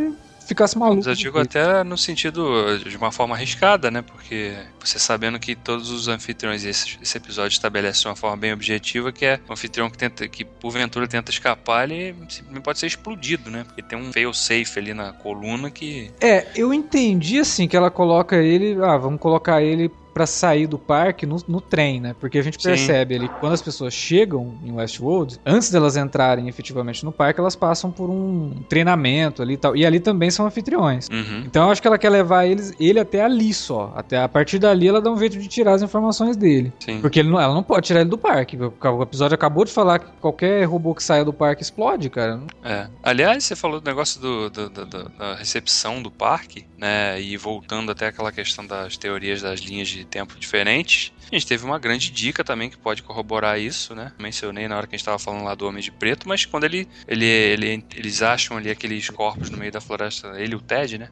ficasse 0.46 0.76
maluco. 0.76 0.96
Mas 0.98 1.06
eu 1.06 1.14
digo 1.14 1.38
até 1.38 1.84
no 1.84 1.96
sentido 1.96 2.78
de 2.78 2.96
uma 2.96 3.12
forma 3.12 3.34
arriscada, 3.34 3.90
né? 3.90 4.02
Porque 4.02 4.54
você 4.88 4.98
sabendo 4.98 5.38
que 5.38 5.54
todos 5.54 5.90
os 5.90 6.08
anfitriões, 6.08 6.64
esse, 6.64 6.98
esse 7.00 7.16
episódio 7.16 7.54
estabelece 7.54 8.00
de 8.00 8.08
uma 8.08 8.16
forma 8.16 8.36
bem 8.36 8.52
objetiva, 8.52 9.12
que 9.12 9.24
é 9.24 9.40
o 9.48 9.52
anfitrião 9.52 9.90
que 9.90 9.98
tenta, 9.98 10.26
que 10.28 10.44
porventura 10.44 11.06
tenta 11.06 11.30
escapar, 11.30 11.90
ele 11.90 12.14
pode 12.62 12.78
ser 12.78 12.86
explodido, 12.86 13.50
né? 13.50 13.64
Porque 13.64 13.82
tem 13.82 13.98
um 13.98 14.12
fail 14.12 14.32
safe 14.32 14.78
ali 14.78 14.94
na 14.94 15.12
coluna 15.12 15.70
que. 15.70 16.10
É, 16.20 16.46
eu 16.54 16.72
entendi 16.72 17.38
assim 17.38 17.68
que 17.68 17.76
ela 17.76 17.90
coloca 17.90 18.36
ele, 18.36 18.76
ah, 18.82 18.96
vamos 18.96 19.20
colocar 19.20 19.62
ele 19.62 19.90
pra 20.12 20.26
sair 20.26 20.66
do 20.66 20.78
parque 20.78 21.26
no, 21.26 21.36
no 21.48 21.60
trem, 21.60 22.00
né? 22.00 22.14
Porque 22.18 22.38
a 22.38 22.42
gente 22.42 22.60
Sim. 22.60 22.68
percebe 22.68 23.14
ali 23.14 23.28
que 23.28 23.34
quando 23.40 23.54
as 23.54 23.62
pessoas 23.62 23.94
chegam 23.94 24.54
em 24.64 24.72
Westworld, 24.72 25.38
antes 25.44 25.70
delas 25.70 25.96
entrarem 25.96 26.48
efetivamente 26.48 27.04
no 27.04 27.12
parque, 27.12 27.40
elas 27.40 27.56
passam 27.56 27.90
por 27.90 28.10
um 28.10 28.62
treinamento 28.68 29.42
ali 29.42 29.54
e 29.54 29.56
tal. 29.56 29.76
E 29.76 29.86
ali 29.86 30.00
também 30.00 30.30
são 30.30 30.46
anfitriões. 30.46 31.08
Uhum. 31.08 31.44
Então 31.46 31.64
eu 31.64 31.70
acho 31.70 31.80
que 31.80 31.88
ela 31.88 31.98
quer 31.98 32.10
levar 32.10 32.46
eles, 32.46 32.72
ele 32.78 33.00
até 33.00 33.22
ali 33.22 33.52
só. 33.54 33.92
Até 33.96 34.18
a 34.18 34.28
partir 34.28 34.58
dali 34.72 34.88
ela 34.88 35.00
dá 35.00 35.10
um 35.10 35.18
jeito 35.18 35.38
de 35.38 35.46
tirar 35.48 35.74
as 35.74 35.82
informações 35.82 36.36
dele. 36.36 36.72
Sim. 36.80 37.00
Porque 37.00 37.22
não- 37.22 37.40
ela 37.40 37.54
não 37.54 37.62
pode 37.62 37.86
tirar 37.86 38.00
ele 38.00 38.08
do 38.10 38.16
parque. 38.18 38.56
O 38.56 39.02
episódio 39.02 39.34
acabou 39.34 39.64
de 39.64 39.70
falar 39.72 39.98
que 39.98 40.06
qualquer 40.20 40.64
robô 40.64 40.94
que 40.94 41.02
saia 41.02 41.24
do 41.24 41.32
parque 41.32 41.62
explode, 41.62 42.08
cara. 42.08 42.40
É. 42.64 42.88
Aliás, 43.02 43.44
você 43.44 43.54
falou 43.54 43.80
do 43.80 43.84
negócio 43.88 44.20
do, 44.20 44.48
do- 44.50 44.70
do- 44.70 44.86
da 45.10 45.34
recepção 45.36 46.02
do 46.02 46.10
parque, 46.10 46.64
né? 46.78 47.20
E 47.20 47.36
voltando 47.36 47.92
até 47.92 48.06
aquela 48.06 48.32
questão 48.32 48.66
das 48.66 48.96
teorias 48.96 49.42
das 49.42 49.60
linhas 49.60 49.88
de 49.88 50.04
tempo 50.04 50.38
diferentes. 50.38 51.12
A 51.30 51.34
gente 51.34 51.46
teve 51.46 51.64
uma 51.64 51.78
grande 51.78 52.10
dica 52.10 52.42
também 52.44 52.68
que 52.70 52.76
pode 52.78 53.02
corroborar 53.02 53.58
isso, 53.58 53.94
né? 53.94 54.12
Mencionei 54.18 54.68
na 54.68 54.76
hora 54.76 54.86
que 54.86 54.94
a 54.94 54.96
gente 54.96 55.02
estava 55.02 55.18
falando 55.18 55.44
lá 55.44 55.54
do 55.54 55.66
Homem 55.66 55.82
de 55.82 55.90
Preto, 55.90 56.28
mas 56.28 56.44
quando 56.44 56.64
ele, 56.64 56.86
ele, 57.06 57.24
ele- 57.24 57.84
eles 57.96 58.22
acham 58.22 58.56
ali 58.56 58.70
aqueles 58.70 59.08
corpos 59.10 59.48
no 59.50 59.56
meio 59.58 59.72
da 59.72 59.80
floresta, 59.80 60.32
ele 60.40 60.52
e 60.52 60.56
o 60.56 60.60
Ted, 60.60 60.98
né? 60.98 61.08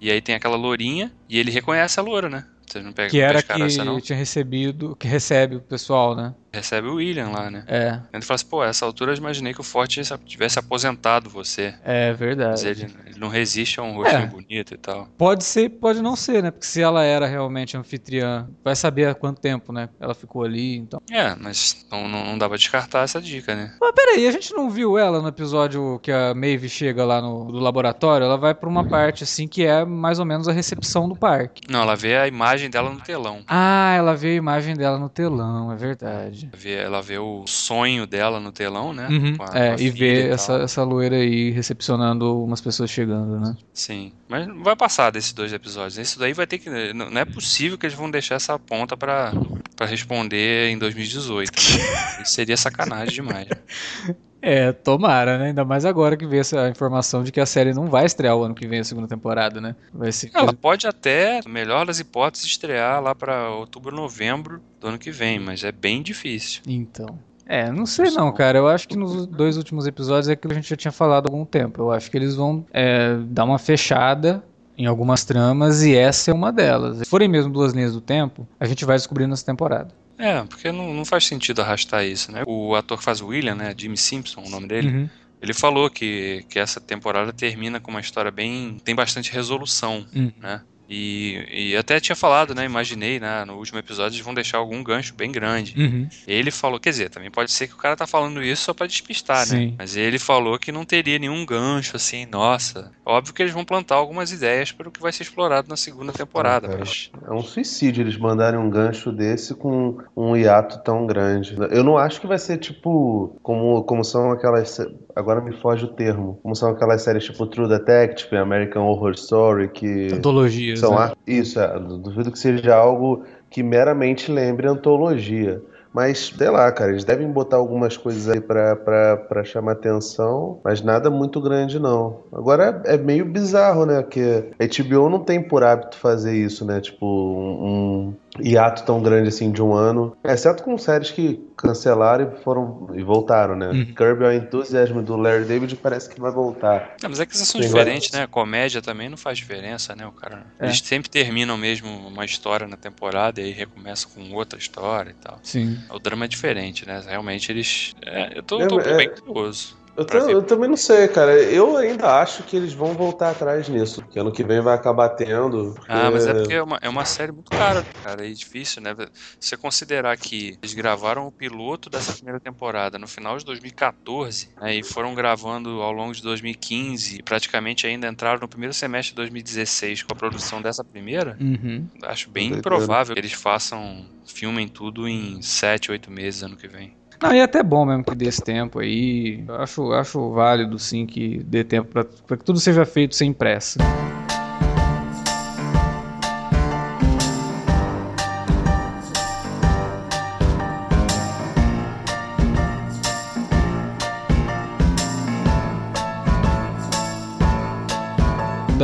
E 0.00 0.10
aí 0.12 0.20
tem 0.20 0.34
aquela 0.34 0.56
lourinha 0.56 1.10
e 1.28 1.38
ele 1.38 1.50
reconhece 1.50 1.98
a 1.98 2.02
loura, 2.02 2.28
né? 2.28 2.44
Vocês 2.68 2.84
não 2.84 2.92
pegam 2.92 3.10
Que 3.10 3.20
era 3.20 3.38
pescaram 3.38 3.66
essa, 3.66 3.84
não? 3.84 3.96
que 3.96 4.02
tinha 4.02 4.18
recebido, 4.18 4.94
que 4.96 5.08
recebe 5.08 5.56
o 5.56 5.60
pessoal, 5.60 6.14
né? 6.14 6.34
Recebe 6.52 6.88
o 6.88 6.94
William 6.94 7.28
lá, 7.30 7.50
né? 7.50 7.64
É, 7.66 8.00
Ele 8.12 8.22
fala 8.22 8.36
assim, 8.36 8.46
pô, 8.46 8.64
essa 8.64 8.84
altura 8.86 9.12
eu 9.12 9.16
imaginei 9.16 9.52
que 9.52 9.60
o 9.60 9.64
Forte 9.64 10.00
tivesse 10.24 10.58
aposentado 10.58 11.28
você. 11.28 11.74
é 11.84 12.10
Mas 12.10 12.18
verdade. 12.18 12.66
ele, 12.68 12.94
ele 13.06 13.18
não 13.18 13.28
resiste 13.28 13.78
a 13.80 13.82
um 13.82 13.94
rostinho 13.94 14.22
É. 14.22 14.26
bonito 14.26 14.74
e 14.74 14.78
tal. 14.78 15.08
Pode 15.18 15.44
ser, 15.44 15.68
pode 15.68 16.00
não 16.00 16.16
ser, 16.16 16.42
né? 16.42 16.50
Porque 16.50 16.66
se 16.66 16.80
ela 16.82 17.04
era 17.04 17.26
realmente 17.26 17.76
anfitriã, 17.76 18.48
vai 18.64 18.74
saber 18.74 19.06
há 19.08 19.14
quanto 19.14 19.40
tempo, 19.40 19.72
né? 19.72 19.88
Ela 20.00 20.14
ficou 20.14 20.42
ali, 20.42 20.76
então. 20.76 21.00
É, 21.10 21.34
mas 21.34 21.86
não, 21.90 22.08
não, 22.08 22.24
não 22.24 22.38
dá 22.38 22.48
pra 22.48 22.56
descartar 22.56 23.02
essa 23.02 23.20
dica, 23.20 23.54
né? 23.54 23.74
Mas 23.80 23.92
peraí, 23.92 24.26
a 24.26 24.32
gente 24.32 24.52
não 24.54 24.70
viu 24.70 24.96
ela 24.98 25.20
no 25.20 25.28
episódio 25.28 25.98
que 26.02 26.10
a 26.10 26.34
Maeve 26.34 26.68
chega 26.68 27.04
lá 27.04 27.20
no 27.20 27.52
do 27.52 27.58
laboratório? 27.58 28.24
Ela 28.24 28.36
vai 28.38 28.54
pra 28.54 28.68
uma 28.68 28.84
parte 28.84 29.24
assim 29.24 29.46
que 29.46 29.64
é 29.64 29.84
mais 29.84 30.18
ou 30.18 30.24
menos 30.24 30.48
a 30.48 30.52
recepção 30.52 31.08
do 31.08 31.16
parque. 31.16 31.62
Não, 31.70 31.82
ela 31.82 31.94
vê 31.96 32.16
a 32.16 32.26
imagem 32.26 32.70
dela 32.70 32.90
no 32.90 33.00
telão. 33.00 33.40
Ah, 33.46 33.94
ela 33.96 34.14
vê 34.14 34.28
a 34.30 34.34
imagem 34.34 34.76
dela 34.76 34.98
no 34.98 35.08
telão, 35.08 35.70
é 35.72 35.76
verdade. 35.76 36.37
Ela 36.46 36.56
vê, 36.56 36.74
ela 36.74 37.02
vê 37.02 37.18
o 37.18 37.44
sonho 37.46 38.06
dela 38.06 38.38
no 38.40 38.52
telão, 38.52 38.92
né? 38.92 39.08
Uhum, 39.08 39.36
a- 39.40 39.58
é, 39.58 39.76
e 39.78 39.90
vê 39.90 40.24
tal. 40.24 40.32
essa, 40.34 40.52
essa 40.58 40.82
loira 40.84 41.16
aí 41.16 41.50
recepcionando 41.50 42.42
umas 42.44 42.60
pessoas 42.60 42.90
chegando, 42.90 43.40
né? 43.40 43.56
Sim. 43.72 44.12
Mas 44.28 44.46
não 44.46 44.62
vai 44.62 44.76
passar 44.76 45.10
desses 45.10 45.32
dois 45.32 45.52
episódios. 45.52 45.98
Isso 45.98 46.18
daí 46.18 46.32
vai 46.32 46.46
ter 46.46 46.58
que. 46.58 46.68
Não 46.92 47.10
não 47.10 47.20
é 47.20 47.24
possível 47.24 47.76
que 47.78 47.86
eles 47.86 47.96
vão 47.96 48.10
deixar 48.10 48.34
essa 48.36 48.58
ponta 48.58 48.96
pra, 48.96 49.32
pra 49.76 49.86
responder 49.86 50.68
em 50.70 50.78
2018. 50.78 51.50
Né? 51.52 52.22
Isso 52.22 52.32
seria 52.34 52.56
sacanagem 52.56 53.14
demais. 53.14 53.48
É, 54.40 54.72
tomara, 54.72 55.38
né? 55.38 55.46
Ainda 55.46 55.64
mais 55.64 55.84
agora 55.84 56.16
que 56.16 56.26
veio 56.26 56.40
essa 56.40 56.68
informação 56.68 57.22
de 57.22 57.32
que 57.32 57.40
a 57.40 57.46
série 57.46 57.74
não 57.74 57.86
vai 57.86 58.06
estrear 58.06 58.36
o 58.36 58.42
ano 58.44 58.54
que 58.54 58.66
vem 58.66 58.80
a 58.80 58.84
segunda 58.84 59.08
temporada, 59.08 59.60
né? 59.60 59.74
Vai 59.92 60.12
ser. 60.12 60.30
Ela 60.32 60.52
pode 60.52 60.86
até, 60.86 61.40
melhor 61.46 61.86
das 61.86 61.98
hipóteses, 61.98 62.46
estrear 62.46 63.02
lá 63.02 63.14
pra 63.14 63.50
outubro, 63.50 63.94
novembro 63.94 64.60
do 64.80 64.88
ano 64.88 64.98
que 64.98 65.10
vem, 65.10 65.38
mas 65.38 65.64
é 65.64 65.72
bem 65.72 66.02
difícil. 66.02 66.62
Então. 66.66 67.18
É, 67.46 67.72
não 67.72 67.86
sei 67.86 68.10
não, 68.10 68.30
cara. 68.30 68.58
Eu 68.58 68.68
acho 68.68 68.86
que 68.86 68.96
nos 68.96 69.26
dois 69.26 69.56
últimos 69.56 69.86
episódios 69.86 70.28
é 70.28 70.32
aquilo 70.34 70.52
que 70.52 70.58
a 70.58 70.60
gente 70.60 70.70
já 70.70 70.76
tinha 70.76 70.92
falado 70.92 71.26
há 71.26 71.32
algum 71.32 71.46
tempo. 71.46 71.80
Eu 71.80 71.90
acho 71.90 72.10
que 72.10 72.16
eles 72.16 72.34
vão 72.34 72.64
é, 72.72 73.16
dar 73.22 73.44
uma 73.44 73.58
fechada 73.58 74.44
em 74.76 74.86
algumas 74.86 75.24
tramas 75.24 75.82
e 75.82 75.96
essa 75.96 76.30
é 76.30 76.34
uma 76.34 76.52
delas. 76.52 76.98
Se 76.98 77.04
forem 77.06 77.26
mesmo 77.26 77.52
duas 77.52 77.72
linhas 77.72 77.94
do 77.94 78.00
tempo, 78.00 78.46
a 78.60 78.66
gente 78.66 78.84
vai 78.84 78.96
descobrir 78.96 79.26
nessa 79.26 79.44
temporada. 79.44 79.88
É, 80.18 80.42
porque 80.44 80.72
não, 80.72 80.92
não 80.92 81.04
faz 81.04 81.24
sentido 81.26 81.62
arrastar 81.62 82.04
isso, 82.04 82.32
né? 82.32 82.42
O 82.46 82.74
ator 82.74 82.98
que 82.98 83.04
faz 83.04 83.20
o 83.20 83.28
William, 83.28 83.54
né? 83.54 83.74
Jimmy 83.76 83.96
Simpson, 83.96 84.42
o 84.42 84.50
nome 84.50 84.66
dele. 84.66 84.88
Uhum. 84.88 85.10
Ele 85.40 85.54
falou 85.54 85.88
que, 85.88 86.44
que 86.48 86.58
essa 86.58 86.80
temporada 86.80 87.32
termina 87.32 87.78
com 87.78 87.92
uma 87.92 88.00
história 88.00 88.30
bem. 88.30 88.78
tem 88.84 88.94
bastante 88.94 89.32
resolução, 89.32 90.04
Hum. 90.14 90.32
né? 90.40 90.60
E, 90.88 91.70
e 91.72 91.76
até 91.76 92.00
tinha 92.00 92.16
falado, 92.16 92.54
né? 92.54 92.64
Imaginei, 92.64 93.20
né? 93.20 93.44
No 93.44 93.54
último 93.54 93.78
episódio 93.78 94.16
eles 94.16 94.24
vão 94.24 94.32
deixar 94.32 94.58
algum 94.58 94.82
gancho 94.82 95.14
bem 95.14 95.30
grande. 95.30 95.74
Uhum. 95.76 96.08
Ele 96.26 96.50
falou, 96.50 96.80
quer 96.80 96.90
dizer, 96.90 97.10
também 97.10 97.30
pode 97.30 97.52
ser 97.52 97.68
que 97.68 97.74
o 97.74 97.78
cara 97.78 97.94
tá 97.94 98.06
falando 98.06 98.42
isso 98.42 98.62
só 98.62 98.72
pra 98.74 98.86
despistar, 98.86 99.40
né? 99.40 99.58
Sim. 99.58 99.74
Mas 99.76 99.96
ele 99.96 100.18
falou 100.18 100.58
que 100.58 100.72
não 100.72 100.84
teria 100.84 101.18
nenhum 101.18 101.44
gancho, 101.44 101.96
assim, 101.96 102.26
nossa. 102.26 102.90
Óbvio 103.04 103.34
que 103.34 103.42
eles 103.42 103.52
vão 103.52 103.64
plantar 103.64 103.96
algumas 103.96 104.32
ideias 104.32 104.72
para 104.72 104.88
o 104.88 104.92
que 104.92 105.00
vai 105.00 105.12
ser 105.12 105.24
explorado 105.24 105.68
na 105.68 105.76
segunda 105.76 106.12
temporada, 106.12 106.68
Ah, 106.72 106.76
mas. 106.78 107.10
É 107.26 107.32
um 107.32 107.42
suicídio 107.42 108.02
eles 108.02 108.16
mandarem 108.16 108.58
um 108.58 108.70
gancho 108.70 109.12
desse 109.12 109.54
com 109.54 109.98
um 110.16 110.36
hiato 110.36 110.82
tão 110.82 111.06
grande. 111.06 111.54
Eu 111.70 111.84
não 111.84 111.98
acho 111.98 112.20
que 112.20 112.26
vai 112.26 112.38
ser 112.38 112.58
tipo. 112.58 113.38
Como, 113.42 113.82
como 113.84 114.04
são 114.04 114.30
aquelas. 114.30 114.78
Agora 115.14 115.40
me 115.40 115.52
foge 115.52 115.84
o 115.84 115.88
termo. 115.88 116.38
Como 116.42 116.54
são 116.54 116.70
aquelas 116.70 117.02
séries 117.02 117.24
tipo 117.24 117.46
True 117.46 117.68
Detective, 117.68 118.36
American 118.36 118.86
Horror 118.86 119.12
Story, 119.12 119.68
que. 119.68 120.08
Antologias. 120.12 120.77
São 120.80 120.98
né? 120.98 121.12
Isso, 121.26 121.60
é, 121.60 121.78
duvido 121.78 122.30
que 122.30 122.38
seja 122.38 122.74
algo 122.74 123.24
que 123.50 123.62
meramente 123.62 124.30
lembre 124.30 124.68
antologia. 124.68 125.62
Mas, 125.92 126.32
sei 126.36 126.50
lá, 126.50 126.70
cara, 126.70 126.90
eles 126.90 127.04
devem 127.04 127.30
botar 127.30 127.56
algumas 127.56 127.96
coisas 127.96 128.28
aí 128.28 128.40
pra, 128.40 128.76
pra, 128.76 129.16
pra 129.16 129.44
chamar 129.44 129.72
atenção, 129.72 130.60
mas 130.62 130.82
nada 130.82 131.10
muito 131.10 131.40
grande, 131.40 131.80
não. 131.80 132.20
Agora 132.32 132.82
é, 132.84 132.94
é 132.94 132.96
meio 132.98 133.24
bizarro, 133.24 133.86
né? 133.86 134.02
Porque 134.02 134.50
a 134.60 134.64
HBO 134.64 135.08
não 135.08 135.20
tem 135.20 135.42
por 135.42 135.64
hábito 135.64 135.96
fazer 135.96 136.36
isso, 136.36 136.64
né? 136.64 136.80
Tipo, 136.80 137.06
um 137.06 138.14
hiato 138.40 138.84
tão 138.84 139.02
grande 139.02 139.28
assim 139.28 139.50
de 139.52 139.62
um 139.62 139.72
ano. 139.72 140.16
Exceto 140.24 140.62
com 140.62 140.76
séries 140.78 141.10
que 141.10 141.40
cancelaram 141.56 142.32
e 142.32 142.42
foram 142.42 142.88
e 142.94 143.02
voltaram, 143.02 143.56
né? 143.56 143.68
Uhum. 143.68 143.94
Kirby 143.94 144.24
ao 144.24 144.32
entusiasmo 144.32 145.02
do 145.02 145.16
Larry 145.16 145.44
David 145.44 145.76
parece 145.76 146.08
que 146.08 146.20
vai 146.20 146.30
voltar. 146.30 146.94
Não, 147.02 147.10
mas 147.10 147.20
é 147.20 147.26
que 147.26 147.32
essas 147.34 147.48
são 147.48 147.60
diferentes, 147.60 148.10
né? 148.12 148.26
Comédia 148.26 148.80
também 148.82 149.08
não 149.08 149.16
faz 149.16 149.38
diferença, 149.38 149.94
né? 149.96 150.06
O 150.06 150.12
cara. 150.12 150.46
É. 150.58 150.66
Eles 150.66 150.78
sempre 150.78 151.08
terminam 151.10 151.56
mesmo 151.56 151.88
uma 152.08 152.24
história 152.24 152.66
na 152.66 152.76
temporada 152.76 153.40
e 153.40 153.44
aí 153.44 153.52
recomeçam 153.52 154.10
com 154.14 154.32
outra 154.34 154.58
história 154.58 155.10
e 155.10 155.14
tal. 155.14 155.38
Sim. 155.42 155.78
O 155.90 155.98
drama 155.98 156.24
é 156.24 156.28
diferente, 156.28 156.86
né? 156.86 157.02
Realmente 157.06 157.50
eles. 157.50 157.94
é, 158.04 158.38
eu 158.38 158.42
tô, 158.42 158.60
É, 158.60 158.66
tô 158.66 158.80
é- 158.80 158.96
bem 158.96 159.10
curioso. 159.10 159.77
Eu, 159.98 160.04
tam- 160.04 160.30
eu 160.30 160.42
também 160.42 160.68
não 160.70 160.76
sei, 160.76 161.08
cara. 161.08 161.32
Eu 161.42 161.76
ainda 161.76 162.20
acho 162.20 162.44
que 162.44 162.56
eles 162.56 162.72
vão 162.72 162.94
voltar 162.94 163.30
atrás 163.30 163.68
nisso. 163.68 164.00
Porque 164.00 164.18
ano 164.18 164.30
que 164.30 164.44
vem 164.44 164.60
vai 164.60 164.74
acabar 164.74 165.08
tendo. 165.10 165.72
porque- 165.74 165.90
Ah, 165.92 166.08
mas 166.10 166.24
é 166.26 166.34
porque 166.34 166.54
é 166.54 166.62
uma, 166.62 166.78
é 166.80 166.88
uma 166.88 167.04
série 167.04 167.32
muito 167.32 167.50
cara, 167.50 167.82
cara, 168.02 168.24
e 168.24 168.32
difícil, 168.32 168.80
né? 168.80 168.94
Se 169.40 169.48
você 169.50 169.56
considerar 169.56 170.16
que 170.16 170.56
eles 170.62 170.72
gravaram 170.74 171.26
o 171.26 171.32
piloto 171.32 171.90
dessa 171.90 172.12
primeira 172.12 172.38
temporada 172.38 172.96
no 172.98 173.08
final 173.08 173.36
de 173.36 173.44
2014, 173.44 174.50
né, 174.60 174.76
e 174.76 174.84
foram 174.84 175.14
gravando 175.14 175.82
ao 175.82 175.92
longo 175.92 176.12
de 176.14 176.22
2015, 176.22 177.16
e 177.18 177.22
praticamente 177.22 177.86
ainda 177.86 178.06
entraram 178.06 178.38
no 178.40 178.48
primeiro 178.48 178.72
semestre 178.74 179.10
de 179.10 179.16
2016 179.16 180.02
com 180.04 180.12
a 180.12 180.16
produção 180.16 180.62
dessa 180.62 180.84
primeira, 180.84 181.36
Uhum. 181.40 181.88
acho 182.04 182.30
bem 182.30 182.50
improvável 182.58 183.14
que 183.14 183.20
eles 183.20 183.32
façam, 183.32 184.06
filmem 184.26 184.68
tudo 184.68 185.08
em 185.08 185.42
7, 185.42 185.90
8 185.90 186.10
meses 186.10 186.42
ano 186.42 186.56
que 186.56 186.68
vem. 186.68 186.96
Não, 187.20 187.34
e 187.34 187.38
é 187.38 187.42
até 187.42 187.62
bom 187.62 187.84
mesmo 187.84 188.04
que 188.04 188.14
dê 188.14 188.26
esse 188.26 188.42
tempo 188.42 188.78
aí. 188.78 189.44
Eu 189.46 189.56
acho, 189.56 189.92
acho 189.92 190.30
válido, 190.30 190.78
sim, 190.78 191.04
que 191.04 191.42
dê 191.44 191.64
tempo 191.64 191.90
pra 191.90 192.36
que 192.36 192.44
tudo 192.44 192.60
seja 192.60 192.84
feito 192.84 193.16
sem 193.16 193.32
pressa. 193.32 193.80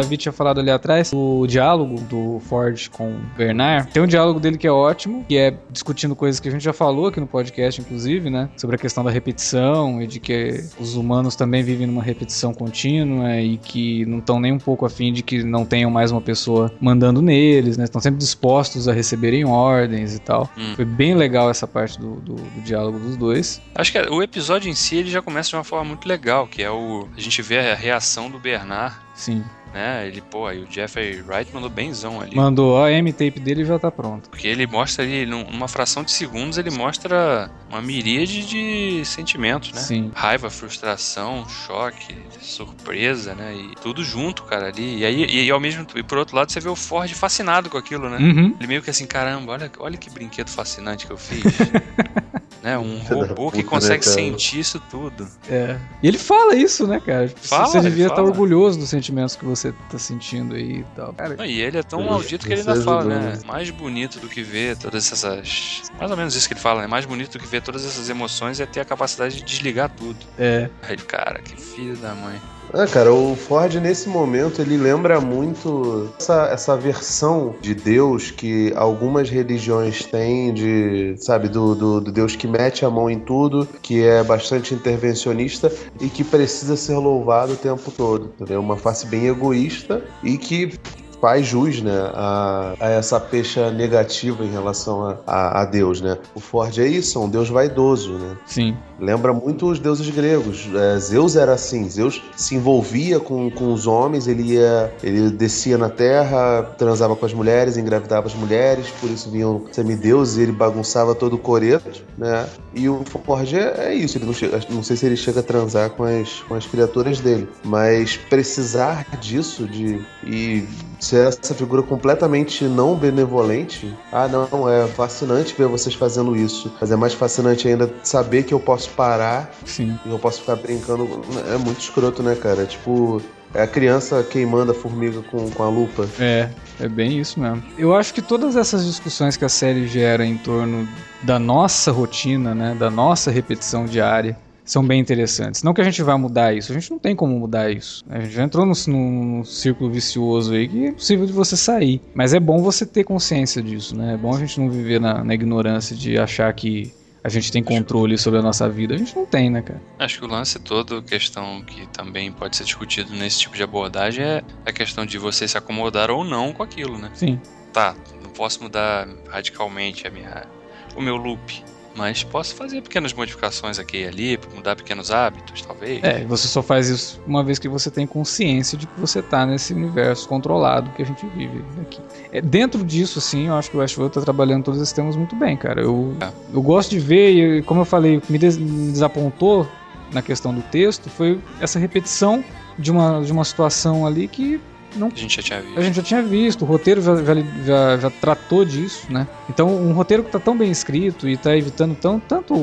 O 0.04 0.06
David 0.06 0.20
tinha 0.22 0.32
falado 0.32 0.60
ali 0.60 0.70
atrás, 0.70 1.10
o 1.14 1.46
diálogo 1.46 1.98
do 2.02 2.38
Ford 2.46 2.88
com 2.90 3.08
o 3.12 3.20
Bernard. 3.38 3.90
Tem 3.90 4.02
um 4.02 4.06
diálogo 4.06 4.38
dele 4.38 4.58
que 4.58 4.66
é 4.66 4.70
ótimo, 4.70 5.24
que 5.26 5.34
é 5.38 5.54
discutindo 5.70 6.14
coisas 6.14 6.38
que 6.38 6.46
a 6.48 6.50
gente 6.52 6.62
já 6.62 6.74
falou 6.74 7.06
aqui 7.06 7.18
no 7.18 7.26
podcast, 7.26 7.80
inclusive, 7.80 8.28
né? 8.28 8.50
Sobre 8.56 8.76
a 8.76 8.78
questão 8.78 9.02
da 9.02 9.10
repetição 9.10 10.02
e 10.02 10.06
de 10.06 10.20
que 10.20 10.62
os 10.78 10.94
humanos 10.94 11.34
também 11.36 11.62
vivem 11.62 11.86
numa 11.86 12.02
repetição 12.02 12.52
contínua 12.52 13.40
e 13.40 13.56
que 13.56 14.04
não 14.04 14.18
estão 14.18 14.38
nem 14.38 14.52
um 14.52 14.58
pouco 14.58 14.84
afim 14.84 15.10
de 15.10 15.22
que 15.22 15.42
não 15.42 15.64
tenham 15.64 15.90
mais 15.90 16.10
uma 16.12 16.20
pessoa 16.20 16.70
mandando 16.78 17.22
neles, 17.22 17.78
né? 17.78 17.84
Estão 17.84 18.00
sempre 18.00 18.18
dispostos 18.18 18.86
a 18.86 18.92
receberem 18.92 19.46
ordens 19.46 20.14
e 20.14 20.18
tal. 20.18 20.50
Hum. 20.58 20.74
Foi 20.76 20.84
bem 20.84 21.14
legal 21.14 21.48
essa 21.48 21.66
parte 21.66 21.98
do, 21.98 22.16
do- 22.16 22.34
do 22.34 22.60
diálogo 22.62 22.98
dos 22.98 23.16
dois. 23.16 23.62
Acho 23.74 23.90
que 23.90 23.98
o 23.98 24.22
episódio 24.22 24.70
em 24.70 24.74
si 24.74 24.96
ele 24.96 25.10
já 25.10 25.22
começa 25.22 25.48
de 25.48 25.56
uma 25.56 25.64
forma 25.64 25.86
muito 25.86 26.06
legal, 26.06 26.46
que 26.46 26.62
é 26.62 26.70
o 26.70 27.08
a 27.16 27.20
gente 27.20 27.40
vê 27.40 27.58
a 27.58 27.74
reação 27.74 28.28
do 28.30 28.38
Bernard, 28.38 28.96
Sim. 29.14 29.44
né? 29.72 30.06
Ele, 30.06 30.20
pô, 30.20 30.46
aí 30.46 30.62
o 30.62 30.66
Jeffrey 30.70 31.20
Wright 31.22 31.52
mandou 31.54 31.68
benzão 31.70 32.20
ali. 32.20 32.34
Mandou 32.36 32.82
a 32.82 32.90
M-tape 32.92 33.40
dele 33.40 33.64
já 33.64 33.78
tá 33.78 33.90
pronto. 33.90 34.28
Porque 34.30 34.46
ele 34.46 34.66
mostra 34.66 35.04
ali, 35.04 35.24
num- 35.26 35.44
numa 35.50 35.66
fração 35.68 36.02
de 36.04 36.12
segundos, 36.12 36.58
ele 36.58 36.70
mostra 36.70 37.50
uma 37.68 37.80
miríade 37.82 38.46
de 38.46 39.04
sentimentos, 39.04 39.72
né? 39.72 39.80
Sim. 39.80 40.12
Raiva, 40.14 40.48
frustração, 40.50 41.44
choque, 41.48 42.14
surpresa, 42.40 43.34
né? 43.34 43.54
E 43.54 43.74
tudo 43.82 44.04
junto, 44.04 44.44
cara, 44.44 44.68
ali. 44.68 44.98
E 44.98 45.04
aí, 45.04 45.24
e, 45.24 45.50
ao 45.50 45.58
mesmo 45.60 45.86
e 45.96 46.02
por 46.02 46.18
outro 46.18 46.36
lado, 46.36 46.52
você 46.52 46.60
vê 46.60 46.68
o 46.68 46.76
Ford 46.76 47.12
fascinado 47.12 47.68
com 47.68 47.76
aquilo, 47.78 48.08
né? 48.08 48.18
Uhum. 48.18 48.54
Ele 48.58 48.66
meio 48.68 48.82
que 48.82 48.90
assim, 48.90 49.06
caramba, 49.06 49.52
olha, 49.52 49.70
olha 49.78 49.96
que 49.96 50.08
brinquedo 50.10 50.48
fascinante 50.50 51.06
que 51.06 51.12
eu 51.12 51.16
fiz. 51.18 51.42
né? 52.62 52.78
Um 52.78 52.98
robô 52.98 53.50
que 53.50 53.62
consegue 53.62 53.98
né, 54.06 54.12
cara? 54.12 54.14
sentir 54.16 54.60
isso 54.60 54.80
tudo. 54.90 55.26
É. 55.50 55.78
E 56.02 56.08
ele 56.08 56.18
fala 56.18 56.54
isso, 56.56 56.86
né, 56.86 57.00
cara? 57.00 57.28
Tipo, 57.28 57.46
Fala, 57.46 57.66
você 57.66 57.80
devia 57.80 58.04
estar 58.06 58.16
fala. 58.16 58.28
orgulhoso 58.28 58.78
dos 58.78 58.88
sentimentos 58.88 59.36
que 59.36 59.44
você 59.44 59.72
tá 59.90 59.98
sentindo 59.98 60.54
aí 60.54 60.78
e 60.80 60.84
tal. 60.96 61.12
Cara, 61.12 61.36
Não, 61.36 61.44
E 61.44 61.60
ele 61.60 61.76
é 61.78 61.82
tão 61.82 62.00
Ele- 62.00 62.10
maldito 62.10 62.46
que 62.46 62.52
ele 62.52 62.60
ainda 62.60 62.76
fala, 62.82 63.00
ajudou, 63.00 63.18
né? 63.18 63.32
né? 63.36 63.40
Mais 63.46 63.70
bonito 63.70 64.18
do 64.20 64.28
que 64.28 64.42
ver 64.42 64.76
todas 64.76 65.10
essas. 65.12 65.82
Mais 65.98 66.10
ou 66.10 66.16
menos 66.16 66.34
isso 66.34 66.48
que 66.48 66.54
ele 66.54 66.60
fala, 66.60 66.82
né? 66.82 66.86
Mais 66.86 67.04
bonito 67.04 67.32
do 67.32 67.38
que 67.38 67.46
ver 67.46 67.62
todas 67.62 67.84
essas 67.84 68.08
emoções 68.08 68.58
é 68.60 68.66
ter 68.66 68.80
a 68.80 68.84
capacidade 68.84 69.36
de 69.36 69.42
desligar 69.42 69.90
tudo. 69.90 70.18
é. 70.38 70.70
Aí 70.82 70.92
ele, 70.94 71.02
cara, 71.02 71.40
que 71.40 71.56
filho 71.60 71.96
da 71.96 72.14
mãe. 72.14 72.40
Ah, 72.76 72.88
cara, 72.88 73.14
o 73.14 73.36
Ford 73.36 73.72
nesse 73.76 74.08
momento 74.08 74.60
ele 74.60 74.76
lembra 74.76 75.20
muito 75.20 76.12
essa, 76.18 76.48
essa 76.48 76.76
versão 76.76 77.54
de 77.60 77.72
Deus 77.72 78.32
que 78.32 78.72
algumas 78.74 79.30
religiões 79.30 80.04
têm, 80.04 80.52
de, 80.52 81.14
sabe, 81.18 81.48
do, 81.48 81.76
do, 81.76 82.00
do 82.00 82.10
Deus 82.10 82.34
que 82.34 82.48
mete 82.48 82.84
a 82.84 82.90
mão 82.90 83.08
em 83.08 83.20
tudo, 83.20 83.68
que 83.80 84.02
é 84.02 84.24
bastante 84.24 84.74
intervencionista 84.74 85.72
e 86.00 86.08
que 86.08 86.24
precisa 86.24 86.74
ser 86.74 86.96
louvado 86.96 87.52
o 87.52 87.56
tempo 87.56 87.92
todo. 87.92 88.32
Entendeu? 88.34 88.60
Uma 88.60 88.76
face 88.76 89.06
bem 89.06 89.28
egoísta 89.28 90.02
e 90.24 90.36
que 90.36 90.76
faz 91.24 91.46
jus 91.46 91.80
né, 91.80 92.10
a, 92.12 92.74
a 92.78 92.90
essa 92.90 93.18
pecha 93.18 93.70
negativa 93.70 94.44
em 94.44 94.50
relação 94.50 95.06
a, 95.06 95.16
a, 95.26 95.62
a 95.62 95.64
Deus, 95.64 96.02
né? 96.02 96.18
O 96.34 96.40
Ford 96.40 96.76
é 96.78 96.86
isso, 96.86 97.18
é 97.18 97.22
um 97.22 97.30
Deus 97.30 97.48
vaidoso, 97.48 98.12
né? 98.18 98.36
Sim. 98.44 98.76
Lembra 99.00 99.32
muito 99.32 99.66
os 99.70 99.78
deuses 99.78 100.08
gregos. 100.10 100.68
É, 100.74 100.98
Zeus 100.98 101.34
era 101.34 101.54
assim. 101.54 101.88
Zeus 101.88 102.22
se 102.36 102.54
envolvia 102.54 103.18
com, 103.18 103.50
com 103.50 103.72
os 103.72 103.86
homens, 103.86 104.28
ele 104.28 104.52
ia, 104.52 104.92
ele 105.02 105.30
descia 105.30 105.78
na 105.78 105.88
terra, 105.88 106.62
transava 106.76 107.16
com 107.16 107.24
as 107.24 107.32
mulheres, 107.32 107.78
engravidava 107.78 108.26
as 108.26 108.34
mulheres, 108.34 108.90
por 109.00 109.10
isso 109.10 109.30
vinham 109.30 109.64
semideuses 109.72 110.36
e 110.36 110.42
ele 110.42 110.52
bagunçava 110.52 111.14
todo 111.14 111.36
o 111.36 111.38
coreto, 111.38 112.02
né? 112.18 112.46
E 112.74 112.86
o 112.86 113.02
Ford 113.24 113.50
é, 113.54 113.88
é 113.88 113.94
isso. 113.94 114.18
Ele 114.18 114.26
não, 114.26 114.34
chega, 114.34 114.60
não 114.68 114.82
sei 114.82 114.94
se 114.94 115.06
ele 115.06 115.16
chega 115.16 115.40
a 115.40 115.42
transar 115.42 115.88
com 115.88 116.04
as, 116.04 116.40
com 116.40 116.54
as 116.54 116.66
criaturas 116.66 117.18
dele, 117.18 117.48
mas 117.64 118.18
precisar 118.18 119.06
disso 119.18 119.66
de 119.66 120.04
e 120.22 120.66
ser 121.04 121.28
essa 121.28 121.54
figura 121.54 121.82
completamente 121.82 122.64
não 122.64 122.96
benevolente. 122.96 123.94
Ah, 124.12 124.26
não, 124.28 124.68
é 124.68 124.86
fascinante 124.88 125.54
ver 125.56 125.66
vocês 125.66 125.94
fazendo 125.94 126.36
isso, 126.36 126.72
mas 126.80 126.90
é 126.90 126.96
mais 126.96 127.14
fascinante 127.14 127.68
ainda 127.68 127.92
saber 128.02 128.44
que 128.44 128.54
eu 128.54 128.60
posso 128.60 128.90
parar 128.90 129.52
Sim. 129.64 129.98
e 130.04 130.10
eu 130.10 130.18
posso 130.18 130.40
ficar 130.40 130.56
brincando. 130.56 131.22
É 131.52 131.56
muito 131.58 131.80
escroto, 131.80 132.22
né, 132.22 132.34
cara? 132.34 132.64
Tipo, 132.64 133.20
é 133.54 133.62
a 133.62 133.66
criança 133.66 134.22
queimando 134.24 134.72
a 134.72 134.74
formiga 134.74 135.22
com, 135.22 135.48
com 135.50 135.62
a 135.62 135.68
lupa. 135.68 136.08
É, 136.18 136.48
é 136.80 136.88
bem 136.88 137.20
isso 137.20 137.38
mesmo. 137.38 137.62
Eu 137.78 137.94
acho 137.94 138.12
que 138.12 138.20
todas 138.20 138.56
essas 138.56 138.84
discussões 138.84 139.36
que 139.36 139.44
a 139.44 139.48
série 139.48 139.86
gera 139.86 140.24
em 140.26 140.36
torno 140.36 140.88
da 141.22 141.38
nossa 141.38 141.92
rotina, 141.92 142.54
né, 142.54 142.74
da 142.78 142.90
nossa 142.90 143.30
repetição 143.30 143.86
diária, 143.86 144.36
são 144.64 144.84
bem 144.84 145.00
interessantes. 145.00 145.62
Não 145.62 145.74
que 145.74 145.80
a 145.80 145.84
gente 145.84 146.02
vá 146.02 146.16
mudar 146.16 146.54
isso, 146.54 146.72
a 146.72 146.74
gente 146.74 146.90
não 146.90 146.98
tem 146.98 147.14
como 147.14 147.38
mudar 147.38 147.70
isso. 147.70 148.04
A 148.08 148.20
gente 148.20 148.32
já 148.32 148.42
entrou 148.42 148.64
num, 148.64 148.74
num 148.86 149.44
círculo 149.44 149.90
vicioso 149.90 150.54
aí 150.54 150.68
que 150.68 150.84
é 150.84 150.88
impossível 150.88 151.26
de 151.26 151.32
você 151.32 151.56
sair. 151.56 152.00
Mas 152.14 152.32
é 152.32 152.40
bom 152.40 152.62
você 152.62 152.86
ter 152.86 153.04
consciência 153.04 153.62
disso, 153.62 153.96
né? 153.96 154.14
É 154.14 154.16
bom 154.16 154.34
a 154.34 154.38
gente 154.38 154.58
não 154.58 154.70
viver 154.70 155.00
na, 155.00 155.22
na 155.22 155.34
ignorância 155.34 155.94
de 155.94 156.18
achar 156.18 156.52
que 156.52 156.92
a 157.24 157.28
gente 157.30 157.50
tem 157.50 157.64
controle 157.64 158.18
sobre 158.18 158.38
a 158.38 158.42
nossa 158.42 158.68
vida. 158.68 158.94
A 158.94 158.98
gente 158.98 159.16
não 159.16 159.24
tem, 159.24 159.48
né, 159.48 159.62
cara? 159.62 159.80
Acho 159.98 160.18
que 160.18 160.24
o 160.26 160.28
lance 160.28 160.58
todo, 160.58 161.02
questão 161.02 161.62
que 161.62 161.86
também 161.88 162.30
pode 162.30 162.54
ser 162.54 162.64
discutido 162.64 163.14
nesse 163.14 163.40
tipo 163.40 163.56
de 163.56 163.62
abordagem, 163.62 164.22
é 164.22 164.42
a 164.66 164.70
questão 164.70 165.06
de 165.06 165.16
você 165.16 165.48
se 165.48 165.56
acomodar 165.56 166.10
ou 166.10 166.22
não 166.22 166.52
com 166.52 166.62
aquilo, 166.62 166.98
né? 166.98 167.10
Sim. 167.14 167.40
Tá, 167.72 167.94
não 168.22 168.28
posso 168.30 168.62
mudar 168.62 169.08
radicalmente 169.28 170.06
a 170.06 170.10
minha, 170.10 170.46
o 170.94 171.00
meu 171.00 171.16
loop. 171.16 171.64
Mas 171.96 172.24
posso 172.24 172.54
fazer 172.56 172.82
pequenas 172.82 173.12
modificações 173.12 173.78
aqui 173.78 173.98
e 173.98 174.06
ali, 174.06 174.40
mudar 174.54 174.74
pequenos 174.74 175.10
hábitos, 175.12 175.62
talvez. 175.62 176.02
É, 176.02 176.24
você 176.24 176.48
só 176.48 176.60
faz 176.62 176.88
isso 176.88 177.20
uma 177.26 177.44
vez 177.44 177.58
que 177.58 177.68
você 177.68 177.88
tem 177.90 178.04
consciência 178.06 178.76
de 178.76 178.86
que 178.86 179.00
você 179.00 179.22
tá 179.22 179.46
nesse 179.46 179.72
universo 179.72 180.28
controlado 180.28 180.90
que 180.90 181.02
a 181.02 181.06
gente 181.06 181.24
vive 181.36 181.62
aqui. 181.80 182.00
É, 182.32 182.40
dentro 182.40 182.84
disso, 182.84 183.20
sim, 183.20 183.46
eu 183.46 183.54
acho 183.54 183.70
que 183.70 183.76
o 183.76 183.80
Westworld 183.80 184.12
tá 184.12 184.20
trabalhando 184.20 184.64
todos 184.64 184.80
esses 184.80 184.92
temas 184.92 185.14
muito 185.14 185.36
bem, 185.36 185.56
cara. 185.56 185.80
Eu, 185.82 186.16
É. 186.20 186.28
eu 186.52 186.60
gosto 186.60 186.90
de 186.90 186.98
ver, 186.98 187.30
e 187.58 187.62
como 187.62 187.82
eu 187.82 187.84
falei, 187.84 188.16
o 188.16 188.20
que 188.20 188.32
me, 188.32 188.38
des- 188.38 188.58
me 188.58 188.90
desapontou 188.90 189.68
na 190.12 190.20
questão 190.20 190.52
do 190.52 190.62
texto 190.62 191.08
foi 191.08 191.38
essa 191.60 191.78
repetição 191.78 192.44
de 192.76 192.90
uma, 192.90 193.22
de 193.22 193.30
uma 193.30 193.44
situação 193.44 194.04
ali 194.04 194.26
que 194.26 194.60
não 194.96 195.08
A 195.08 195.18
gente 195.18 195.36
já 195.36 195.42
tinha 195.42 195.60
visto. 195.60 195.78
a 195.78 195.82
gente 195.82 195.94
já 195.96 196.02
tinha 196.02 196.22
visto, 196.22 196.62
o 196.62 196.64
roteiro 196.64 197.00
já, 197.02 197.16
já, 197.16 197.34
já, 197.64 197.96
já 197.98 198.10
tratou 198.10 198.64
disso, 198.64 199.06
né? 199.10 199.26
Então, 199.48 199.68
um 199.68 199.92
roteiro 199.92 200.22
que 200.24 200.30
tá 200.30 200.38
tão 200.38 200.56
bem 200.56 200.70
escrito 200.70 201.28
e 201.28 201.36
tá 201.36 201.56
evitando 201.56 201.94
tão, 201.94 202.18
tanto 202.18 202.54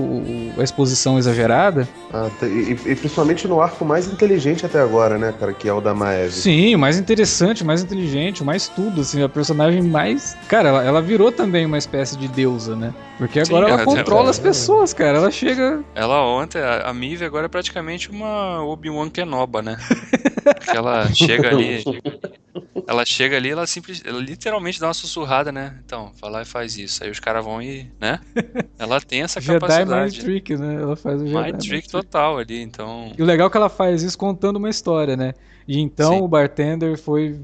a 0.58 0.64
exposição 0.64 1.18
exagerada. 1.20 1.88
Ah, 2.14 2.30
te- 2.40 2.46
e, 2.46 2.72
e 2.72 2.96
principalmente 2.96 3.48
no 3.48 3.62
arco 3.62 3.86
mais 3.86 4.08
inteligente 4.08 4.66
até 4.66 4.80
agora, 4.80 5.18
né, 5.18 5.34
cara, 5.40 5.54
que 5.54 5.68
é 5.70 5.74
o 5.74 5.80
da 5.82 5.94
Maeve. 5.94 6.32
Sim, 6.34 6.76
o 6.76 6.80
mais 6.80 6.98
interessante, 6.98 7.64
o 7.64 7.66
mais 7.66 7.82
inteligente, 7.84 8.42
o 8.42 8.46
mais 8.46 8.68
tudo, 8.68 9.02
assim, 9.02 9.22
a 9.24 9.30
personagem 9.30 9.82
mais. 9.82 10.36
Cara, 10.48 10.70
ela, 10.70 10.84
ela 10.84 11.02
virou 11.02 11.32
também 11.32 11.66
uma 11.66 11.78
espécie 11.78 12.18
de 12.18 12.28
deusa, 12.28 12.76
né? 12.76 12.94
Porque 13.18 13.44
Sim, 13.46 13.52
agora 13.52 13.68
ela 13.70 13.82
ela- 13.82 13.86
controla 13.86 14.22
ela- 14.22 14.30
as 14.32 14.40
pessoas, 14.40 14.94
cara. 14.94 15.18
Ela 15.20 15.30
chega. 15.30 15.82
Ela 15.94 16.26
ontem, 16.26 16.60
a, 16.60 16.90
a 16.90 16.94
Mive 16.94 17.24
agora 17.24 17.46
é 17.46 17.50
praticamente 17.50 18.10
uma 18.10 18.64
Obi-Wan 18.66 19.10
Kenoba, 19.10 19.62
né? 19.62 19.78
Porque 20.44 20.76
ela 20.78 21.12
chega 21.14 21.50
ali. 21.50 21.84
Ela 22.88 23.06
chega 23.06 23.38
ali, 23.38 23.50
ela 23.50 23.66
simples, 23.66 24.02
ela 24.04 24.20
literalmente 24.20 24.78
dá 24.80 24.88
uma 24.88 24.94
sussurrada, 24.94 25.52
né? 25.52 25.80
Então, 25.86 26.12
vai 26.20 26.30
lá 26.30 26.42
e 26.42 26.46
faz 26.46 26.78
isso. 26.78 27.02
Aí 27.02 27.10
os 27.10 27.20
caras 27.20 27.46
vão 27.46 27.62
e, 27.62 27.90
né? 28.00 28.20
Ela 28.78 29.00
tem 29.00 29.22
essa 29.22 29.40
Jedi 29.40 29.54
Mind 29.54 29.62
capacidade. 29.62 30.20
Trick, 30.20 30.58
né? 30.58 30.76
Ela 30.82 30.96
faz 30.98 31.22
o 31.22 31.28
Jedi 31.28 31.52
Mind 31.54 31.62
trick 31.62 31.88
total 31.88 32.40
ali, 32.40 32.62
então. 32.62 33.14
E 33.18 33.22
o 33.22 33.26
legal 33.26 33.48
é 33.48 33.50
que 33.50 33.56
ela 33.56 33.70
faz 33.70 34.04
isso 34.04 34.18
contando 34.18 34.58
uma 34.58 34.70
história, 34.70 35.16
né? 35.16 35.34
E 35.66 35.80
então 35.80 36.16
Sim. 36.16 36.22
o 36.22 36.28
bartender 36.28 36.98
foi. 36.98 37.40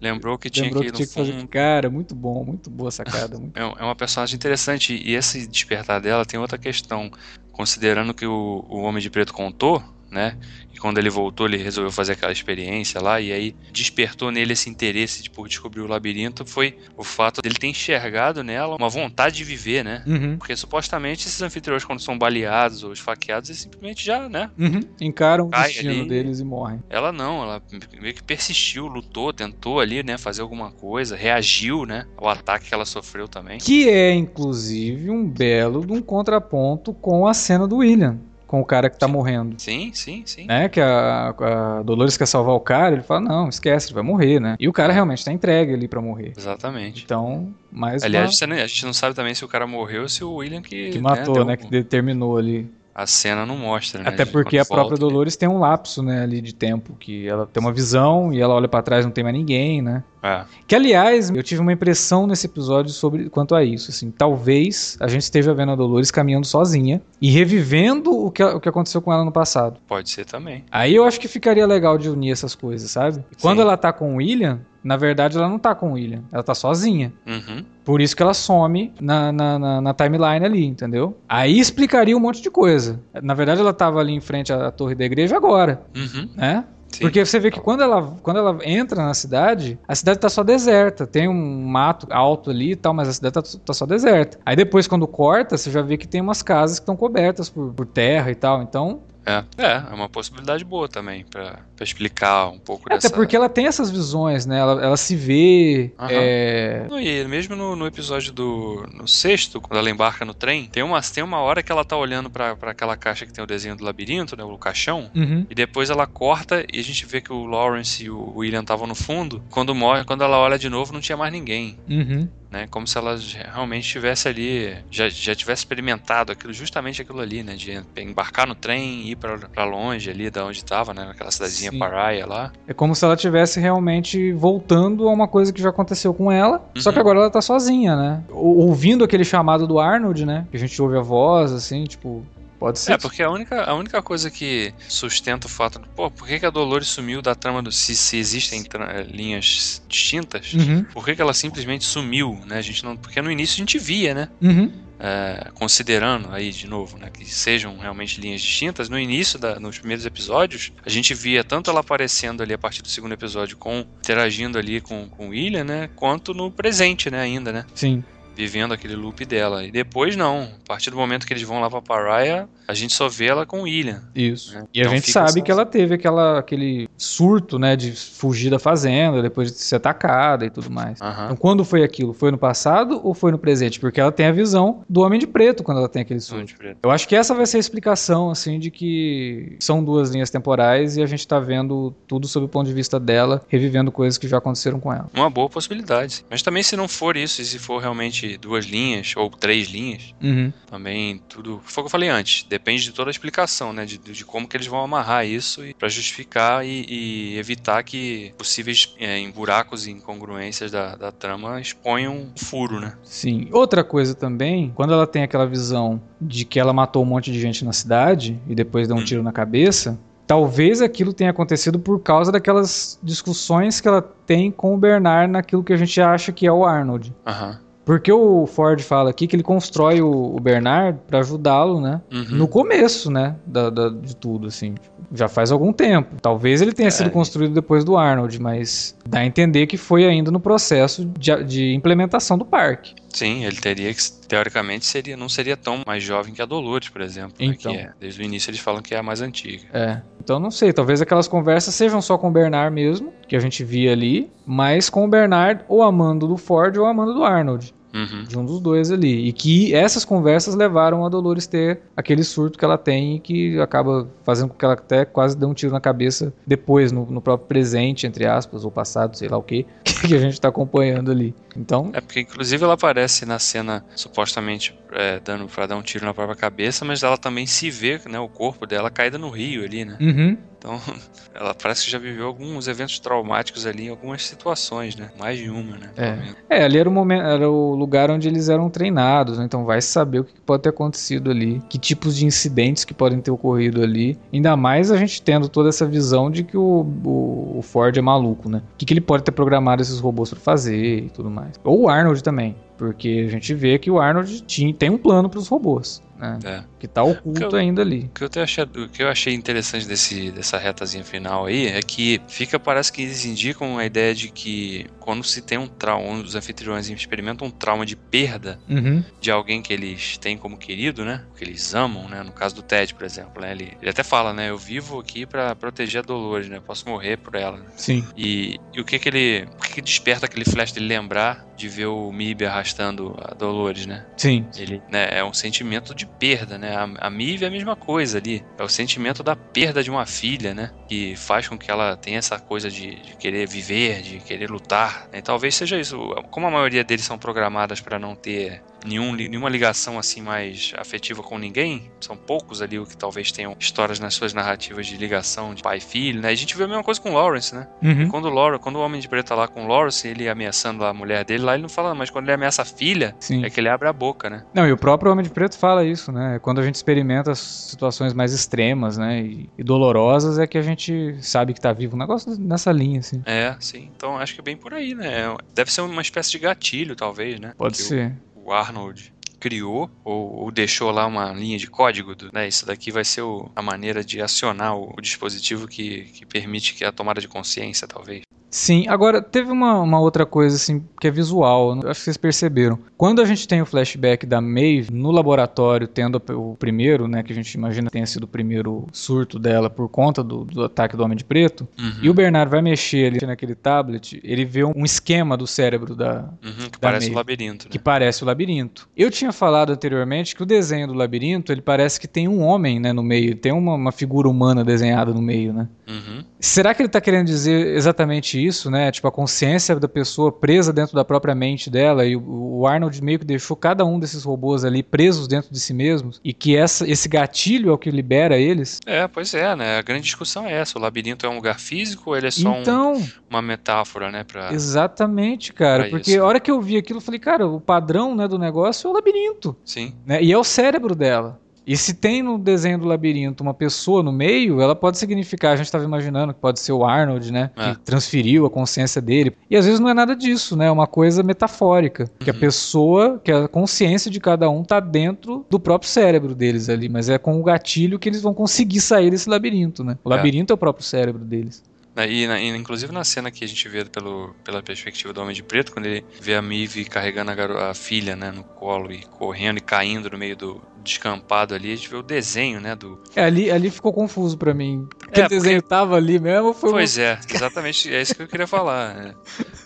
Lembrou 0.00 0.38
que 0.38 0.48
tinha 0.48 0.66
lembrou 0.66 0.82
que 0.84 0.92
que 0.92 1.02
ir 1.02 1.06
tinha 1.06 1.06
no 1.06 1.10
que 1.26 1.30
fazer. 1.30 1.32
fundo. 1.40 1.48
Cara, 1.48 1.90
muito 1.90 2.14
bom, 2.14 2.44
muito 2.44 2.70
boa 2.70 2.90
sacada. 2.92 3.38
muito- 3.40 3.58
É 3.58 3.62
é 3.62 3.82
uma 3.84 3.96
personagem 3.96 4.36
interessante. 4.36 4.94
E 4.94 5.14
esse 5.14 5.44
despertar 5.48 6.00
dela 6.00 6.24
tem 6.24 6.38
outra 6.38 6.58
questão. 6.58 7.10
Considerando 7.50 8.12
que 8.14 8.26
o, 8.26 8.64
o 8.68 8.82
Homem 8.82 9.02
de 9.02 9.08
Preto 9.10 9.32
contou, 9.32 9.82
né? 10.10 10.36
E 10.76 10.78
quando 10.78 10.98
ele 10.98 11.08
voltou, 11.08 11.46
ele 11.46 11.56
resolveu 11.56 11.90
fazer 11.90 12.12
aquela 12.12 12.32
experiência 12.32 13.00
lá. 13.00 13.18
E 13.18 13.32
aí 13.32 13.56
despertou 13.72 14.30
nele 14.30 14.52
esse 14.52 14.68
interesse 14.68 15.22
de, 15.22 15.30
por 15.30 15.48
descobrir 15.48 15.80
o 15.80 15.86
labirinto. 15.86 16.44
Foi 16.44 16.76
o 16.96 17.02
fato 17.02 17.40
dele 17.40 17.54
ter 17.54 17.68
enxergado 17.68 18.44
nela 18.44 18.76
uma 18.76 18.88
vontade 18.88 19.36
de 19.36 19.44
viver, 19.44 19.82
né? 19.82 20.04
Uhum, 20.06 20.36
Porque 20.36 20.54
supostamente 20.54 21.26
esses 21.26 21.40
anfitriões, 21.40 21.82
quando 21.82 22.00
são 22.00 22.18
baleados 22.18 22.84
ou 22.84 22.92
esfaqueados, 22.92 23.48
eles 23.48 23.62
simplesmente 23.62 24.04
já, 24.04 24.28
né? 24.28 24.50
uhum. 24.58 24.80
Encaram 25.00 25.46
o 25.46 25.50
destino 25.50 25.90
ali. 26.00 26.08
deles 26.08 26.40
e 26.40 26.44
morrem. 26.44 26.82
Ela 26.90 27.10
não, 27.10 27.42
ela 27.42 27.62
meio 27.98 28.14
que 28.14 28.22
persistiu, 28.22 28.86
lutou, 28.86 29.32
tentou 29.32 29.80
ali, 29.80 30.02
né? 30.02 30.18
Fazer 30.18 30.42
alguma 30.42 30.70
coisa, 30.70 31.16
reagiu, 31.16 31.86
né? 31.86 32.04
Ao 32.18 32.28
ataque 32.28 32.68
que 32.68 32.74
ela 32.74 32.84
sofreu 32.84 33.26
também. 33.26 33.58
Que 33.58 33.88
é, 33.88 34.12
inclusive, 34.12 35.10
um 35.10 35.26
belo 35.26 35.86
de 35.86 35.92
um 35.92 36.02
contraponto 36.02 36.92
com 36.92 37.26
a 37.26 37.32
cena 37.32 37.66
do 37.66 37.78
William, 37.78 38.18
com 38.46 38.60
o 38.60 38.64
cara 38.64 38.88
que 38.88 38.98
tá 38.98 39.08
morrendo. 39.08 39.56
Sim, 39.58 39.90
sim, 39.92 40.22
sim. 40.24 40.46
Né? 40.46 40.68
Que 40.68 40.80
a, 40.80 41.34
a 41.38 41.82
Dolores 41.82 42.16
quer 42.16 42.26
salvar 42.26 42.54
o 42.54 42.60
cara, 42.60 42.94
ele 42.94 43.02
fala, 43.02 43.20
não, 43.20 43.48
esquece, 43.48 43.88
ele 43.88 43.94
vai 43.94 44.02
morrer, 44.04 44.40
né? 44.40 44.56
E 44.58 44.68
o 44.68 44.72
cara 44.72 44.92
realmente 44.92 45.24
tá 45.24 45.32
entregue 45.32 45.74
ali 45.74 45.88
pra 45.88 46.00
morrer. 46.00 46.32
Exatamente. 46.36 47.02
Então, 47.04 47.52
mais 47.70 48.02
Aliás, 48.02 48.40
uma 48.40 48.54
nem- 48.54 48.62
a 48.62 48.66
gente 48.66 48.84
não 48.86 48.92
sabe 48.92 49.14
também 49.14 49.34
se 49.34 49.44
o 49.44 49.48
cara 49.48 49.66
morreu 49.66 50.02
ou 50.02 50.08
se 50.08 50.22
o 50.22 50.34
William 50.36 50.62
que, 50.62 50.90
que 50.90 50.98
matou, 50.98 51.34
deu- 51.34 51.44
né? 51.44 51.56
Que 51.56 51.68
determinou 51.68 52.36
ali. 52.36 52.70
A 52.94 53.06
cena 53.06 53.44
não 53.44 53.58
mostra, 53.58 54.02
né? 54.02 54.08
Até 54.08 54.24
porque 54.24 54.56
a 54.56 54.64
própria 54.64 54.96
volta. 54.96 55.00
Dolores 55.00 55.36
tem 55.36 55.46
um 55.46 55.58
lapso, 55.58 56.02
né, 56.02 56.22
ali 56.22 56.40
de 56.40 56.54
tempo, 56.54 56.94
que 56.98 57.28
ela 57.28 57.46
tem 57.46 57.60
uma 57.62 57.70
visão 57.70 58.32
e 58.32 58.40
ela 58.40 58.54
olha 58.54 58.68
pra 58.68 58.80
trás 58.80 59.04
e 59.04 59.06
não 59.06 59.12
tem 59.12 59.22
mais 59.22 59.36
ninguém, 59.36 59.82
né? 59.82 60.02
É, 60.26 60.44
Que, 60.66 60.74
aliás, 60.74 61.30
eu 61.30 61.42
tive 61.42 61.60
uma 61.60 61.72
impressão 61.72 62.26
nesse 62.26 62.46
episódio 62.46 62.90
sobre 62.92 63.28
quanto 63.30 63.54
a 63.54 63.62
isso. 63.62 63.90
Assim, 63.90 64.10
talvez 64.10 64.96
a 65.00 65.06
gente 65.08 65.22
esteja 65.22 65.54
vendo 65.54 65.72
a 65.72 65.76
Dolores 65.76 66.10
caminhando 66.10 66.46
sozinha 66.46 67.00
e 67.20 67.30
revivendo 67.30 68.10
o 68.12 68.30
que, 68.30 68.42
o 68.42 68.60
que 68.60 68.68
aconteceu 68.68 69.00
com 69.00 69.12
ela 69.12 69.24
no 69.24 69.32
passado. 69.32 69.78
pode 69.86 70.10
ser 70.10 70.24
também. 70.24 70.64
Aí 70.70 70.94
eu 70.94 71.04
acho 71.04 71.20
que 71.20 71.28
ficaria 71.28 71.66
legal 71.66 71.96
de 71.98 72.08
unir 72.10 72.32
essas 72.32 72.54
coisas, 72.54 72.90
sabe? 72.90 73.24
E 73.32 73.40
Quando 73.40 73.58
Sim. 73.58 73.62
ela 73.62 73.76
tá 73.76 73.92
com 73.92 74.14
o 74.14 74.16
William, 74.16 74.60
na 74.82 74.96
verdade 74.96 75.36
ela 75.36 75.48
não 75.48 75.58
tá 75.58 75.74
com 75.74 75.90
o 75.90 75.92
William, 75.94 76.22
ela 76.32 76.42
tá 76.42 76.54
sozinha. 76.54 77.12
Uhum. 77.26 77.64
Por 77.84 78.00
isso 78.00 78.16
que 78.16 78.22
ela 78.22 78.34
some 78.34 78.92
na, 79.00 79.30
na, 79.32 79.58
na- 79.58 79.80
na 79.80 79.94
timeline 79.94 80.44
ali, 80.44 80.64
entendeu? 80.64 81.16
Aí 81.28 81.58
explicaria 81.58 82.16
um 82.16 82.20
monte 82.20 82.42
de 82.42 82.50
coisa. 82.50 83.00
Na 83.22 83.34
verdade, 83.34 83.60
ela 83.60 83.72
tava 83.72 84.00
ali 84.00 84.12
em 84.12 84.20
frente 84.20 84.52
à, 84.52 84.66
à 84.66 84.70
torre 84.72 84.94
da 84.94 85.04
igreja 85.04 85.36
agora, 85.36 85.82
Uhum. 85.96 86.28
né? 86.36 86.64
Sim. 86.92 87.00
Porque 87.00 87.24
você 87.24 87.38
vê 87.38 87.50
que 87.50 87.60
quando 87.60 87.82
ela, 87.82 88.16
quando 88.22 88.38
ela 88.38 88.58
entra 88.64 89.04
na 89.04 89.12
cidade, 89.12 89.78
a 89.86 89.94
cidade 89.94 90.18
tá 90.18 90.28
só 90.28 90.42
deserta. 90.42 91.06
Tem 91.06 91.28
um 91.28 91.66
mato 91.66 92.06
alto 92.10 92.50
ali 92.50 92.72
e 92.72 92.76
tal, 92.76 92.94
mas 92.94 93.08
a 93.08 93.12
cidade 93.12 93.34
tá, 93.34 93.42
tá 93.42 93.74
só 93.74 93.84
deserta. 93.84 94.38
Aí 94.46 94.56
depois, 94.56 94.86
quando 94.86 95.06
corta, 95.06 95.58
você 95.58 95.70
já 95.70 95.82
vê 95.82 95.96
que 95.98 96.08
tem 96.08 96.20
umas 96.20 96.42
casas 96.42 96.78
que 96.78 96.84
estão 96.84 96.96
cobertas 96.96 97.50
por, 97.50 97.72
por 97.72 97.86
terra 97.86 98.30
e 98.30 98.34
tal. 98.34 98.62
Então, 98.62 99.02
É, 99.26 99.42
é, 99.58 99.72
é 99.90 99.94
uma 99.94 100.08
possibilidade 100.08 100.64
boa 100.64 100.88
também 100.88 101.24
pra, 101.28 101.58
pra 101.76 101.84
explicar 101.84 102.48
um 102.48 102.58
pouco 102.58 102.84
até 102.86 102.96
dessa. 102.96 103.10
porque 103.10 103.36
ela 103.36 103.48
tem 103.48 103.66
essas 103.66 103.90
visões, 103.90 104.46
né? 104.46 104.58
Ela, 104.58 104.82
ela 104.82 104.96
se 104.96 105.14
vê. 105.14 105.92
Aham. 105.98 106.08
é, 106.10 106.86
Não, 106.88 106.98
e 106.98 107.24
mesmo 107.26 107.54
no, 107.54 107.76
no 107.76 107.86
episódio 107.86 108.32
do 108.32 108.86
no 108.94 109.06
sexto, 109.06 109.60
quando 109.60 109.78
ela 109.78 109.90
embarca 109.90 110.24
no 110.24 110.32
trem, 110.34 110.66
tem 110.66 110.82
uma, 110.82 111.00
tem 111.02 111.22
uma 111.22 111.38
hora 111.40 111.62
que 111.62 111.70
ela 111.70 111.84
tá 111.84 111.96
olhando 111.96 112.30
pra 112.30 112.56
pra 112.56 112.70
aquela 112.70 112.96
caixa 112.96 113.26
que 113.26 113.32
tem 113.32 113.44
o 113.44 113.46
desenho 113.46 113.76
do 113.76 113.84
labirinto, 113.84 114.36
né, 114.36 114.42
o 114.42 114.56
caixão, 114.56 115.10
uhum, 115.14 115.46
e 115.50 115.54
depois 115.54 115.90
ela 115.90 116.06
corta 116.06 116.64
e 116.72 116.80
a 116.80 116.82
gente 116.82 117.04
vê 117.04 117.20
que 117.20 117.32
o 117.32 117.44
Lawrence 117.44 118.04
e 118.04 118.10
o 118.10 118.38
William 118.38 118.60
estavam 118.62 118.86
no 118.86 118.94
fundo. 118.94 119.42
Quando, 119.50 119.74
morre, 119.74 120.04
quando 120.04 120.24
ela 120.24 120.38
olha 120.38 120.58
de 120.58 120.68
novo, 120.70 120.92
não 120.92 121.00
tinha 121.00 121.16
mais 121.16 121.32
ninguém. 121.32 121.78
uhum. 121.88 122.28
Né? 122.48 122.68
Como 122.70 122.86
se 122.86 122.96
ela 122.96 123.18
realmente 123.52 123.88
tivesse 123.88 124.28
ali, 124.28 124.76
já, 124.88 125.08
já 125.08 125.34
tivesse 125.34 125.62
experimentado 125.62 126.30
aquilo, 126.30 126.52
justamente 126.52 127.02
aquilo 127.02 127.20
ali, 127.20 127.42
né? 127.42 127.56
De 127.56 127.82
embarcar 128.00 128.46
no 128.46 128.54
trem 128.54 129.02
e 129.02 129.10
ir 129.10 129.16
pra 129.16 129.64
longe 129.64 130.08
ali 130.08 130.30
da 130.30 130.44
onde 130.46 130.64
tava, 130.64 130.94
né? 130.94 131.04
Naquela 131.06 131.30
cidadezinha 131.32 131.65
Sim. 131.70 131.78
Pariah 131.78 132.26
lá. 132.26 132.52
É 132.66 132.72
como 132.74 132.94
se 132.94 133.04
ela 133.04 133.14
estivesse 133.14 133.58
realmente 133.60 134.32
voltando 134.32 135.08
a 135.08 135.12
uma 135.12 135.28
coisa 135.28 135.52
que 135.52 135.60
já 135.62 135.70
aconteceu 135.70 136.12
com 136.14 136.30
ela, 136.30 136.64
só 136.76 136.90
Uhum. 136.90 136.94
que 136.94 137.00
agora 137.00 137.18
ela 137.20 137.30
tá 137.30 137.40
sozinha, 137.40 137.94
né? 137.96 138.22
Ou- 138.30 138.58
Ouvindo 138.66 139.04
aquele 139.04 139.24
chamado 139.24 139.66
do 139.66 139.78
Arnold, 139.78 140.24
né? 140.26 140.46
Que 140.50 140.56
a 140.56 140.60
gente 140.60 140.80
ouve 140.80 140.96
a 140.96 141.00
voz, 141.02 141.52
assim, 141.52 141.84
tipo, 141.84 142.24
pode 142.58 142.78
ser. 142.78 142.92
É, 142.94 142.98
porque 142.98 143.22
a 143.22 143.30
única, 143.30 143.62
a 143.64 143.74
única 143.74 144.00
coisa 144.02 144.30
que 144.30 144.72
sustenta 144.88 145.46
o 145.46 145.50
fato 145.50 145.78
de, 145.80 145.86
pô, 145.94 146.10
por 146.10 146.26
que, 146.26 146.38
que 146.40 146.46
a 146.46 146.50
Dolores 146.50 146.88
sumiu 146.88 147.20
da 147.20 147.34
trama 147.34 147.62
do. 147.62 147.70
Se, 147.70 147.94
se 147.94 148.16
existem 148.16 148.62
tra- 148.64 149.02
linhas 149.02 149.82
distintas, 149.88 150.52
Uhum, 150.54 150.84
por 150.92 151.04
que, 151.04 151.14
que 151.14 151.22
ela 151.22 151.34
simplesmente 151.34 151.84
sumiu, 151.84 152.38
né? 152.46 152.58
A 152.58 152.62
gente 152.62 152.82
não, 152.84 152.96
porque 152.96 153.20
no 153.20 153.30
início 153.30 153.54
a 153.54 153.58
gente 153.58 153.78
via, 153.78 154.14
né? 154.14 154.28
uhum, 154.42 154.70
É, 154.98 155.50
considerando 155.54 156.32
aí 156.32 156.50
de 156.50 156.66
novo, 156.66 156.96
né, 156.96 157.10
que 157.10 157.24
sejam 157.24 157.76
realmente 157.76 158.20
linhas 158.20 158.40
distintas, 158.40 158.88
no 158.88 158.98
início, 158.98 159.38
da, 159.38 159.60
nos 159.60 159.78
primeiros 159.78 160.06
episódios, 160.06 160.72
a 160.84 160.88
gente 160.88 161.12
via 161.12 161.44
tanto 161.44 161.70
ela 161.70 161.80
aparecendo 161.80 162.42
ali 162.42 162.54
a 162.54 162.58
partir 162.58 162.80
do 162.80 162.88
segundo 162.88 163.12
episódio, 163.12 163.58
com 163.58 163.84
interagindo 163.98 164.58
ali 164.58 164.80
com, 164.80 165.06
com 165.08 165.26
o 165.26 165.30
William, 165.30 165.64
né, 165.64 165.90
quanto 165.94 166.32
no 166.32 166.50
presente, 166.50 167.10
né, 167.10 167.20
ainda, 167.20 167.52
né, 167.52 167.66
sim. 167.74 168.02
vivendo 168.34 168.72
aquele 168.72 168.96
loop 168.96 169.24
dela. 169.26 169.64
E 169.64 169.70
depois 169.70 170.16
não, 170.16 170.44
a 170.44 170.66
partir 170.66 170.90
do 170.90 170.96
momento 170.96 171.26
que 171.26 171.32
eles 171.34 171.42
vão 171.42 171.60
lá 171.60 171.68
pra 171.68 171.82
Pariah, 171.82 172.48
a 172.68 172.74
gente 172.74 172.92
só 172.94 173.08
vê 173.08 173.26
ela 173.26 173.46
com 173.46 173.60
o 173.60 173.62
William. 173.62 174.02
Isso. 174.14 174.54
né. 174.54 174.64
E 174.74 174.80
a 174.80 174.82
Então 174.84 174.94
gente 174.94 175.06
fica 175.06 175.26
sabe 175.26 175.42
que 175.42 175.50
ela 175.50 175.64
teve 175.66 175.94
aquela, 175.94 176.38
aquele 176.38 176.88
surto, 176.96 177.58
né, 177.58 177.76
de 177.76 177.92
fugir 177.92 178.50
da 178.50 178.58
fazenda, 178.58 179.22
depois 179.22 179.52
de 179.52 179.58
ser 179.58 179.76
atacada 179.76 180.44
e 180.44 180.50
tudo 180.50 180.70
mais. 180.70 180.98
Então, 181.00 181.36
quando 181.36 181.64
foi 181.64 181.82
aquilo? 181.82 182.12
Foi 182.12 182.30
no 182.30 182.38
passado 182.38 183.00
ou 183.02 183.14
foi 183.14 183.30
no 183.32 183.38
presente? 183.38 183.78
Porque 183.80 184.00
ela 184.00 184.12
tem 184.12 184.26
a 184.26 184.32
visão 184.32 184.82
do 184.88 185.00
Homem 185.02 185.18
de 185.18 185.26
Preto 185.26 185.62
quando 185.62 185.78
ela 185.78 185.88
tem 185.88 186.02
aquele 186.02 186.20
surto. 186.20 186.54
Eu 186.82 186.90
acho 186.90 187.06
que 187.08 187.14
essa 187.14 187.34
vai 187.34 187.46
ser 187.46 187.56
a 187.58 187.60
explicação, 187.60 188.30
assim, 188.30 188.58
de 188.58 188.70
que 188.70 189.56
são 189.60 189.82
duas 189.82 190.10
linhas 190.10 190.30
temporais 190.30 190.96
e 190.96 191.02
a 191.02 191.06
gente 191.06 191.26
tá 191.26 191.38
vendo 191.38 191.94
tudo 192.06 192.26
sob 192.26 192.46
o 192.46 192.48
ponto 192.48 192.66
de 192.66 192.72
vista 192.74 192.98
dela, 192.98 193.42
revivendo 193.48 193.90
coisas 193.92 194.18
que 194.18 194.26
já 194.28 194.38
aconteceram 194.38 194.80
com 194.80 194.92
ela. 194.92 195.08
Uma 195.14 195.30
boa 195.30 195.48
possibilidade. 195.48 196.24
Mas 196.30 196.42
também 196.42 196.62
se 196.62 196.76
não 196.76 196.88
for 196.88 197.16
isso, 197.16 197.40
e 197.40 197.44
se 197.44 197.58
for 197.58 197.80
realmente 197.80 198.36
duas 198.38 198.64
linhas 198.66 199.12
ou 199.16 199.28
três 199.30 199.68
linhas, 199.68 200.14
Uhum. 200.22 200.52
também 200.70 201.20
tudo. 201.28 201.60
Foi 201.64 201.82
o 201.82 201.84
que 201.84 201.88
eu 201.88 201.90
falei 201.90 202.08
antes. 202.08 202.44
Depende 202.56 202.84
de 202.84 202.92
toda 202.92 203.10
a 203.10 203.12
explicação, 203.12 203.70
né? 203.70 203.84
De, 203.84 203.98
de 203.98 204.24
como 204.24 204.48
que 204.48 204.56
eles 204.56 204.66
vão 204.66 204.82
amarrar 204.82 205.26
isso 205.26 205.60
para 205.78 205.90
justificar 205.90 206.64
e, 206.64 206.86
e 206.88 207.38
evitar 207.38 207.82
que 207.82 208.32
possíveis 208.38 208.94
é, 208.98 209.18
em 209.18 209.30
buracos 209.30 209.86
e 209.86 209.90
incongruências 209.90 210.70
da, 210.70 210.96
da 210.96 211.12
trama 211.12 211.60
exponham 211.60 212.14
um 212.14 212.32
furo, 212.34 212.80
né? 212.80 212.94
Sim. 213.04 213.46
Outra 213.52 213.84
coisa 213.84 214.14
também, 214.14 214.72
quando 214.74 214.94
ela 214.94 215.06
tem 215.06 215.22
aquela 215.22 215.46
visão 215.46 216.00
de 216.18 216.46
que 216.46 216.58
ela 216.58 216.72
matou 216.72 217.02
um 217.02 217.06
monte 217.06 217.30
de 217.30 217.38
gente 217.38 217.62
na 217.62 217.74
cidade 217.74 218.40
e 218.48 218.54
depois 218.54 218.88
deu 218.88 218.96
um 218.96 219.00
Hum. 219.00 219.04
tiro 219.04 219.22
na 219.22 219.32
cabeça, 219.32 219.98
talvez 220.26 220.80
aquilo 220.80 221.12
tenha 221.12 221.28
acontecido 221.28 221.78
por 221.78 222.00
causa 222.00 222.32
daquelas 222.32 222.98
discussões 223.02 223.82
que 223.82 223.86
ela 223.86 224.00
tem 224.00 224.50
com 224.50 224.74
o 224.74 224.78
Bernard 224.78 225.30
naquilo 225.30 225.62
que 225.62 225.74
a 225.74 225.76
gente 225.76 226.00
acha 226.00 226.32
que 226.32 226.46
é 226.46 226.52
o 226.52 226.64
Arnold. 226.64 227.14
Aham. 227.26 227.60
Porque 227.86 228.10
o 228.12 228.46
Ford 228.46 228.80
fala 228.82 229.08
aqui 229.10 229.26
que 229.28 229.36
ele 229.36 229.44
constrói 229.44 230.02
o, 230.02 230.34
o 230.36 230.40
Bernard 230.40 230.98
para 231.06 231.20
ajudá-lo, 231.20 231.80
né? 231.80 232.02
Uhum. 232.12 232.24
No 232.36 232.48
começo, 232.48 233.10
né? 233.12 233.36
Da, 233.46 233.70
da- 233.70 233.88
de 233.90 234.14
tudo, 234.16 234.48
assim. 234.48 234.74
Já 235.14 235.28
faz 235.28 235.52
algum 235.52 235.72
tempo. 235.72 236.16
Talvez 236.20 236.60
ele 236.60 236.72
tenha 236.72 236.88
É. 236.88 236.90
sido 236.90 237.10
construído 237.10 237.54
depois 237.54 237.84
do 237.84 237.96
Arnold, 237.96 238.42
mas 238.42 238.96
dá 239.08 239.20
a 239.20 239.24
entender 239.24 239.68
que 239.68 239.76
foi 239.76 240.04
ainda 240.04 240.32
no 240.32 240.40
processo 240.40 241.04
de, 241.16 241.44
de 241.44 241.74
implementação 241.74 242.36
do 242.36 242.44
parque. 242.44 242.92
Sim, 243.08 243.44
ele 243.44 243.56
teria 243.56 243.94
que, 243.94 244.00
teoricamente, 244.26 244.84
seria, 244.86 245.16
não 245.16 245.28
seria 245.28 245.56
tão 245.56 245.80
mais 245.86 246.02
jovem 246.02 246.34
que 246.34 246.42
a 246.42 246.46
Dolores, 246.46 246.88
por 246.88 247.00
exemplo. 247.00 247.34
né, 247.38 247.46
Então. 247.46 247.72
que 247.72 247.78
é, 247.78 247.90
desde 248.00 248.20
o 248.20 248.24
início 248.24 248.50
eles 248.50 248.60
falam 248.60 248.82
que 248.82 248.94
é 248.94 248.98
a 248.98 249.02
mais 249.02 249.20
antiga. 249.20 249.64
É. 249.72 250.00
Então 250.22 250.38
não 250.40 250.50
sei, 250.50 250.72
talvez 250.72 251.00
aquelas 251.00 251.28
conversas 251.28 251.74
sejam 251.74 252.02
só 252.02 252.18
com 252.18 252.28
o 252.28 252.30
Bernard 252.30 252.74
mesmo, 252.74 253.12
que 253.28 253.36
a 253.36 253.40
gente 253.40 253.62
via 253.64 253.92
ali, 253.92 254.30
mas 254.44 254.90
com 254.90 255.04
o 255.04 255.08
Bernard 255.08 255.64
ou 255.68 255.82
amando 255.82 256.26
do 256.26 256.36
Ford 256.36 256.76
ou 256.76 256.86
amando 256.86 257.14
do 257.14 257.24
Arnold. 257.24 257.74
Uhum. 257.94 258.24
de 258.24 258.38
um 258.38 258.44
dos 258.44 258.60
dois 258.60 258.90
ali. 258.92 259.26
E 259.26 259.32
que 259.32 259.74
essas 259.74 260.04
conversas 260.04 260.54
levaram 260.54 261.06
a 261.06 261.08
Dolores 261.08 261.46
ter 261.46 261.80
aquele 261.96 262.22
surto 262.24 262.58
que 262.58 262.64
ela 262.64 262.76
tem 262.76 263.16
e 263.16 263.20
que 263.20 263.58
acaba 263.58 264.06
fazendo 264.22 264.50
com 264.50 264.54
que 264.54 264.64
ela 264.66 264.74
até 264.74 265.06
quase 265.06 265.34
dê 265.34 265.46
um 265.46 265.54
tiro 265.54 265.72
na 265.72 265.80
cabeça 265.80 266.30
depois, 266.46 266.92
no, 266.92 267.06
no 267.06 267.22
próprio 267.22 267.48
presente, 267.48 268.06
entre 268.06 268.26
aspas, 268.26 268.66
ou 268.66 268.70
passado, 268.70 269.16
sei 269.16 269.28
lá 269.28 269.38
o 269.38 269.42
que, 269.42 269.64
que 270.06 270.14
a 270.14 270.18
gente 270.18 270.38
tá 270.38 270.48
acompanhando 270.48 271.10
ali. 271.10 271.34
Então, 271.58 271.90
É 271.92 272.00
porque, 272.00 272.20
inclusive, 272.20 272.62
ela 272.64 272.74
aparece 272.74 273.24
na 273.26 273.38
cena 273.38 273.84
supostamente 273.94 274.74
é, 274.92 275.20
dando 275.20 275.46
para 275.48 275.66
dar 275.66 275.76
um 275.76 275.82
tiro 275.82 276.04
na 276.04 276.14
própria 276.14 276.36
cabeça, 276.36 276.84
mas 276.84 277.02
ela 277.02 277.16
também 277.18 277.46
se 277.46 277.70
vê, 277.70 278.00
né? 278.08 278.18
O 278.18 278.28
corpo 278.28 278.66
dela 278.66 278.90
caída 278.90 279.18
no 279.18 279.30
rio 279.30 279.64
ali, 279.64 279.84
né? 279.84 279.96
uhum, 280.00 280.36
Então, 280.58 280.80
ela 281.34 281.54
parece 281.54 281.84
que 281.84 281.90
já 281.90 281.98
viveu 281.98 282.26
alguns 282.26 282.66
eventos 282.68 282.98
traumáticos 282.98 283.66
ali 283.66 283.84
em 283.86 283.88
algumas 283.90 284.22
situações, 284.22 284.96
né? 284.96 285.10
Mais 285.18 285.38
de 285.38 285.48
uma, 285.50 285.76
né? 285.76 285.90
É. 285.96 286.58
É, 286.58 286.64
ali 286.64 286.78
era 286.78 286.88
o 286.88 286.92
momento, 286.92 287.22
era 287.24 287.50
o 287.50 287.74
lugar 287.74 288.10
onde 288.10 288.28
eles 288.28 288.48
eram 288.48 288.70
treinados, 288.70 289.38
né? 289.38 289.44
então 289.44 289.64
vai 289.64 289.80
saber 289.82 290.20
o 290.20 290.24
que 290.24 290.32
pode 290.40 290.62
ter 290.62 290.68
acontecido 290.70 291.30
ali, 291.30 291.60
que 291.68 291.78
tipos 291.78 292.16
de 292.16 292.24
incidentes 292.24 292.84
que 292.84 292.94
podem 292.94 293.20
ter 293.20 293.30
ocorrido 293.30 293.82
ali. 293.82 294.18
Ainda 294.32 294.56
mais 294.56 294.90
a 294.90 294.96
gente 294.96 295.20
tendo 295.22 295.48
toda 295.48 295.68
essa 295.68 295.84
visão 295.86 296.30
de 296.30 296.44
que 296.44 296.56
o, 296.56 296.86
o- 297.04 297.62
Ford 297.62 297.96
é 297.96 298.00
maluco, 298.00 298.48
né? 298.48 298.62
O 298.74 298.76
que, 298.78 298.86
que 298.86 298.92
ele 298.92 299.00
pode 299.00 299.24
ter 299.24 299.32
programado 299.32 299.82
esses 299.82 299.98
robôs 299.98 300.30
pra 300.30 300.38
fazer 300.38 301.04
e 301.06 301.10
tudo 301.10 301.28
mais. 301.30 301.45
Ou 301.64 301.82
o 301.82 301.88
Arnold 301.88 302.22
também, 302.22 302.56
porque 302.76 303.24
a 303.26 303.30
gente 303.30 303.54
vê 303.54 303.78
que 303.78 303.90
o 303.90 304.00
Arnold 304.00 304.42
tinha, 304.42 304.72
tem 304.74 304.90
um 304.90 304.98
plano 304.98 305.28
pros 305.30 305.48
robôs, 305.48 306.02
né? 306.18 306.38
É. 306.44 306.64
Que 306.78 306.86
tá 306.86 307.02
oculto 307.02 307.38
Que 307.40 307.44
eu- 307.54 307.56
ainda 307.58 307.82
ali. 307.82 308.04
O 308.04 308.08
que 308.28 308.38
eu, 308.38 308.42
achado- 308.42 308.84
o 308.84 308.88
que 308.88 309.02
eu 309.02 309.08
achei 309.08 309.32
interessante 309.34 309.86
desse, 309.88 310.30
dessa 310.30 310.58
retazinha 310.58 311.02
final 311.04 311.46
aí 311.46 311.66
é 311.68 311.80
que 311.82 312.20
fica, 312.28 312.58
parece 312.58 312.92
que 312.92 313.02
eles 313.02 313.24
indicam 313.24 313.78
a 313.78 313.84
ideia 313.84 314.14
de 314.14 314.28
que 314.28 314.86
quando 315.00 315.24
se 315.24 315.40
tem 315.42 315.56
um 315.58 315.66
trauma, 315.66 316.20
os 316.22 316.34
anfitriões 316.34 316.88
experimentam 316.90 317.48
um 317.48 317.50
trauma 317.50 317.84
de 317.86 317.96
perda 317.96 318.58
Uhum, 318.68 319.02
de 319.20 319.30
alguém 319.30 319.62
que 319.62 319.72
eles 319.72 320.18
têm 320.18 320.36
como 320.36 320.56
querido, 320.58 321.04
né? 321.04 321.22
Que 321.36 321.44
eles 321.44 321.74
amam, 321.74 322.08
né? 322.08 322.22
No 322.22 322.32
caso 322.32 322.54
do 322.54 322.62
Ted, 322.62 322.94
por 322.94 323.04
exemplo, 323.04 323.40
né? 323.40 323.52
Ele, 323.52 323.72
ele 323.80 323.90
até 323.90 324.02
fala, 324.02 324.32
né? 324.32 324.50
Eu 324.50 324.58
vivo 324.58 324.98
aqui 325.00 325.24
pra 325.26 325.54
proteger 325.56 326.00
a 326.00 326.02
Dolores, 326.02 326.48
né? 326.48 326.60
Posso 326.64 326.88
morrer 326.88 327.16
por 327.16 327.34
ela. 327.34 327.56
né? 327.58 327.64
sim. 327.76 328.04
E, 328.16 328.58
e 328.74 328.80
o 328.80 328.84
que 328.84 328.98
que 328.98 329.08
ele, 329.08 329.46
o 329.58 329.62
que 329.62 329.74
que 329.74 329.82
desperta 329.82 330.26
aquele 330.26 330.44
flash 330.44 330.72
dele 330.72 330.86
lembrar 330.86 331.44
de 331.56 331.68
ver 331.68 331.86
o 331.86 332.12
Mib 332.12 332.42
arrastando 332.42 333.16
a 333.22 333.34
Dolores, 333.34 333.86
né? 333.86 334.04
Sim. 334.16 334.46
Ele, 334.56 334.82
né, 334.90 335.08
é 335.10 335.24
um 335.24 335.32
sentimento 335.32 335.94
de 335.94 336.06
perda, 336.06 336.58
né? 336.58 336.76
A, 336.76 337.06
a 337.06 337.10
Mive 337.10 337.44
é 337.44 337.48
a 337.48 337.50
mesma 337.50 337.74
coisa 337.74 338.18
ali. 338.18 338.44
É 338.58 338.62
o 338.62 338.68
sentimento 338.68 339.22
da 339.22 339.34
perda 339.34 339.82
de 339.82 339.90
uma 339.90 340.06
filha, 340.06 340.54
né? 340.54 340.70
Que 340.88 341.16
faz 341.16 341.48
com 341.48 341.56
que 341.58 341.70
ela 341.70 341.96
tenha 341.96 342.18
essa 342.18 342.38
coisa 342.38 342.70
de, 342.70 342.96
de 342.96 343.16
querer 343.16 343.48
viver, 343.48 344.02
de 344.02 344.18
querer 344.20 344.50
lutar. 344.50 345.08
né? 345.12 345.20
Talvez 345.20 345.54
seja 345.54 345.78
isso. 345.78 345.96
Como 346.30 346.46
a 346.46 346.50
maioria 346.50 346.84
deles 346.84 347.04
são 347.04 347.18
programadas 347.18 347.80
para 347.80 347.98
não 347.98 348.14
ter 348.14 348.62
nenhum, 348.84 349.12
nenhuma 349.14 349.48
ligação 349.48 349.98
assim 349.98 350.22
mais 350.22 350.72
afetiva 350.76 351.22
com 351.22 351.38
ninguém, 351.38 351.90
são 352.00 352.16
poucos 352.16 352.62
ali 352.62 352.78
o 352.78 352.86
que 352.86 352.96
talvez 352.96 353.32
tenham 353.32 353.56
histórias 353.58 353.98
nas 353.98 354.14
suas 354.14 354.32
narrativas 354.32 354.86
de 354.86 354.96
ligação 354.96 355.54
de 355.54 355.62
pai 355.62 355.78
e 355.78 355.80
filho, 355.80 356.20
né? 356.20 356.28
A 356.28 356.34
gente 356.34 356.56
vê 356.56 356.64
a 356.64 356.68
mesma 356.68 356.84
coisa 356.84 357.00
com 357.00 357.12
Lawrence, 357.12 357.54
né? 357.54 357.66
Uhum. 357.82 358.08
Quando 358.08 358.26
o, 358.26 358.30
Laura, 358.30 358.58
quando 358.58 358.76
o 358.76 358.80
Homem 358.80 359.00
de 359.00 359.08
Preto 359.08 359.28
tá 359.28 359.34
lá 359.34 359.48
com 359.48 359.64
o 359.64 359.68
Lawrence, 359.68 360.06
ele 360.06 360.28
ameaçando 360.28 360.84
a 360.84 360.92
mulher 360.92 361.24
dele, 361.24 361.44
lá 361.46 361.54
ele 361.54 361.62
não 361.62 361.68
fala, 361.68 361.94
mas 361.94 362.10
quando 362.10 362.26
ele 362.26 362.34
ameaça 362.34 362.62
a 362.62 362.64
filha, 362.64 363.14
Sim. 363.20 363.44
é 363.44 363.48
que 363.50 363.58
ele 363.58 363.68
abre 363.68 363.88
a 363.88 363.92
boca, 363.92 364.28
né? 364.28 364.42
Não, 364.54 364.66
e 364.66 364.72
o 364.72 364.76
próprio 364.76 365.10
Homem 365.10 365.24
de 365.24 365.30
Preto 365.30 365.56
fala 365.56 365.84
isso, 365.84 366.12
né? 366.12 366.38
Quando 366.42 366.60
a 366.60 366.62
gente 366.64 366.74
experimenta 366.74 367.34
situações 367.34 368.12
mais 368.12 368.32
extremas, 368.32 368.98
né? 368.98 369.20
E, 369.22 369.48
e 369.56 369.64
dolorosas, 369.64 370.38
é 370.38 370.46
que 370.46 370.58
a 370.58 370.62
gente 370.62 371.16
sabe 371.22 371.54
que 371.54 371.60
tá 371.60 371.72
vivo. 371.72 371.96
Um 371.96 371.98
negócio 371.98 372.36
nessa 372.38 372.70
linha, 372.72 373.00
assim. 373.00 373.22
É, 373.24 373.56
sim. 373.60 373.90
Então 373.96 374.18
acho 374.18 374.34
que 374.34 374.40
é 374.40 374.44
bem 374.44 374.56
por 374.56 374.74
aí, 374.74 374.94
né? 374.94 375.34
Deve 375.54 375.72
ser 375.72 375.80
uma 375.80 376.02
espécie 376.02 376.30
de 376.32 376.38
gatilho, 376.38 376.94
talvez, 376.96 377.38
né? 377.40 377.52
Pode 377.56 377.76
Que 377.76 377.82
o- 377.82 377.86
ser. 377.86 378.12
O, 378.34 378.52
Arnold 378.52 379.12
criou 379.38 379.90
ou, 380.04 380.44
ou 380.44 380.50
deixou 380.50 380.90
lá 380.90 381.06
uma 381.06 381.32
linha 381.32 381.58
de 381.58 381.66
código, 381.66 382.14
do, 382.16 382.30
né? 382.32 382.48
Isso 382.48 382.64
daqui 382.66 382.90
vai 382.90 383.04
ser 383.04 383.22
o- 383.22 383.50
a 383.54 383.62
maneira 383.62 384.02
de 384.02 384.20
acionar 384.20 384.76
o, 384.76 384.92
o 384.96 385.00
dispositivo 385.00 385.68
que, 385.68 386.04
que 386.14 386.24
permite 386.26 386.74
que 386.74 386.84
a 386.84 386.90
tomada 386.92 387.20
de 387.20 387.28
consciência, 387.28 387.86
talvez. 387.86 388.22
Sim, 388.58 388.88
agora 388.88 389.20
teve 389.20 389.52
uma, 389.52 389.78
uma 389.82 390.00
outra 390.00 390.24
coisa 390.24 390.56
assim 390.56 390.82
que 390.98 391.06
é 391.06 391.10
visual, 391.10 391.78
eu 391.82 391.90
acho 391.90 392.00
que 392.00 392.04
vocês 392.04 392.16
perceberam. 392.16 392.78
Quando 392.96 393.20
a 393.20 393.26
gente 393.26 393.46
tem 393.46 393.60
o 393.60 393.66
flashback 393.66 394.24
da 394.24 394.40
Maeve 394.40 394.90
no 394.90 395.10
laboratório, 395.10 395.86
tendo 395.86 396.16
o 396.30 396.56
primeiro, 396.56 397.06
né, 397.06 397.22
que 397.22 397.30
a 397.30 397.34
gente 397.34 397.52
imagina 397.52 397.90
tenha 397.90 398.06
sido 398.06 398.22
o 398.22 398.26
primeiro 398.26 398.86
surto 398.92 399.38
dela 399.38 399.68
por 399.68 399.90
conta 399.90 400.24
do, 400.24 400.42
do 400.46 400.64
ataque 400.64 400.96
do 400.96 401.04
Homem 401.04 401.18
de 401.18 401.22
Preto, 401.24 401.68
Uhum. 401.78 401.92
e 402.00 402.08
o 402.08 402.14
Bernard 402.14 402.50
vai 402.50 402.62
mexer 402.62 403.08
ali 403.12 403.26
naquele 403.26 403.54
tablet, 403.54 404.18
ele 404.24 404.46
vê 404.46 404.64
um 404.64 404.84
esquema 404.86 405.36
do 405.36 405.46
cérebro 405.46 405.94
da, 405.94 406.30
Uhum, 406.42 406.70
que 406.70 406.70
da 406.70 406.78
parece 406.80 407.06
Maeve. 407.08 407.14
labirinto, 407.16 407.64
né? 407.66 407.70
que 407.70 407.78
parece 407.78 408.22
o 408.22 408.26
labirinto. 408.26 408.88
Eu 408.96 409.10
tinha 409.10 409.32
falado 409.32 409.70
anteriormente 409.70 410.34
que 410.34 410.42
o 410.42 410.46
desenho 410.46 410.86
do 410.86 410.94
labirinto, 410.94 411.52
ele 411.52 411.60
parece 411.60 412.00
que 412.00 412.08
tem 412.08 412.26
um 412.26 412.40
homem, 412.42 412.80
né, 412.80 412.90
no 412.94 413.02
meio, 413.02 413.36
tem 413.36 413.52
uma, 413.52 413.74
uma 413.74 413.92
figura 413.92 414.26
humana 414.30 414.64
desenhada 414.64 415.12
no 415.12 415.20
meio, 415.20 415.52
né? 415.52 415.68
Uhum. 415.86 416.24
Será 416.46 416.72
que 416.72 416.80
ele 416.80 416.88
tá 416.88 417.00
querendo 417.00 417.26
dizer 417.26 417.74
exatamente 417.74 418.42
isso, 418.42 418.70
né? 418.70 418.92
Tipo, 418.92 419.08
a 419.08 419.12
consciência 419.12 419.74
da 419.74 419.88
pessoa 419.88 420.30
presa 420.30 420.72
dentro 420.72 420.94
da 420.94 421.04
própria 421.04 421.34
mente 421.34 421.68
dela 421.68 422.06
e 422.06 422.14
o, 422.16 422.64
Arnold 422.66 423.02
meio 423.02 423.18
que 423.18 423.24
deixou 423.24 423.56
cada 423.56 423.84
um 423.84 423.98
desses 423.98 424.22
robôs 424.22 424.64
ali 424.64 424.80
presos 424.80 425.26
dentro 425.26 425.52
de 425.52 425.58
si 425.58 425.74
mesmos 425.74 426.20
e 426.24 426.32
que 426.32 426.56
essa, 426.56 426.88
esse 426.88 427.08
gatilho 427.08 427.70
é 427.70 427.72
o 427.72 427.78
que 427.78 427.90
libera 427.90 428.38
eles? 428.38 428.78
É, 428.86 429.08
pois 429.08 429.34
é, 429.34 429.56
né? 429.56 429.78
A 429.78 429.82
grande 429.82 430.04
discussão 430.04 430.46
é 430.46 430.52
essa. 430.52 430.78
O 430.78 430.80
labirinto 430.80 431.26
é 431.26 431.28
um 431.28 431.34
lugar 431.34 431.58
físico 431.58 432.10
ou 432.10 432.16
ele 432.16 432.28
é 432.28 432.30
só 432.30 432.48
um- 432.50 432.60
então, 432.60 433.02
uma 433.28 433.42
metáfora, 433.42 434.10
né? 434.10 434.22
Pra... 434.22 434.52
exatamente, 434.52 435.52
cara. 435.52 435.88
Porque 435.90 436.12
isso. 436.12 436.22
a 436.22 436.24
hora 436.24 436.38
que 436.38 436.50
eu 436.50 436.60
vi 436.60 436.76
aquilo, 436.76 436.98
eu 436.98 437.02
falei, 437.02 437.18
cara, 437.18 437.46
o 437.46 437.60
padrão 437.60 438.14
né, 438.14 438.28
do 438.28 438.38
negócio 438.38 438.86
é 438.86 438.90
o 438.90 438.94
labirinto. 438.94 439.56
Sim. 439.64 439.94
né? 440.06 440.22
E 440.22 440.32
é 440.32 440.38
o 440.38 440.44
cérebro 440.44 440.94
dela. 440.94 441.40
E 441.66 441.76
se 441.76 441.94
tem 441.94 442.22
no 442.22 442.38
desenho 442.38 442.78
do 442.78 442.84
labirinto 442.86 443.42
uma 443.42 443.52
pessoa 443.52 444.00
no 444.02 444.12
meio, 444.12 444.60
ela 444.60 444.76
pode 444.76 444.98
significar, 444.98 445.52
a 445.52 445.56
gente 445.56 445.66
estava 445.66 445.82
imaginando 445.84 446.32
que 446.32 446.38
pode 446.40 446.60
ser 446.60 446.70
o 446.72 446.84
Arnold, 446.84 447.32
né? 447.32 447.50
É. 447.56 447.72
Que 447.74 447.80
transferiu 447.80 448.46
a 448.46 448.50
consciência 448.50 449.02
dele. 449.02 449.34
E 449.50 449.56
às 449.56 449.64
vezes 449.64 449.80
não 449.80 449.88
é 449.88 449.94
nada 449.94 450.14
disso, 450.14 450.56
né? 450.56 450.66
É 450.66 450.70
uma 450.70 450.86
coisa 450.86 451.24
metafórica. 451.24 452.08
Que 452.20 452.30
a 452.30 452.32
Uhum. 452.32 452.38
pessoa, 452.38 453.20
que 453.24 453.32
a 453.32 453.48
consciência 453.48 454.10
de 454.10 454.20
cada 454.20 454.48
um 454.48 454.62
tá 454.62 454.78
dentro 454.78 455.44
do 455.50 455.58
próprio 455.58 455.90
cérebro 455.90 456.34
deles 456.36 456.68
ali. 456.68 456.88
Mas 456.88 457.08
é 457.08 457.18
com 457.18 457.40
o 457.40 457.42
gatilho 457.42 457.98
que 457.98 458.08
eles 458.08 458.22
vão 458.22 458.32
conseguir 458.32 458.80
sair 458.80 459.10
desse 459.10 459.28
labirinto, 459.28 459.82
né? 459.82 459.98
O 460.04 460.12
É. 460.12 460.16
labirinto 460.16 460.52
é 460.52 460.54
o 460.54 460.58
próprio 460.58 460.84
cérebro 460.84 461.24
deles. 461.24 461.64
E, 462.04 462.26
na- 462.26 462.40
e, 462.40 462.48
inclusive 462.48 462.92
na 462.92 463.04
cena 463.04 463.30
que 463.30 463.44
a 463.44 463.48
gente 463.48 463.68
vê 463.68 463.84
pelo, 463.84 464.34
pela 464.44 464.62
perspectiva 464.62 465.12
do 465.12 465.20
Homem 465.22 465.34
de 465.34 465.42
Preto, 465.42 465.72
quando 465.72 465.86
ele 465.86 466.04
vê 466.20 466.34
a 466.34 466.42
Mive 466.42 466.84
carregando 466.84 467.30
a, 467.30 467.70
a 467.70 467.74
filha 467.74 468.16
né, 468.16 468.30
no 468.30 468.42
colo 468.44 468.92
e 468.92 469.02
correndo 469.04 469.58
e 469.58 469.60
caindo 469.62 470.10
no 470.10 470.18
meio 470.18 470.36
do 470.36 470.60
descampado 470.82 471.52
ali, 471.54 471.72
a 471.72 471.76
gente 471.76 471.88
vê 471.88 471.96
o 471.96 472.02
desenho, 472.02 472.60
né? 472.60 472.76
Do... 472.76 473.00
É, 473.16 473.24
ali, 473.24 473.50
ali 473.50 473.70
ficou 473.70 473.92
confuso 473.92 474.38
pra 474.38 474.54
mim. 474.54 474.86
Aquele 475.08 475.22
porque- 475.22 475.28
desenho 475.36 475.60
tava 475.62 475.96
ali 475.96 476.18
mesmo, 476.18 476.52
foi 476.54 476.70
Pois 476.70 476.96
é, 476.96 477.18
exatamente, 477.28 477.92
é 477.92 478.00
isso 478.02 478.14
que 478.14 478.22
eu 478.22 478.28
queria 478.28 478.46
falar. 478.46 478.94
né. 478.94 479.14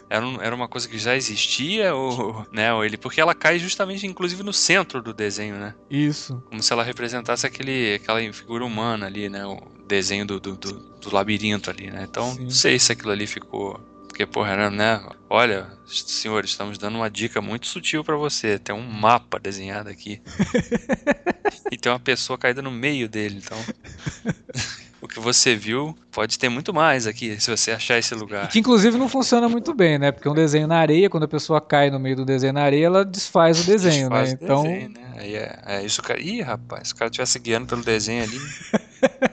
Era, 0.08 0.26
um- 0.26 0.40
era 0.40 0.54
uma 0.54 0.66
coisa 0.66 0.88
que 0.88 0.98
já 0.98 1.14
existia, 1.14 1.94
ou, 1.94 2.46
né? 2.50 2.72
Ou 2.72 2.84
ele, 2.84 2.96
porque 2.96 3.20
ela 3.20 3.34
cai 3.34 3.58
justamente, 3.58 4.06
inclusive, 4.06 4.42
no 4.42 4.52
centro 4.52 5.02
do 5.02 5.12
desenho, 5.12 5.56
né? 5.56 5.74
Isso. 5.90 6.42
Como 6.48 6.62
se 6.62 6.72
ela 6.72 6.82
representasse 6.82 7.46
aquele, 7.46 7.94
aquela 7.96 8.20
figura 8.32 8.64
humana 8.64 9.04
ali, 9.06 9.28
né? 9.28 9.44
O 9.46 9.58
desenho 9.90 10.24
do, 10.24 10.40
do, 10.40 10.57
do- 10.57 10.72
do 11.00 11.14
labirinto 11.14 11.68
ali, 11.70 11.90
né? 11.90 12.07
Então, 12.09 12.33
Sim. 12.35 12.44
não 12.44 12.50
sei 12.50 12.79
se 12.79 12.92
aquilo 12.92 13.11
ali 13.11 13.26
ficou. 13.26 13.79
Porque, 14.07 14.24
porra, 14.26 14.50
era, 14.53 14.70
né? 14.70 15.00
Olha, 15.29 15.66
senhores, 15.87 16.50
estamos 16.50 16.76
dando 16.79 16.96
uma 16.96 17.09
dica 17.11 17.40
muito 17.40 17.66
sutil 17.66 18.05
pra 18.05 18.16
você. 18.16 18.59
Tem 18.59 18.74
um 18.74 18.83
mapa 18.87 19.38
desenhado 19.38 19.88
aqui. 19.88 20.20
e 21.72 21.76
tem 21.79 21.90
uma 21.90 21.98
pessoa 22.00 22.37
caída 22.38 22.61
no 22.61 22.70
meio 22.70 23.09
dele, 23.09 23.40
então. 23.42 23.59
o 25.00 25.09
que 25.09 25.18
você 25.18 25.56
viu 25.56 25.96
pode 26.12 26.38
ter 26.38 26.50
muito 26.50 26.75
mais 26.75 27.06
aqui, 27.06 27.40
se 27.40 27.50
você 27.50 27.71
achar 27.71 27.96
esse 27.98 28.14
lugar. 28.14 28.48
Que 28.48 28.58
inclusive 28.58 28.98
não 28.98 29.08
funciona 29.08 29.48
muito 29.48 29.73
bem, 29.73 29.98
né? 29.98 30.12
Porque 30.12 30.29
um 30.29 30.35
desenho 30.35 30.67
na 30.67 30.77
areia, 30.79 31.08
quando 31.08 31.23
a 31.25 31.29
pessoa 31.29 31.58
cai 31.60 31.88
no 31.90 31.98
meio 31.98 32.17
do 32.17 32.25
desenho 32.27 32.52
na 32.52 32.62
areia, 32.62 32.87
ela 32.87 33.04
desfaz 33.06 33.60
o 33.60 33.64
desenho, 33.64 34.10
Desfaz 34.10 34.33
né? 34.33 34.38
o 34.38 34.44
Então, 34.44 34.62
desenho, 34.64 34.88
né? 34.90 35.14
Aí 35.17 35.35
é, 35.35 35.58
é 35.67 35.85
isso, 35.85 36.02
cara. 36.02 36.21
Ih, 36.21 36.42
rapaz, 36.42 36.88
se 36.88 36.94
o 36.94 36.96
cara 36.96 37.08
estivesse 37.08 37.38
guiando 37.38 37.67
pelo 37.67 37.83
desenho 37.83 38.23
ali. 38.25 38.38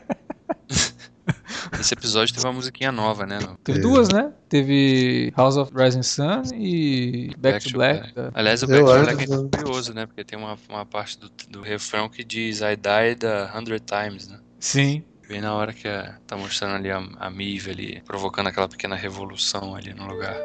Esse 1.80 1.93
episódio 1.93 2.34
teve 2.34 2.45
uma 2.45 2.53
musiquinha 2.53 2.91
nova, 2.91 3.25
né? 3.25 3.39
Teve 3.63 3.80
É. 3.80 3.82
duas, 3.82 4.09
né? 4.09 4.32
Teve 4.49 5.32
House 5.38 5.57
of 5.57 5.71
Rising 5.75 6.03
Sun 6.03 6.41
e 6.55 7.32
Back, 7.38 7.65
to 7.67 7.73
Black. 7.73 8.13
tá? 8.13 8.32
Aliás, 8.34 8.63
o 8.63 8.65
Eu 8.65 8.69
Back 8.69 8.84
to 8.86 8.91
acho 8.91 9.03
Black 9.03 9.23
é 9.23 9.28
que- 9.28 9.57
curioso, 9.57 9.93
né? 9.93 10.05
Porque 10.05 10.23
tem 10.23 10.38
uma, 10.39 10.57
uma 10.69 10.86
parte 10.86 11.19
do, 11.19 11.30
do 11.49 11.61
refrão 11.61 12.09
que 12.09 12.23
diz 12.23 12.61
I 12.61 12.75
died 12.75 13.23
a 13.25 13.51
hundred 13.57 13.84
times, 13.86 14.28
né? 14.28 14.39
Sim. 14.59 15.03
Bem 15.30 15.41
na 15.41 15.53
hora 15.53 15.73
que 15.73 15.88
a- 15.88 16.15
tá 16.25 16.36
mostrando 16.38 16.75
ali 16.75 16.89
a, 16.89 16.97
a 17.19 17.30
Mive 17.30 17.69
ali, 17.71 18.01
provocando 18.05 18.47
aquela 18.47 18.67
pequena 18.67 18.95
revolução 18.95 19.75
ali 19.75 19.93
no 19.93 20.07
lugar. 20.07 20.36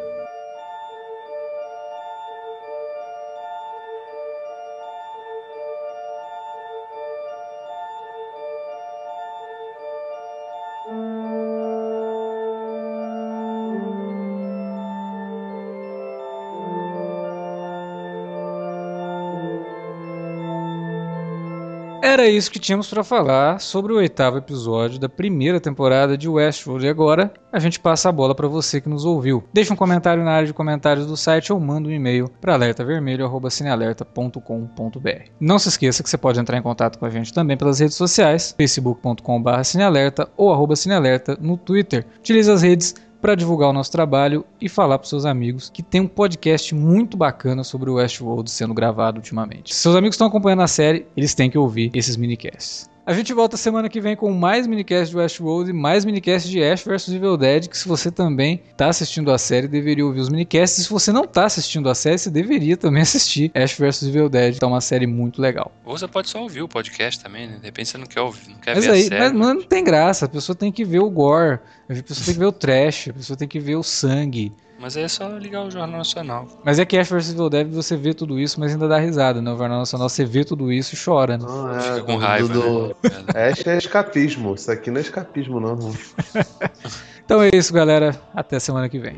Era 22.05 22.27
isso 22.27 22.51
que 22.51 22.59
tínhamos 22.59 22.91
pra 22.91 23.05
falar 23.05 23.61
sobre 23.61 23.93
o 23.93 23.97
oitavo 23.99 24.37
episódio 24.37 24.99
da 24.99 25.09
primeira 25.09 25.61
temporada 25.61 26.19
de 26.19 26.29
Westworld. 26.29 26.85
E 26.85 26.89
agora 26.89 27.33
a 27.53 27.61
gente 27.61 27.79
passa 27.79 28.09
a 28.09 28.13
bola 28.13 28.35
pra 28.35 28.49
você 28.49 28.81
que 28.81 28.89
nos 28.89 29.05
ouviu. 29.05 29.45
Deixa 29.53 29.73
um 29.73 29.77
comentário 29.77 30.25
na 30.25 30.33
área 30.33 30.49
de 30.49 30.53
comentários 30.53 31.07
do 31.07 31.17
site 31.17 31.53
ou 31.53 31.61
manda 31.61 31.89
um 31.89 31.93
e-mail 31.93 32.29
para 32.41 32.55
alertavermelho@cinealerta.com.br. 32.55 35.31
Não 35.39 35.61
se 35.61 35.69
esqueça 35.69 36.03
que 36.03 36.11
você 36.11 36.19
pode 36.19 36.41
entrar 36.41 36.59
em 36.59 36.63
contato 36.63 36.99
com 36.99 37.07
a 37.07 37.11
gente 37.11 37.33
também 37.33 37.57
pelas 37.57 37.79
redes 37.79 37.95
sociais, 37.95 38.53
facebook.com/cinealerta 38.59 40.29
ou 40.37 40.75
cinealerta 40.75 41.39
no 41.41 41.57
Twitter. 41.57 42.05
Utilize 42.19 42.51
as 42.51 42.63
redes 42.63 42.97
para 43.23 43.37
divulgar 43.37 43.71
o 43.71 43.73
nosso 43.73 43.93
trabalho 43.93 44.45
e 44.61 44.69
falar 44.69 44.99
para 44.99 45.09
seus 45.09 45.25
amigos 45.25 45.71
que 45.71 45.81
tem 45.81 46.01
um 46.01 46.09
podcast 46.09 46.75
muito 46.75 47.17
bacana 47.17 47.63
sobre 47.63 47.89
o 47.89 47.95
Westworld 47.95 48.51
sendo 48.51 48.75
gravado 48.75 49.19
ultimamente. 49.19 49.73
Se 49.73 49.81
seus 49.81 49.95
amigos 49.95 50.15
estão 50.15 50.27
acompanhando 50.27 50.63
a 50.63 50.67
série, 50.67 51.07
eles 51.17 51.33
têm 51.33 51.49
que 51.49 51.57
ouvir 51.57 51.93
esses 51.95 52.17
minicasts. 52.17 52.92
A 53.05 53.13
gente 53.13 53.33
volta 53.35 53.57
semana 53.57 53.89
que 53.89 54.01
vem 54.01 54.15
com 54.15 54.31
mais 54.31 54.65
minicast 54.65 55.11
de 55.11 55.17
Westworld 55.17 55.71
e 55.71 55.73
mais 55.73 56.05
minicast 56.05 56.49
de 56.49 56.63
Ash 56.63 56.85
vs 56.85 57.09
Evil 57.09 57.37
Dead, 57.37 57.67
que 57.67 57.77
se 57.77 57.89
você 57.89 58.13
também 58.13 58.63
está 58.71 58.87
assistindo 58.87 59.33
a 59.33 59.39
série, 59.39 59.67
deveria 59.67 60.07
ouvir 60.07 60.21
os 60.21 60.29
minicasts. 60.29 60.79
E 60.79 60.85
se 60.85 60.89
você 60.91 61.11
não 61.11 61.25
está 61.25 61.45
assistindo 61.47 61.91
a 61.91 61.97
série, 61.97 62.17
você 62.17 62.31
deveria 62.31 62.77
também 62.77 63.03
assistir 63.03 63.51
Ash 63.57 63.73
vs 63.77 64.05
Evil 64.05 64.29
Dead, 64.29 64.57
que 64.57 64.65
é 64.65 64.69
uma 64.69 64.81
série 64.81 65.09
muito 65.09 65.43
legal. 65.43 65.73
Ou 65.85 65.99
você 65.99 66.07
pode 66.07 66.31
só 66.31 66.41
ouvir 66.41 66.63
o 66.63 66.69
podcast 66.69 67.21
também, 67.21 67.49
né? 67.49 67.57
De 67.57 67.65
repente 67.67 67.89
você 67.89 67.99
não 67.99 68.07
quer 68.07 68.21
ouvir, 68.21 68.49
não 68.49 68.59
quer 68.59 68.77
Mas 68.77 68.85
ver 68.85 68.93
aí, 68.93 69.01
a 69.01 69.09
série. 69.09 69.19
mas, 69.21 69.33
mas 69.33 69.49
não 69.57 69.63
tem 69.65 69.83
graça, 69.83 70.27
a 70.27 70.29
pessoa 70.29 70.55
tem 70.55 70.71
que 70.71 70.85
ver 70.85 71.01
o 71.01 71.11
gore, 71.11 71.59
a 71.89 71.95
pessoa 71.95 72.25
tem 72.25 72.35
que 72.35 72.41
ver 72.41 72.47
o 72.47 72.53
trash, 72.53 73.09
a 73.09 73.13
pessoa 73.15 73.37
tem 73.37 73.49
que 73.49 73.59
ver 73.59 73.75
o 73.75 73.83
sangue. 73.83 74.53
Mas 74.83 74.97
aí 74.97 75.05
é 75.05 75.09
só 75.09 75.29
ligar 75.29 75.63
o 75.65 75.71
Jornal 75.71 75.99
Nacional. 75.99 76.49
Mas 76.65 76.81
é 76.81 76.85
que 76.85 76.99
Ash 76.99 77.09
vs 77.09 77.31
Evil 77.31 77.49
Dead 77.49 77.69
você 77.73 77.97
vê 77.97 78.13
tudo 78.13 78.39
isso, 78.41 78.59
mas 78.59 78.73
ainda 78.73 78.89
dá 78.89 78.99
risada, 78.99 79.41
né? 79.41 79.53
O 79.53 79.57
Jornal 79.57 79.79
Nacional 79.79 80.09
você 80.09 80.25
vê 80.25 80.45
tudo 80.45 80.73
isso 80.73 80.95
e 80.95 80.99
chora, 80.99 81.39
né? 81.39 81.45
Não, 81.47 81.73
é, 81.73 81.81
Fica 81.81 82.03
com 82.03 82.13
do- 82.15 82.19
raiva, 82.19 82.49
do- 82.53 82.89
né? 82.89 83.49
Ash 83.51 83.65
é 83.67 83.79
escapismo. 83.79 84.55
Isso 84.57 84.71
aqui 84.73 84.91
não 84.91 84.99
é 84.99 85.03
escapismo, 85.03 85.61
não. 85.61 85.79
Então 87.25 87.41
é 87.41 87.51
isso, 87.55 87.73
galera. 87.73 88.21
Até 88.35 88.59
semana 88.59 88.89
que 88.89 88.99
vem. 88.99 89.17